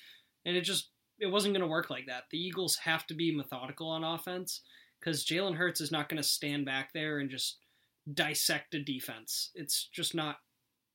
and 0.45 0.57
it 0.57 0.63
just 0.63 0.89
it 1.21 1.27
wasn't 1.27 1.55
going 1.55 1.63
to 1.63 1.71
work 1.71 1.91
like 1.91 2.07
that. 2.07 2.25
The 2.31 2.39
Eagles 2.39 2.77
have 2.77 3.07
to 3.07 3.15
be 3.15 3.35
methodical 3.35 3.89
on 3.89 4.03
offense 4.03 4.63
because 4.99 5.25
Jalen 5.25 5.57
Hurts 5.57 5.81
is 5.81 5.93
not 5.93 6.09
going 6.09 6.21
to 6.21 6.29
stand 6.29 6.65
back 6.65 6.93
there 6.93 7.19
and 7.19 7.31
just 7.31 7.59
dissect 8.13 8.75
a 8.75 8.83
defense. 8.83 9.51
It's 9.55 9.89
just 9.93 10.15
not 10.15 10.39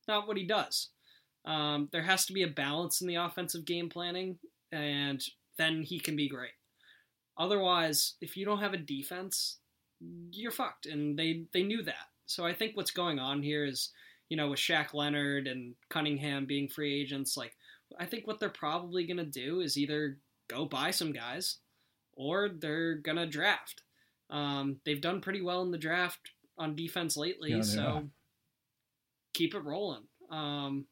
not 0.10 0.28
what 0.28 0.36
he 0.36 0.44
does. 0.44 0.90
Um, 1.46 1.88
there 1.94 2.04
has 2.04 2.26
to 2.26 2.34
be 2.34 2.44
a 2.44 2.48
balance 2.48 3.00
in 3.00 3.08
the 3.08 3.16
offensive 3.16 3.64
game 3.64 3.88
planning, 3.88 4.38
and 4.74 5.24
then 5.58 5.84
he 5.84 6.00
can 6.00 6.18
be 6.18 6.28
great. 6.28 6.52
Otherwise, 7.38 8.16
if 8.20 8.36
you 8.36 8.44
don't 8.44 8.60
have 8.60 8.74
a 8.74 8.78
defense, 8.78 9.60
you're 10.32 10.52
fucked, 10.52 10.86
and 10.86 11.18
they 11.18 11.46
they 11.54 11.64
knew 11.64 11.82
that. 11.84 12.08
So 12.26 12.46
I 12.46 12.54
think 12.54 12.76
what's 12.76 12.92
going 12.92 13.18
on 13.20 13.42
here 13.42 13.66
is, 13.66 13.92
you 14.28 14.36
know, 14.36 14.50
with 14.50 14.60
Shaq 14.60 14.94
Leonard 14.94 15.48
and 15.48 15.76
Cunningham 15.90 16.46
being 16.46 16.68
free 16.68 17.00
agents, 17.02 17.38
like 17.38 17.56
I 17.98 18.06
think 18.06 18.28
what 18.28 18.40
they're 18.40 18.50
probably 18.50 19.08
gonna 19.08 19.24
do 19.26 19.62
is 19.62 19.78
either 19.78 20.18
go 20.50 20.66
buy 20.66 20.92
some 20.92 21.14
guys, 21.14 21.60
or 22.14 22.50
they're 22.50 22.96
gonna 22.96 23.26
draft. 23.26 23.84
Um, 24.30 24.82
they've 24.86 25.02
done 25.02 25.22
pretty 25.22 25.42
well 25.42 25.62
in 25.62 25.72
the 25.72 25.78
draft 25.78 26.32
on 26.58 26.76
defense 26.76 27.16
lately, 27.18 27.52
Yeah, 27.52 27.62
so 27.62 27.82
are. 27.82 28.04
Keep 29.34 29.56
it 29.56 29.64
rolling. 29.64 30.04
Um, 30.30 30.86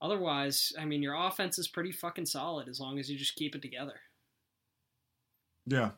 otherwise, 0.00 0.72
I 0.78 0.84
mean, 0.84 1.02
your 1.02 1.14
offense 1.14 1.58
is 1.58 1.68
pretty 1.68 1.92
fucking 1.92 2.26
solid 2.26 2.68
as 2.68 2.80
long 2.80 2.98
as 2.98 3.10
you 3.10 3.18
just 3.18 3.36
keep 3.36 3.54
it 3.54 3.62
together. 3.62 4.00
Yeah. 5.66 5.90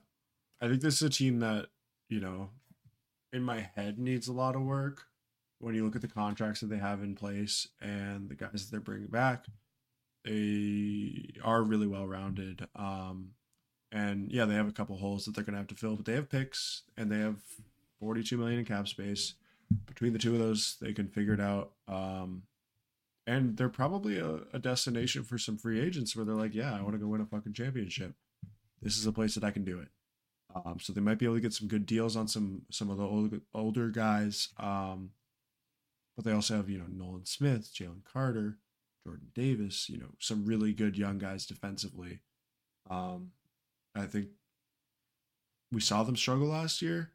I 0.60 0.68
think 0.68 0.80
this 0.80 0.96
is 0.96 1.02
a 1.02 1.10
team 1.10 1.40
that, 1.40 1.68
you 2.08 2.20
know, 2.20 2.50
in 3.32 3.42
my 3.42 3.70
head 3.74 3.98
needs 3.98 4.28
a 4.28 4.32
lot 4.32 4.54
of 4.54 4.62
work. 4.62 5.04
When 5.58 5.74
you 5.74 5.84
look 5.84 5.94
at 5.94 6.02
the 6.02 6.08
contracts 6.08 6.60
that 6.60 6.68
they 6.68 6.78
have 6.78 7.02
in 7.02 7.14
place 7.14 7.68
and 7.80 8.28
the 8.28 8.34
guys 8.34 8.50
that 8.52 8.70
they're 8.70 8.80
bringing 8.80 9.06
back, 9.06 9.46
they 10.24 11.30
are 11.42 11.62
really 11.62 11.86
well 11.86 12.06
rounded. 12.06 12.66
Um, 12.74 13.30
and 13.92 14.30
yeah, 14.32 14.44
they 14.44 14.54
have 14.54 14.68
a 14.68 14.72
couple 14.72 14.96
holes 14.96 15.24
that 15.24 15.34
they're 15.34 15.44
going 15.44 15.54
to 15.54 15.58
have 15.58 15.68
to 15.68 15.74
fill, 15.74 15.96
but 15.96 16.04
they 16.04 16.14
have 16.14 16.30
picks 16.30 16.82
and 16.96 17.10
they 17.10 17.18
have 17.18 17.36
42 18.00 18.36
million 18.36 18.58
in 18.60 18.64
cap 18.64 18.88
space. 18.88 19.34
Between 19.86 20.12
the 20.12 20.18
two 20.18 20.32
of 20.34 20.40
those, 20.40 20.76
they 20.80 20.92
can 20.92 21.08
figure 21.08 21.34
it 21.34 21.40
out. 21.40 21.72
Um, 21.88 22.42
and 23.26 23.56
they're 23.56 23.68
probably 23.68 24.18
a, 24.18 24.40
a 24.52 24.58
destination 24.58 25.22
for 25.22 25.38
some 25.38 25.56
free 25.56 25.80
agents 25.80 26.16
where 26.16 26.24
they're 26.24 26.34
like, 26.34 26.54
yeah, 26.54 26.76
I 26.76 26.82
want 26.82 26.94
to 26.94 26.98
go 26.98 27.06
win 27.06 27.20
a 27.20 27.26
fucking 27.26 27.52
championship 27.52 28.14
this 28.82 28.98
is 28.98 29.06
a 29.06 29.12
place 29.12 29.34
that 29.34 29.44
I 29.44 29.50
can 29.50 29.64
do 29.64 29.78
it. 29.78 29.88
Um, 30.54 30.78
so 30.80 30.92
they 30.92 31.00
might 31.00 31.18
be 31.18 31.24
able 31.24 31.36
to 31.36 31.40
get 31.40 31.54
some 31.54 31.68
good 31.68 31.86
deals 31.86 32.16
on 32.16 32.28
some 32.28 32.62
some 32.70 32.90
of 32.90 32.98
the 32.98 33.04
old, 33.04 33.40
older 33.54 33.88
guys. 33.88 34.48
Um, 34.58 35.10
but 36.14 36.24
they 36.26 36.32
also 36.32 36.56
have 36.56 36.68
you 36.68 36.78
know 36.78 36.86
Nolan 36.90 37.24
Smith, 37.24 37.72
Jalen 37.72 38.04
Carter, 38.04 38.58
Jordan 39.06 39.28
Davis. 39.34 39.88
You 39.88 39.98
know 39.98 40.10
some 40.18 40.44
really 40.44 40.74
good 40.74 40.98
young 40.98 41.18
guys 41.18 41.46
defensively. 41.46 42.20
Um, 42.90 43.30
I 43.94 44.04
think 44.04 44.28
we 45.70 45.80
saw 45.80 46.02
them 46.02 46.16
struggle 46.16 46.48
last 46.48 46.82
year, 46.82 47.12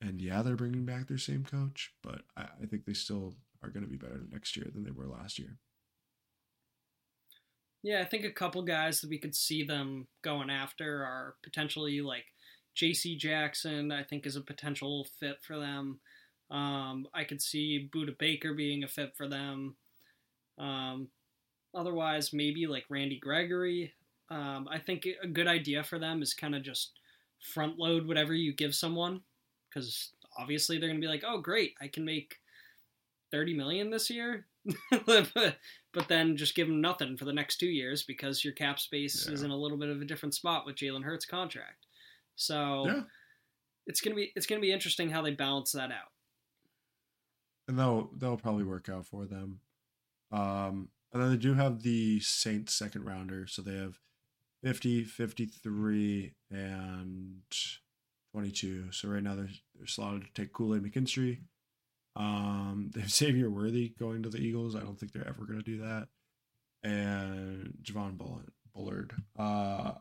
and 0.00 0.20
yeah, 0.20 0.42
they're 0.42 0.56
bringing 0.56 0.84
back 0.84 1.08
their 1.08 1.18
same 1.18 1.44
coach, 1.44 1.92
but 2.02 2.22
I, 2.36 2.46
I 2.62 2.66
think 2.66 2.84
they 2.84 2.92
still 2.92 3.34
are 3.62 3.70
going 3.70 3.84
to 3.84 3.90
be 3.90 3.96
better 3.96 4.20
next 4.30 4.56
year 4.56 4.66
than 4.72 4.84
they 4.84 4.90
were 4.90 5.06
last 5.06 5.38
year. 5.38 5.58
Yeah, 7.82 8.00
I 8.00 8.04
think 8.04 8.24
a 8.24 8.32
couple 8.32 8.62
guys 8.62 9.00
that 9.00 9.10
we 9.10 9.18
could 9.18 9.34
see 9.34 9.64
them 9.64 10.08
going 10.22 10.50
after 10.50 11.04
are 11.04 11.34
potentially 11.42 12.00
like 12.00 12.24
J.C. 12.74 13.16
Jackson. 13.16 13.92
I 13.92 14.02
think 14.02 14.26
is 14.26 14.36
a 14.36 14.40
potential 14.40 15.06
fit 15.18 15.38
for 15.42 15.58
them. 15.58 16.00
Um, 16.50 17.06
I 17.14 17.24
could 17.24 17.42
see 17.42 17.88
Budda 17.94 18.18
Baker 18.18 18.54
being 18.54 18.82
a 18.82 18.88
fit 18.88 19.14
for 19.16 19.28
them. 19.28 19.76
Um, 20.58 21.08
otherwise, 21.74 22.32
maybe 22.32 22.66
like 22.66 22.84
Randy 22.88 23.18
Gregory. 23.18 23.92
Um, 24.30 24.68
I 24.70 24.78
think 24.78 25.06
a 25.22 25.26
good 25.26 25.46
idea 25.46 25.82
for 25.84 25.98
them 25.98 26.20
is 26.20 26.34
kind 26.34 26.54
of 26.54 26.62
just 26.62 26.92
front 27.40 27.78
load 27.78 28.06
whatever 28.06 28.34
you 28.34 28.52
give 28.52 28.74
someone, 28.74 29.20
because 29.68 30.12
obviously 30.38 30.78
they're 30.78 30.88
gonna 30.88 31.00
be 31.00 31.06
like, 31.08 31.24
oh 31.26 31.38
great, 31.40 31.74
I 31.80 31.88
can 31.88 32.04
make 32.04 32.36
thirty 33.30 33.54
million 33.54 33.90
this 33.90 34.08
year. 34.10 34.46
but 35.06 36.08
then 36.08 36.36
just 36.36 36.54
give 36.54 36.66
them 36.68 36.80
nothing 36.80 37.16
for 37.16 37.24
the 37.24 37.32
next 37.32 37.56
two 37.58 37.68
years 37.68 38.02
because 38.02 38.44
your 38.44 38.52
cap 38.52 38.78
space 38.78 39.26
Yeah. 39.26 39.34
is 39.34 39.42
in 39.42 39.50
a 39.50 39.56
little 39.56 39.78
bit 39.78 39.88
of 39.88 40.00
a 40.00 40.04
different 40.04 40.34
spot 40.34 40.66
with 40.66 40.76
Jalen 40.76 41.04
Hurts' 41.04 41.24
contract. 41.24 41.86
So 42.36 42.84
Yeah, 42.86 43.02
it's 43.86 44.00
gonna 44.00 44.16
be 44.16 44.32
it's 44.36 44.46
gonna 44.46 44.60
be 44.60 44.72
interesting 44.72 45.10
how 45.10 45.22
they 45.22 45.32
balance 45.32 45.72
that 45.72 45.90
out. 45.90 46.12
and 47.66 47.78
they'll 47.78 48.10
they'll 48.16 48.36
probably 48.36 48.64
work 48.64 48.88
out 48.88 49.06
for 49.06 49.26
them. 49.26 49.60
Um, 50.30 50.90
and 51.12 51.22
then 51.22 51.30
they 51.30 51.36
do 51.38 51.54
have 51.54 51.82
the 51.82 52.20
Saints 52.20 52.74
second 52.74 53.04
rounder, 53.04 53.46
so 53.46 53.62
they 53.62 53.76
have 53.76 53.98
50, 54.62 55.04
53, 55.04 56.34
and 56.50 57.42
22. 58.38 58.92
So 58.92 59.08
right 59.08 59.22
now 59.22 59.34
they're, 59.34 59.50
they're 59.76 59.88
slotted 59.88 60.22
to 60.22 60.32
take 60.32 60.52
Kool 60.52 60.76
Aid 60.76 60.84
McKinstry. 60.84 61.38
Um, 62.14 62.90
they 62.94 63.00
have 63.00 63.10
Xavier 63.10 63.50
Worthy 63.50 63.88
going 63.98 64.22
to 64.22 64.30
the 64.30 64.38
Eagles. 64.38 64.76
I 64.76 64.80
don't 64.80 64.98
think 64.98 65.10
they're 65.10 65.26
ever 65.26 65.44
going 65.44 65.58
to 65.58 65.64
do 65.64 65.80
that. 65.80 66.06
And 66.84 67.74
Javon 67.82 68.16
Bullard. 68.72 69.12
Uh, 69.36 69.94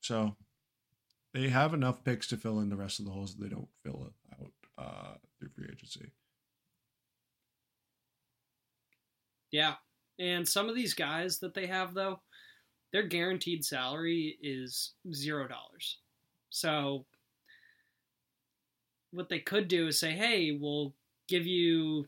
so 0.00 0.36
they 1.34 1.48
have 1.48 1.74
enough 1.74 2.04
picks 2.04 2.28
to 2.28 2.36
fill 2.36 2.60
in 2.60 2.70
the 2.70 2.76
rest 2.76 3.00
of 3.00 3.04
the 3.04 3.10
holes 3.10 3.34
that 3.34 3.42
they 3.42 3.48
don't 3.48 3.68
fill 3.84 4.12
out 4.32 4.52
uh, 4.78 5.14
through 5.38 5.48
free 5.48 5.66
agency. 5.72 6.12
Yeah. 9.50 9.74
And 10.20 10.46
some 10.46 10.68
of 10.68 10.76
these 10.76 10.94
guys 10.94 11.40
that 11.40 11.54
they 11.54 11.66
have 11.66 11.94
though, 11.94 12.20
their 12.92 13.08
guaranteed 13.08 13.64
salary 13.64 14.38
is 14.40 14.92
zero 15.12 15.48
dollars. 15.48 15.98
So 16.50 17.06
what 19.12 19.28
they 19.28 19.38
could 19.38 19.68
do 19.68 19.88
is 19.88 19.98
say, 19.98 20.12
hey, 20.12 20.56
we'll 20.60 20.94
give 21.28 21.46
you, 21.46 22.06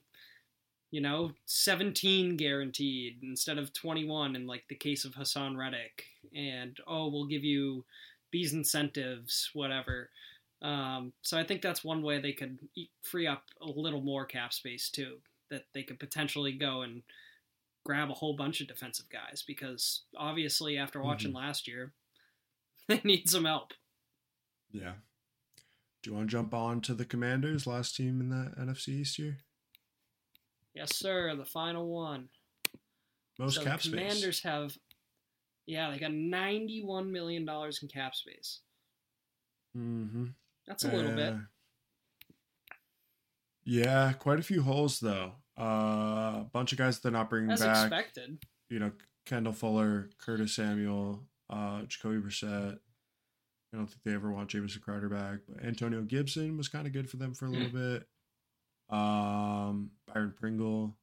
you 0.91 1.01
know, 1.01 1.33
17 1.47 2.37
guaranteed 2.37 3.19
instead 3.23 3.59
of 3.59 3.73
21 3.73 4.37
in 4.37 4.47
like 4.47 4.65
the 4.69 4.75
case 4.75 5.05
of 5.05 5.15
Haason 5.15 5.57
Reddick. 5.57 6.05
And 6.35 6.77
oh, 6.87 7.09
we'll 7.09 7.27
give 7.27 7.45
you 7.45 7.85
these 8.31 8.53
incentives, 8.53 9.51
whatever. 9.53 10.11
Um, 10.63 11.13
so 11.23 11.39
I 11.39 11.45
think 11.45 11.61
that's 11.61 11.85
one 11.85 12.03
way 12.03 12.21
they 12.21 12.33
could 12.33 12.59
free 13.03 13.27
up 13.27 13.45
a 13.61 13.67
little 13.67 14.01
more 14.01 14.25
cap 14.25 14.53
space 14.53 14.89
too. 14.89 15.17
That 15.51 15.65
they 15.75 15.83
could 15.83 16.01
potentially 16.01 16.53
go 16.53 16.83
and 16.83 17.03
grab 17.85 18.11
a 18.11 18.15
whole 18.15 18.35
bunch 18.35 18.61
of 18.61 18.69
defensive 18.69 19.07
guys 19.11 19.43
because 19.47 20.03
obviously 20.17 20.79
after 20.79 21.03
watching 21.03 21.33
last 21.35 21.67
year, 21.69 21.93
they 22.89 23.01
need 23.05 23.29
some 23.29 23.45
help. 23.45 23.73
Yeah. 24.73 24.93
Do 26.03 26.11
you 26.11 26.17
want 26.17 26.29
to 26.29 26.33
jump 26.33 26.53
on 26.53 26.81
to 26.83 26.95
the 26.95 27.05
Commanders, 27.05 27.67
last 27.67 27.95
team 27.97 28.21
in 28.21 28.29
the 28.29 28.53
NFC 28.61 28.89
East 28.89 29.19
year? 29.19 29.39
Yes, 30.75 30.97
sir. 30.97 31.35
The 31.37 31.45
final 31.45 31.89
one. 31.89 32.29
Most 33.39 33.57
so 33.57 33.63
cap 33.63 33.81
the 33.81 33.89
space. 33.89 34.01
Commanders 34.01 34.43
have, 34.43 34.77
yeah, 35.67 35.91
they 35.91 35.99
got 35.99 36.13
ninety-one 36.13 37.13
million 37.13 37.45
dollars 37.45 37.79
in 37.83 37.89
cap 37.89 38.15
space. 38.15 38.61
Mm-hmm. 39.77 40.27
That's 40.67 40.85
a 40.85 40.89
little 40.93 41.15
bit. 41.15 41.35
Uh, 41.35 41.39
Yeah, 43.65 44.13
quite 44.15 44.39
a 44.39 44.43
few 44.43 44.63
holes 44.63 44.99
though. 45.01 45.33
Uh, 45.59 46.41
a 46.41 46.47
bunch 46.53 46.73
of 46.73 46.79
guys 46.79 46.99
they're 46.99 47.13
not 47.13 47.31
bringing 47.31 47.51
As 47.51 47.61
back. 47.61 47.87
expected. 47.87 48.39
You 48.71 48.79
know, 48.81 48.93
Kendall 49.27 49.53
Fuller, 49.53 50.11
Curtis 50.19 50.55
Samuel, 50.57 51.25
uh, 51.49 51.83
Jacoby 51.83 52.19
Brissett. 52.19 52.79
I 53.73 53.79
don't 53.79 53.87
think 53.87 54.03
they 54.05 54.13
ever 54.15 54.31
want 54.31 54.51
Jameson 54.51 54.83
Crowder 54.83 55.09
back, 55.09 55.41
but 55.49 55.65
Antonio 55.65 56.03
Gibson 56.03 56.57
was 56.57 56.69
kind 56.69 56.87
of 56.87 56.93
good 56.93 57.09
for 57.09 57.17
them 57.17 57.35
for 57.35 57.47
a 57.47 57.51
little 57.51 57.71
bit. 57.71 58.07
Um, 58.91 59.91
Byron 60.07 60.35
Pringle, 60.39 60.95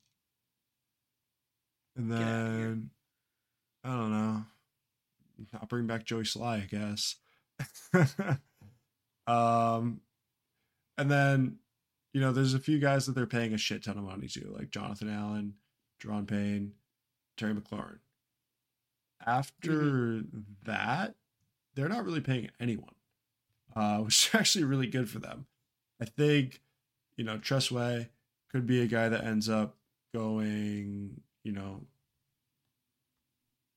and 1.96 2.10
Get 2.10 2.18
outta 2.20 2.52
here. 2.58 2.68
then 2.68 2.90
I 3.84 3.90
don't 3.90 4.12
know. 4.12 4.44
I'll 5.54 5.68
bring 5.68 5.88
back 5.88 6.06
Joey 6.06 6.24
Slye, 6.24 6.64
I 6.64 6.68
guess. 6.70 7.16
um, 9.28 10.02
and 10.98 11.10
then 11.10 11.58
you 12.14 12.22
know, 12.22 12.32
there's 12.32 12.54
a 12.54 12.60
few 12.60 12.80
guys 12.80 13.06
that 13.06 13.14
they're 13.14 13.26
paying 13.28 13.54
a 13.54 13.58
shit 13.58 13.84
ton 13.84 13.98
of 13.98 14.04
money 14.04 14.28
to, 14.28 14.54
like 14.58 14.72
Jonathan 14.72 15.10
Allen, 15.10 15.54
Daron 16.04 16.28
Payne, 16.28 16.74
Terry 17.38 17.54
McLaurin. 17.54 18.00
After 19.26 20.22
that, 20.66 21.16
they're 21.80 21.90
not 21.90 22.04
really 22.06 22.22
paying 22.22 22.50
anyone, 22.60 22.96
uh, 23.76 23.98
which 24.00 24.28
is 24.28 24.36
actually 24.36 24.66
really 24.66 24.88
good 24.88 25.10
for 25.10 25.20
them. 25.20 25.46
I 26.02 26.06
think, 26.06 26.62
you 27.16 27.24
know, 27.24 27.38
Tress 27.38 27.72
Way 27.72 28.10
could 28.52 28.66
be 28.66 28.82
a 28.82 28.88
guy 28.88 29.10
that 29.10 29.24
ends 29.24 29.50
up 29.50 29.78
going, 30.14 31.22
you 31.44 31.52
know, 31.52 31.86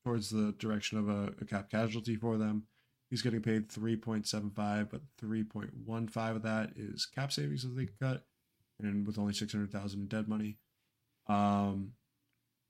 towards 0.03 0.29
the 0.29 0.53
direction 0.59 0.97
of 0.97 1.07
a, 1.09 1.33
a 1.41 1.45
cap 1.45 1.69
casualty 1.69 2.15
for 2.15 2.37
them. 2.37 2.63
He's 3.09 3.21
getting 3.21 3.41
paid 3.41 3.69
3.75, 3.69 4.89
but 4.89 5.01
3.15 5.21 6.35
of 6.35 6.41
that 6.43 6.71
is 6.75 7.05
cap 7.05 7.31
savings 7.31 7.61
that 7.63 7.75
they 7.75 7.87
cut, 8.01 8.25
and 8.81 9.05
with 9.05 9.19
only 9.19 9.33
600,000 9.33 9.99
in 9.99 10.07
dead 10.07 10.27
money. 10.27 10.57
Um, 11.27 11.91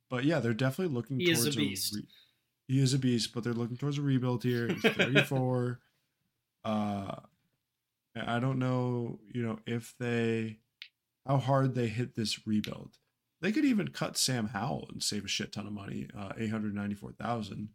but 0.09 0.25
yeah, 0.25 0.39
they're 0.39 0.53
definitely 0.53 0.93
looking 0.93 1.19
He 1.19 1.31
is 1.31 1.41
towards 1.43 1.55
a 1.55 1.59
beast. 1.59 1.95
re- 1.95 2.07
he 2.73 2.81
is 2.81 2.93
a 2.93 2.99
beast, 2.99 3.33
but 3.33 3.43
they're 3.43 3.53
looking 3.53 3.77
towards 3.77 3.99
a 3.99 4.01
rebuild 4.01 4.43
here. 4.43 4.67
He's 4.67 4.81
34. 4.95 5.79
uh, 6.65 7.15
I 8.15 8.39
don't 8.39 8.59
know, 8.59 9.19
you 9.31 9.43
know, 9.43 9.59
if 9.65 9.95
they 9.99 10.59
how 11.27 11.37
hard 11.37 11.73
they 11.73 11.87
hit 11.87 12.15
this 12.15 12.45
rebuild. 12.45 12.97
They 13.41 13.51
could 13.51 13.65
even 13.65 13.89
cut 13.89 14.17
Sam 14.17 14.47
Howell 14.47 14.89
and 14.91 15.03
save 15.03 15.25
a 15.25 15.27
shit 15.27 15.51
ton 15.51 15.67
of 15.67 15.73
money, 15.73 16.07
uh, 16.17 16.31
894,000 16.37 17.69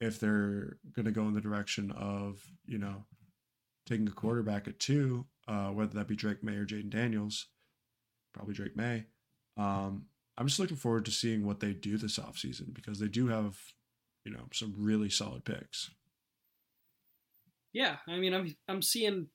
if 0.00 0.20
they're 0.20 0.78
going 0.92 1.06
to 1.06 1.12
go 1.12 1.26
in 1.26 1.34
the 1.34 1.40
direction 1.40 1.90
of, 1.90 2.42
you 2.66 2.78
know, 2.78 3.04
taking 3.86 4.08
a 4.08 4.12
quarterback 4.12 4.68
at 4.68 4.78
two, 4.78 5.26
uh, 5.48 5.68
whether 5.68 5.94
that 5.94 6.08
be 6.08 6.16
Drake 6.16 6.42
Maye 6.42 6.56
or 6.56 6.66
Jayden 6.66 6.90
Daniels, 6.90 7.46
probably 8.34 8.54
Drake 8.54 8.76
Maye. 8.76 9.04
Um, 9.56 10.06
I'm 10.36 10.46
just 10.48 10.58
looking 10.58 10.76
forward 10.76 11.04
to 11.06 11.10
seeing 11.10 11.46
what 11.46 11.60
they 11.60 11.72
do 11.72 11.96
this 11.96 12.18
offseason 12.18 12.74
because 12.74 12.98
they 12.98 13.08
do 13.08 13.28
have, 13.28 13.58
you 14.26 14.32
know, 14.32 14.48
some 14.52 14.74
really 14.76 15.08
solid 15.08 15.44
picks. 15.44 15.90
Yeah, 17.72 17.96
I 18.08 18.18
mean, 18.18 18.34
I'm 18.34 18.56
I'm 18.68 18.82
seeing 18.82 19.28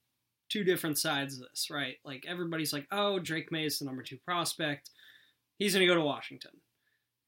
two 0.49 0.65
different 0.65 0.97
sides 0.97 1.35
of 1.35 1.47
this, 1.49 1.69
right? 1.71 1.95
Like 2.03 2.25
everybody's 2.27 2.73
like, 2.73 2.87
"Oh, 2.91 3.17
Drake 3.17 3.51
Maye 3.51 3.65
is 3.65 3.79
the 3.79 3.85
number 3.85 4.03
two 4.03 4.17
prospect. 4.25 4.89
He's 5.59 5.73
going 5.73 5.87
to 5.87 5.91
go 5.91 5.97
to 5.97 6.05
Washington, 6.05 6.51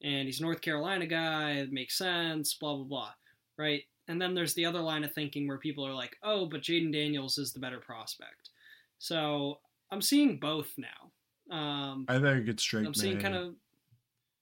and 0.02 0.26
he's 0.26 0.40
a 0.40 0.42
North 0.42 0.60
Carolina 0.60 1.06
guy. 1.06 1.52
It 1.52 1.72
makes 1.72 1.96
sense. 1.96 2.54
Blah 2.54 2.76
blah 2.76 2.84
blah, 2.84 3.12
right?" 3.56 3.82
And 4.06 4.20
then 4.20 4.34
there's 4.34 4.52
the 4.52 4.66
other 4.66 4.80
line 4.80 5.02
of 5.02 5.14
thinking 5.14 5.48
where 5.48 5.58
people 5.58 5.86
are 5.86 5.94
like, 5.94 6.16
"Oh, 6.22 6.46
but 6.46 6.60
Jayden 6.60 6.92
Daniels 6.92 7.38
is 7.38 7.54
the 7.54 7.60
better 7.60 7.80
prospect." 7.80 8.50
So 8.98 9.60
I'm 9.90 10.02
seeing 10.02 10.38
both 10.38 10.70
now. 10.76 11.56
Um, 11.56 12.04
I 12.08 12.18
think 12.18 12.48
it's 12.48 12.64
Drake 12.64 12.86
I'm 12.86 12.94
seeing 12.94 13.20
kind 13.20 13.36
of 13.36 13.54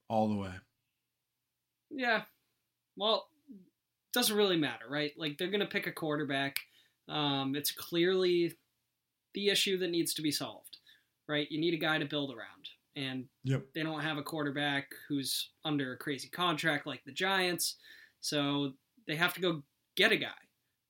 all 0.08 0.28
the 0.28 0.36
way. 0.36 0.52
Yeah. 1.90 2.22
Well, 2.96 3.28
doesn't 4.12 4.36
really 4.36 4.56
matter, 4.56 4.84
right? 4.88 5.12
Like 5.16 5.38
they're 5.38 5.50
gonna 5.50 5.66
pick 5.66 5.86
a 5.86 5.92
quarterback. 5.92 6.58
Um, 7.08 7.56
it's 7.56 7.72
clearly 7.72 8.54
the 9.34 9.48
issue 9.48 9.78
that 9.78 9.90
needs 9.90 10.14
to 10.14 10.22
be 10.22 10.30
solved, 10.30 10.78
right? 11.26 11.50
You 11.50 11.58
need 11.60 11.74
a 11.74 11.78
guy 11.78 11.98
to 11.98 12.04
build 12.04 12.30
around, 12.30 12.68
and 12.94 13.28
Yep. 13.44 13.72
they 13.74 13.82
don't 13.82 14.00
have 14.02 14.18
a 14.18 14.22
quarterback 14.22 14.90
who's 15.08 15.50
under 15.64 15.92
a 15.92 15.96
crazy 15.96 16.28
contract 16.28 16.86
like 16.86 17.02
the 17.04 17.12
Giants, 17.12 17.76
so 18.20 18.74
they 19.06 19.16
have 19.16 19.34
to 19.34 19.40
go 19.40 19.62
get 19.94 20.12
a 20.12 20.16
guy. 20.16 20.28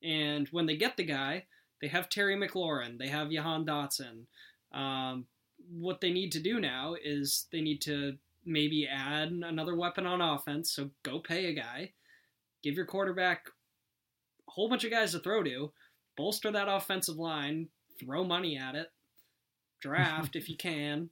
And 0.01 0.47
when 0.49 0.65
they 0.65 0.75
get 0.75 0.97
the 0.97 1.03
guy, 1.05 1.45
they 1.81 1.87
have 1.87 2.09
Terry 2.09 2.35
McLaurin, 2.35 2.97
they 2.97 3.07
have 3.07 3.31
Jahan 3.31 3.65
Dotson. 3.65 4.25
Um, 4.73 5.27
what 5.69 6.01
they 6.01 6.11
need 6.11 6.31
to 6.33 6.41
do 6.41 6.59
now 6.59 6.95
is 7.01 7.47
they 7.51 7.61
need 7.61 7.81
to 7.83 8.17
maybe 8.45 8.87
add 8.87 9.31
another 9.31 9.75
weapon 9.75 10.05
on 10.05 10.21
offense. 10.21 10.71
So 10.71 10.89
go 11.03 11.19
pay 11.19 11.47
a 11.47 11.53
guy, 11.53 11.91
give 12.61 12.75
your 12.75 12.85
quarterback 12.85 13.47
a 14.47 14.51
whole 14.51 14.69
bunch 14.69 14.83
of 14.83 14.91
guys 14.91 15.11
to 15.11 15.19
throw 15.19 15.43
to, 15.43 15.71
bolster 16.17 16.51
that 16.51 16.67
offensive 16.67 17.17
line, 17.17 17.69
throw 17.99 18.23
money 18.23 18.57
at 18.57 18.75
it, 18.75 18.91
draft 19.81 20.35
if 20.35 20.49
you 20.49 20.57
can, 20.57 21.09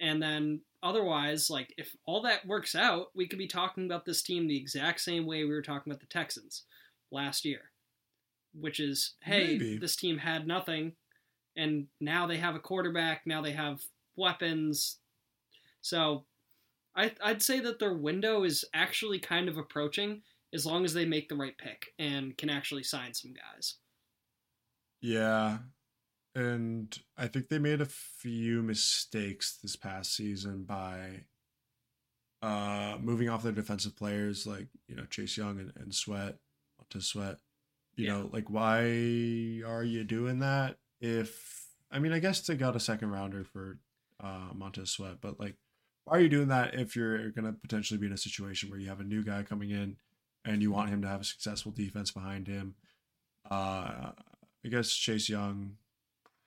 and 0.00 0.22
then 0.22 0.60
otherwise, 0.82 1.50
like 1.50 1.72
if 1.76 1.96
all 2.06 2.22
that 2.22 2.46
works 2.46 2.74
out, 2.74 3.08
we 3.14 3.26
could 3.26 3.38
be 3.38 3.46
talking 3.46 3.86
about 3.86 4.04
this 4.04 4.22
team 4.22 4.46
the 4.46 4.56
exact 4.56 5.00
same 5.00 5.26
way 5.26 5.44
we 5.44 5.50
were 5.50 5.62
talking 5.62 5.90
about 5.92 6.00
the 6.00 6.06
Texans 6.06 6.64
last 7.10 7.44
year, 7.44 7.70
which 8.58 8.80
is 8.80 9.14
hey, 9.20 9.58
Maybe. 9.58 9.78
this 9.78 9.96
team 9.96 10.18
had 10.18 10.46
nothing, 10.46 10.92
and 11.56 11.86
now 12.00 12.26
they 12.26 12.38
have 12.38 12.54
a 12.54 12.60
quarterback, 12.60 13.26
now 13.26 13.42
they 13.42 13.52
have 13.52 13.82
weapons, 14.16 14.98
so. 15.80 16.24
I, 16.96 17.12
I'd 17.22 17.42
say 17.42 17.60
that 17.60 17.78
their 17.78 17.94
window 17.94 18.44
is 18.44 18.64
actually 18.74 19.18
kind 19.18 19.48
of 19.48 19.56
approaching 19.58 20.22
as 20.52 20.64
long 20.64 20.84
as 20.84 20.94
they 20.94 21.04
make 21.04 21.28
the 21.28 21.36
right 21.36 21.56
pick 21.58 21.92
and 21.98 22.36
can 22.36 22.50
actually 22.50 22.84
sign 22.84 23.14
some 23.14 23.32
guys. 23.34 23.76
Yeah. 25.00 25.58
And 26.34 26.98
I 27.16 27.28
think 27.28 27.48
they 27.48 27.58
made 27.58 27.80
a 27.80 27.86
few 27.86 28.62
mistakes 28.62 29.58
this 29.62 29.76
past 29.76 30.14
season 30.14 30.64
by 30.64 31.26
uh 32.42 32.98
moving 33.00 33.28
off 33.28 33.42
their 33.42 33.52
defensive 33.52 33.96
players 33.96 34.46
like, 34.46 34.68
you 34.88 34.96
know, 34.96 35.04
Chase 35.06 35.36
Young 35.36 35.58
and, 35.58 35.72
and 35.76 35.94
Sweat 35.94 36.36
to 36.90 37.00
Sweat. 37.00 37.38
You 37.96 38.06
Yeah. 38.06 38.12
know, 38.14 38.30
like 38.32 38.50
why 38.50 38.80
are 39.66 39.84
you 39.84 40.04
doing 40.04 40.40
that 40.40 40.78
if 41.00 41.68
I 41.90 41.98
mean 42.00 42.12
I 42.12 42.18
guess 42.18 42.40
they 42.42 42.56
got 42.56 42.76
a 42.76 42.80
second 42.80 43.10
rounder 43.10 43.44
for 43.44 43.78
uh 44.20 44.48
Montez 44.54 44.90
Sweat, 44.90 45.20
but 45.20 45.40
like 45.40 45.56
why 46.04 46.18
are 46.18 46.20
you 46.20 46.28
doing 46.28 46.48
that 46.48 46.74
if 46.74 46.96
you're 46.96 47.30
gonna 47.30 47.52
potentially 47.52 47.98
be 47.98 48.06
in 48.06 48.12
a 48.12 48.18
situation 48.18 48.70
where 48.70 48.78
you 48.78 48.88
have 48.88 49.00
a 49.00 49.04
new 49.04 49.22
guy 49.24 49.42
coming 49.42 49.70
in 49.70 49.96
and 50.44 50.62
you 50.62 50.70
want 50.70 50.90
him 50.90 51.02
to 51.02 51.08
have 51.08 51.20
a 51.22 51.24
successful 51.24 51.72
defense 51.72 52.10
behind 52.10 52.46
him? 52.46 52.74
Uh 53.50 54.12
I 54.64 54.68
guess 54.70 54.92
Chase 54.94 55.28
Young 55.28 55.76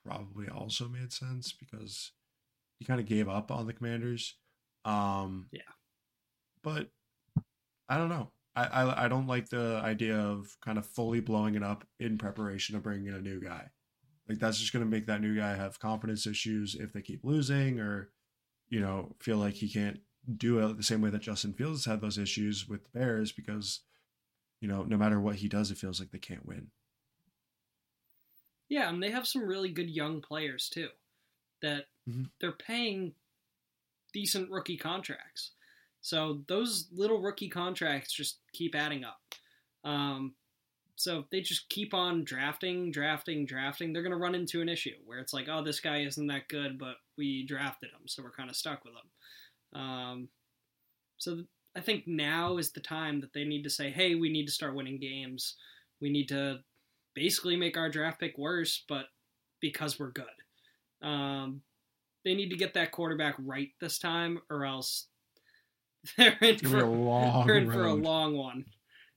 probably 0.04 0.48
also 0.48 0.88
made 0.88 1.12
sense 1.12 1.52
because 1.52 2.12
he 2.78 2.84
kind 2.84 3.00
of 3.00 3.06
gave 3.06 3.28
up 3.28 3.50
on 3.50 3.66
the 3.66 3.72
Commanders. 3.72 4.36
Um, 4.84 5.48
Yeah. 5.52 5.62
but 6.62 6.88
I 7.88 7.96
don't 7.96 8.08
know. 8.08 8.32
I, 8.56 8.64
I 8.64 9.04
I 9.04 9.08
don't 9.08 9.26
like 9.26 9.48
the 9.48 9.80
idea 9.84 10.18
of 10.18 10.56
kind 10.64 10.78
of 10.78 10.86
fully 10.86 11.20
blowing 11.20 11.54
it 11.54 11.62
up 11.62 11.86
in 12.00 12.18
preparation 12.18 12.76
of 12.76 12.82
bringing 12.82 13.06
in 13.06 13.14
a 13.14 13.20
new 13.20 13.40
guy. 13.40 13.70
Like 14.28 14.38
that's 14.38 14.58
just 14.58 14.72
going 14.72 14.84
to 14.84 14.90
make 14.90 15.06
that 15.06 15.20
new 15.20 15.36
guy 15.36 15.54
have 15.54 15.78
confidence 15.78 16.26
issues 16.26 16.74
if 16.74 16.92
they 16.92 17.02
keep 17.02 17.24
losing, 17.24 17.80
or 17.80 18.10
you 18.70 18.80
know 18.80 19.14
feel 19.20 19.36
like 19.38 19.54
he 19.54 19.68
can't 19.68 20.00
do 20.36 20.58
it 20.58 20.76
the 20.76 20.82
same 20.82 21.00
way 21.00 21.10
that 21.10 21.22
Justin 21.22 21.52
Fields 21.54 21.84
had 21.86 22.00
those 22.00 22.18
issues 22.18 22.68
with 22.68 22.84
the 22.84 22.98
Bears 22.98 23.32
because 23.32 23.80
you 24.60 24.68
know 24.68 24.82
no 24.84 24.96
matter 24.96 25.20
what 25.20 25.36
he 25.36 25.48
does, 25.48 25.70
it 25.70 25.78
feels 25.78 26.00
like 26.00 26.10
they 26.10 26.18
can't 26.18 26.46
win. 26.46 26.70
Yeah, 28.68 28.88
and 28.90 29.02
they 29.02 29.10
have 29.10 29.26
some 29.26 29.42
really 29.46 29.70
good 29.70 29.88
young 29.88 30.20
players 30.20 30.68
too 30.68 30.88
that 31.62 31.86
Mhm. 32.08 32.30
they're 32.40 32.52
paying 32.52 33.14
decent 34.12 34.50
rookie 34.50 34.76
contracts. 34.76 35.52
So 36.00 36.44
those 36.46 36.90
little 36.92 37.20
rookie 37.20 37.48
contracts 37.48 38.12
just 38.12 38.40
keep 38.52 38.74
adding 38.74 39.04
up. 39.04 39.34
Um, 39.84 40.36
so 40.96 41.26
they 41.30 41.40
just 41.40 41.68
keep 41.68 41.94
on 41.94 42.24
drafting, 42.24 42.90
drafting, 42.90 43.46
drafting, 43.46 43.92
they're 43.92 44.02
going 44.02 44.12
to 44.12 44.16
run 44.18 44.34
into 44.34 44.60
an 44.60 44.68
issue 44.68 44.96
where 45.04 45.18
it's 45.18 45.32
like, 45.32 45.48
oh, 45.48 45.62
this 45.62 45.80
guy 45.80 46.02
isn't 46.02 46.26
that 46.28 46.48
good, 46.48 46.78
but 46.78 46.96
we 47.18 47.44
drafted 47.46 47.90
him, 47.90 48.06
so 48.06 48.22
we're 48.22 48.30
kind 48.30 48.48
of 48.48 48.56
stuck 48.56 48.84
with 48.84 48.94
him. 48.94 49.80
Um, 49.80 50.28
so 51.18 51.34
th- 51.34 51.46
I 51.76 51.80
think 51.80 52.06
now 52.06 52.56
is 52.56 52.72
the 52.72 52.80
time 52.80 53.20
that 53.20 53.32
they 53.32 53.44
need 53.44 53.62
to 53.64 53.70
say, 53.70 53.90
hey, 53.90 54.14
we 54.14 54.30
need 54.30 54.46
to 54.46 54.52
start 54.52 54.74
winning 54.74 54.98
games. 54.98 55.56
We 56.00 56.10
need 56.10 56.28
to 56.28 56.60
basically 57.14 57.56
make 57.56 57.76
our 57.76 57.90
draft 57.90 58.20
pick 58.20 58.38
worse, 58.38 58.84
but 58.88 59.06
because 59.60 59.98
we're 59.98 60.12
good. 60.12 60.26
Um, 61.02 61.62
they 62.24 62.34
need 62.34 62.50
to 62.50 62.56
get 62.56 62.74
that 62.74 62.92
quarterback 62.92 63.34
right 63.38 63.70
this 63.80 63.98
time, 63.98 64.40
or 64.50 64.64
else 64.64 65.06
they're 66.16 66.36
in 66.40 66.54
It's 66.54 66.62
gonna 66.62 66.74
be 66.74 66.80
a 66.80 66.82
for, 66.82 66.86
long 66.86 67.46
they're 67.46 67.56
in 67.56 67.70
for 67.70 67.84
a 67.84 67.94
long 67.94 68.36
one. 68.36 68.64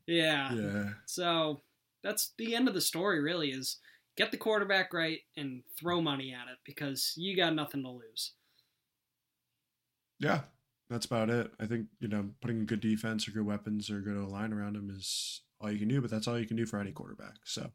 Yeah. 0.07 0.53
Yeah. 0.53 0.89
So 1.05 1.61
that's 2.03 2.33
the 2.37 2.55
end 2.55 2.67
of 2.67 2.73
the 2.73 2.81
story. 2.81 3.21
Really, 3.21 3.51
is 3.51 3.77
get 4.17 4.31
the 4.31 4.37
quarterback 4.37 4.93
right 4.93 5.19
and 5.37 5.63
throw 5.79 6.01
money 6.01 6.33
at 6.33 6.51
it 6.51 6.59
because 6.65 7.13
you 7.15 7.35
got 7.35 7.55
nothing 7.55 7.83
to 7.83 7.89
lose. 7.89 8.33
Yeah, 10.19 10.41
that's 10.89 11.05
about 11.05 11.29
it. 11.29 11.51
I 11.59 11.65
think 11.65 11.87
you 11.99 12.07
know 12.07 12.29
putting 12.41 12.61
a 12.61 12.65
good 12.65 12.81
defense 12.81 13.27
or 13.27 13.31
good 13.31 13.45
weapons 13.45 13.89
or 13.89 14.01
good 14.01 14.17
line 14.17 14.53
around 14.53 14.75
him 14.75 14.89
is 14.89 15.41
all 15.59 15.71
you 15.71 15.79
can 15.79 15.87
do, 15.87 16.01
but 16.01 16.11
that's 16.11 16.27
all 16.27 16.39
you 16.39 16.47
can 16.47 16.57
do 16.57 16.65
for 16.65 16.79
any 16.79 16.91
quarterback. 16.91 17.37
So 17.45 17.71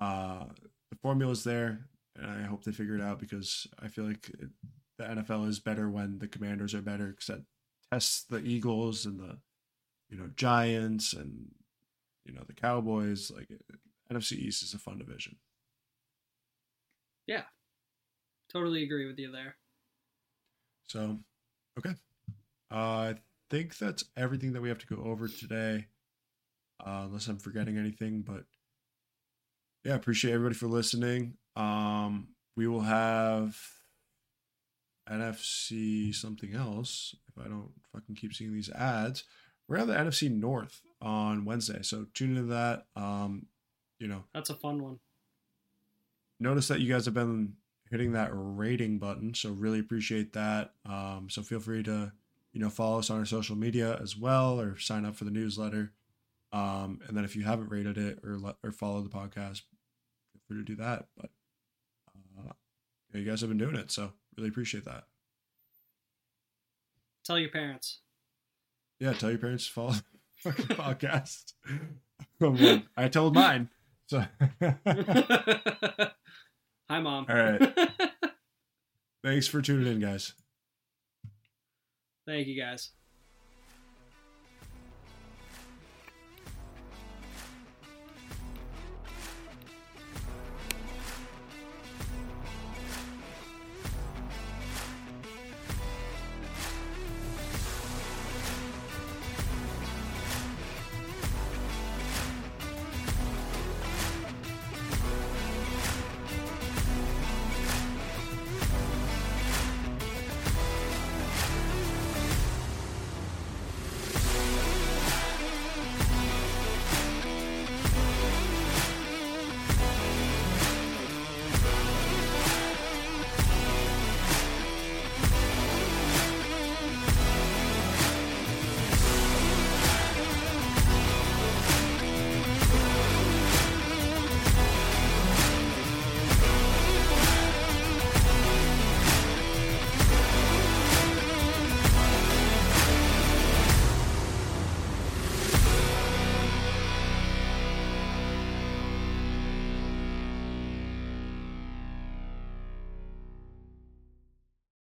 uh, 0.00 0.44
the 0.90 0.98
formula's 1.00 1.44
there, 1.44 1.86
and 2.16 2.30
I 2.30 2.42
hope 2.42 2.64
they 2.64 2.72
figure 2.72 2.96
it 2.96 3.02
out 3.02 3.18
because 3.18 3.66
I 3.80 3.88
feel 3.88 4.04
like 4.04 4.28
it, 4.38 4.50
the 4.98 5.04
NFL 5.04 5.48
is 5.48 5.58
better 5.58 5.90
when 5.90 6.18
the 6.18 6.28
Commanders 6.28 6.74
are 6.74 6.82
better 6.82 7.08
because 7.08 7.26
that 7.26 7.44
tests 7.92 8.24
the 8.28 8.38
Eagles 8.38 9.06
and 9.06 9.18
the 9.18 9.38
you 10.10 10.18
know 10.18 10.28
Giants 10.36 11.12
and 11.12 11.46
you 12.24 12.34
know 12.34 12.42
the 12.46 12.52
Cowboys. 12.52 13.30
Like 13.30 13.48
NFC 14.12 14.32
East 14.32 14.62
is 14.62 14.74
a 14.74 14.78
fun 14.78 14.98
division. 14.98 15.36
Yeah, 17.26 17.42
totally 18.52 18.82
agree 18.82 19.06
with 19.06 19.18
you 19.18 19.32
there. 19.32 19.56
So, 20.86 21.18
okay. 21.78 21.94
Uh, 22.70 22.74
I 22.74 23.14
think 23.50 23.78
that's 23.78 24.04
everything 24.16 24.52
that 24.52 24.62
we 24.62 24.68
have 24.68 24.78
to 24.78 24.86
go 24.86 25.02
over 25.04 25.28
today, 25.28 25.86
uh, 26.84 27.04
unless 27.06 27.28
I'm 27.28 27.38
forgetting 27.38 27.78
anything. 27.78 28.22
But 28.22 28.44
yeah, 29.84 29.94
appreciate 29.94 30.32
everybody 30.32 30.54
for 30.54 30.66
listening. 30.66 31.34
Um, 31.56 32.28
we 32.56 32.66
will 32.66 32.82
have 32.82 33.56
NFC 35.08 36.14
something 36.14 36.54
else 36.54 37.14
if 37.28 37.44
I 37.44 37.48
don't 37.48 37.70
fucking 37.92 38.14
keep 38.14 38.34
seeing 38.34 38.52
these 38.52 38.70
ads. 38.70 39.24
We're 39.68 39.78
gonna 39.78 39.94
have 39.94 40.06
the 40.06 40.10
NFC 40.10 40.30
North 40.30 40.82
on 41.00 41.44
Wednesday, 41.44 41.82
so 41.82 42.06
tune 42.14 42.36
into 42.36 42.54
that. 42.54 42.86
Um, 42.96 43.46
you 43.98 44.08
know, 44.08 44.24
that's 44.32 44.50
a 44.50 44.54
fun 44.54 44.82
one. 44.82 44.98
Notice 46.40 46.68
that 46.68 46.80
you 46.80 46.92
guys 46.92 47.04
have 47.04 47.14
been 47.14 47.54
hitting 47.90 48.12
that 48.12 48.30
rating 48.32 48.98
button, 48.98 49.34
so 49.34 49.50
really 49.50 49.78
appreciate 49.78 50.32
that. 50.32 50.72
Um, 50.84 51.28
so 51.30 51.42
feel 51.42 51.60
free 51.60 51.82
to 51.84 52.12
you 52.52 52.60
know 52.60 52.70
follow 52.70 52.98
us 52.98 53.10
on 53.10 53.18
our 53.18 53.24
social 53.24 53.56
media 53.56 53.98
as 54.00 54.16
well, 54.16 54.60
or 54.60 54.78
sign 54.78 55.04
up 55.04 55.14
for 55.16 55.24
the 55.24 55.30
newsletter. 55.30 55.92
Um, 56.52 57.00
and 57.08 57.16
then 57.16 57.24
if 57.24 57.34
you 57.34 57.42
haven't 57.42 57.70
rated 57.70 57.98
it 57.98 58.20
or 58.24 58.38
let, 58.38 58.56
or 58.62 58.70
followed 58.70 59.04
the 59.04 59.16
podcast, 59.16 59.62
feel 60.32 60.40
free 60.46 60.56
to 60.58 60.64
do 60.64 60.76
that. 60.76 61.06
But 61.16 61.30
uh, 62.38 62.52
you 63.12 63.24
guys 63.24 63.40
have 63.40 63.50
been 63.50 63.58
doing 63.58 63.74
it, 63.76 63.90
so 63.90 64.12
really 64.36 64.48
appreciate 64.48 64.84
that. 64.84 65.04
Tell 67.24 67.38
your 67.38 67.50
parents. 67.50 68.00
Yeah, 69.00 69.14
tell 69.14 69.30
your 69.30 69.38
parents 69.38 69.66
to 69.66 69.72
follow 69.72 69.94
the 70.44 70.50
podcast. 70.52 71.52
Oh, 72.40 72.80
I 72.96 73.08
told 73.08 73.34
mine. 73.34 73.70
So 74.06 74.22
Hi 76.90 77.00
mom. 77.00 77.26
All 77.28 77.34
right. 77.34 77.74
Thanks 79.24 79.46
for 79.46 79.62
tuning 79.62 79.90
in, 79.90 80.00
guys. 80.00 80.34
Thank 82.26 82.46
you 82.46 82.60
guys. 82.60 82.90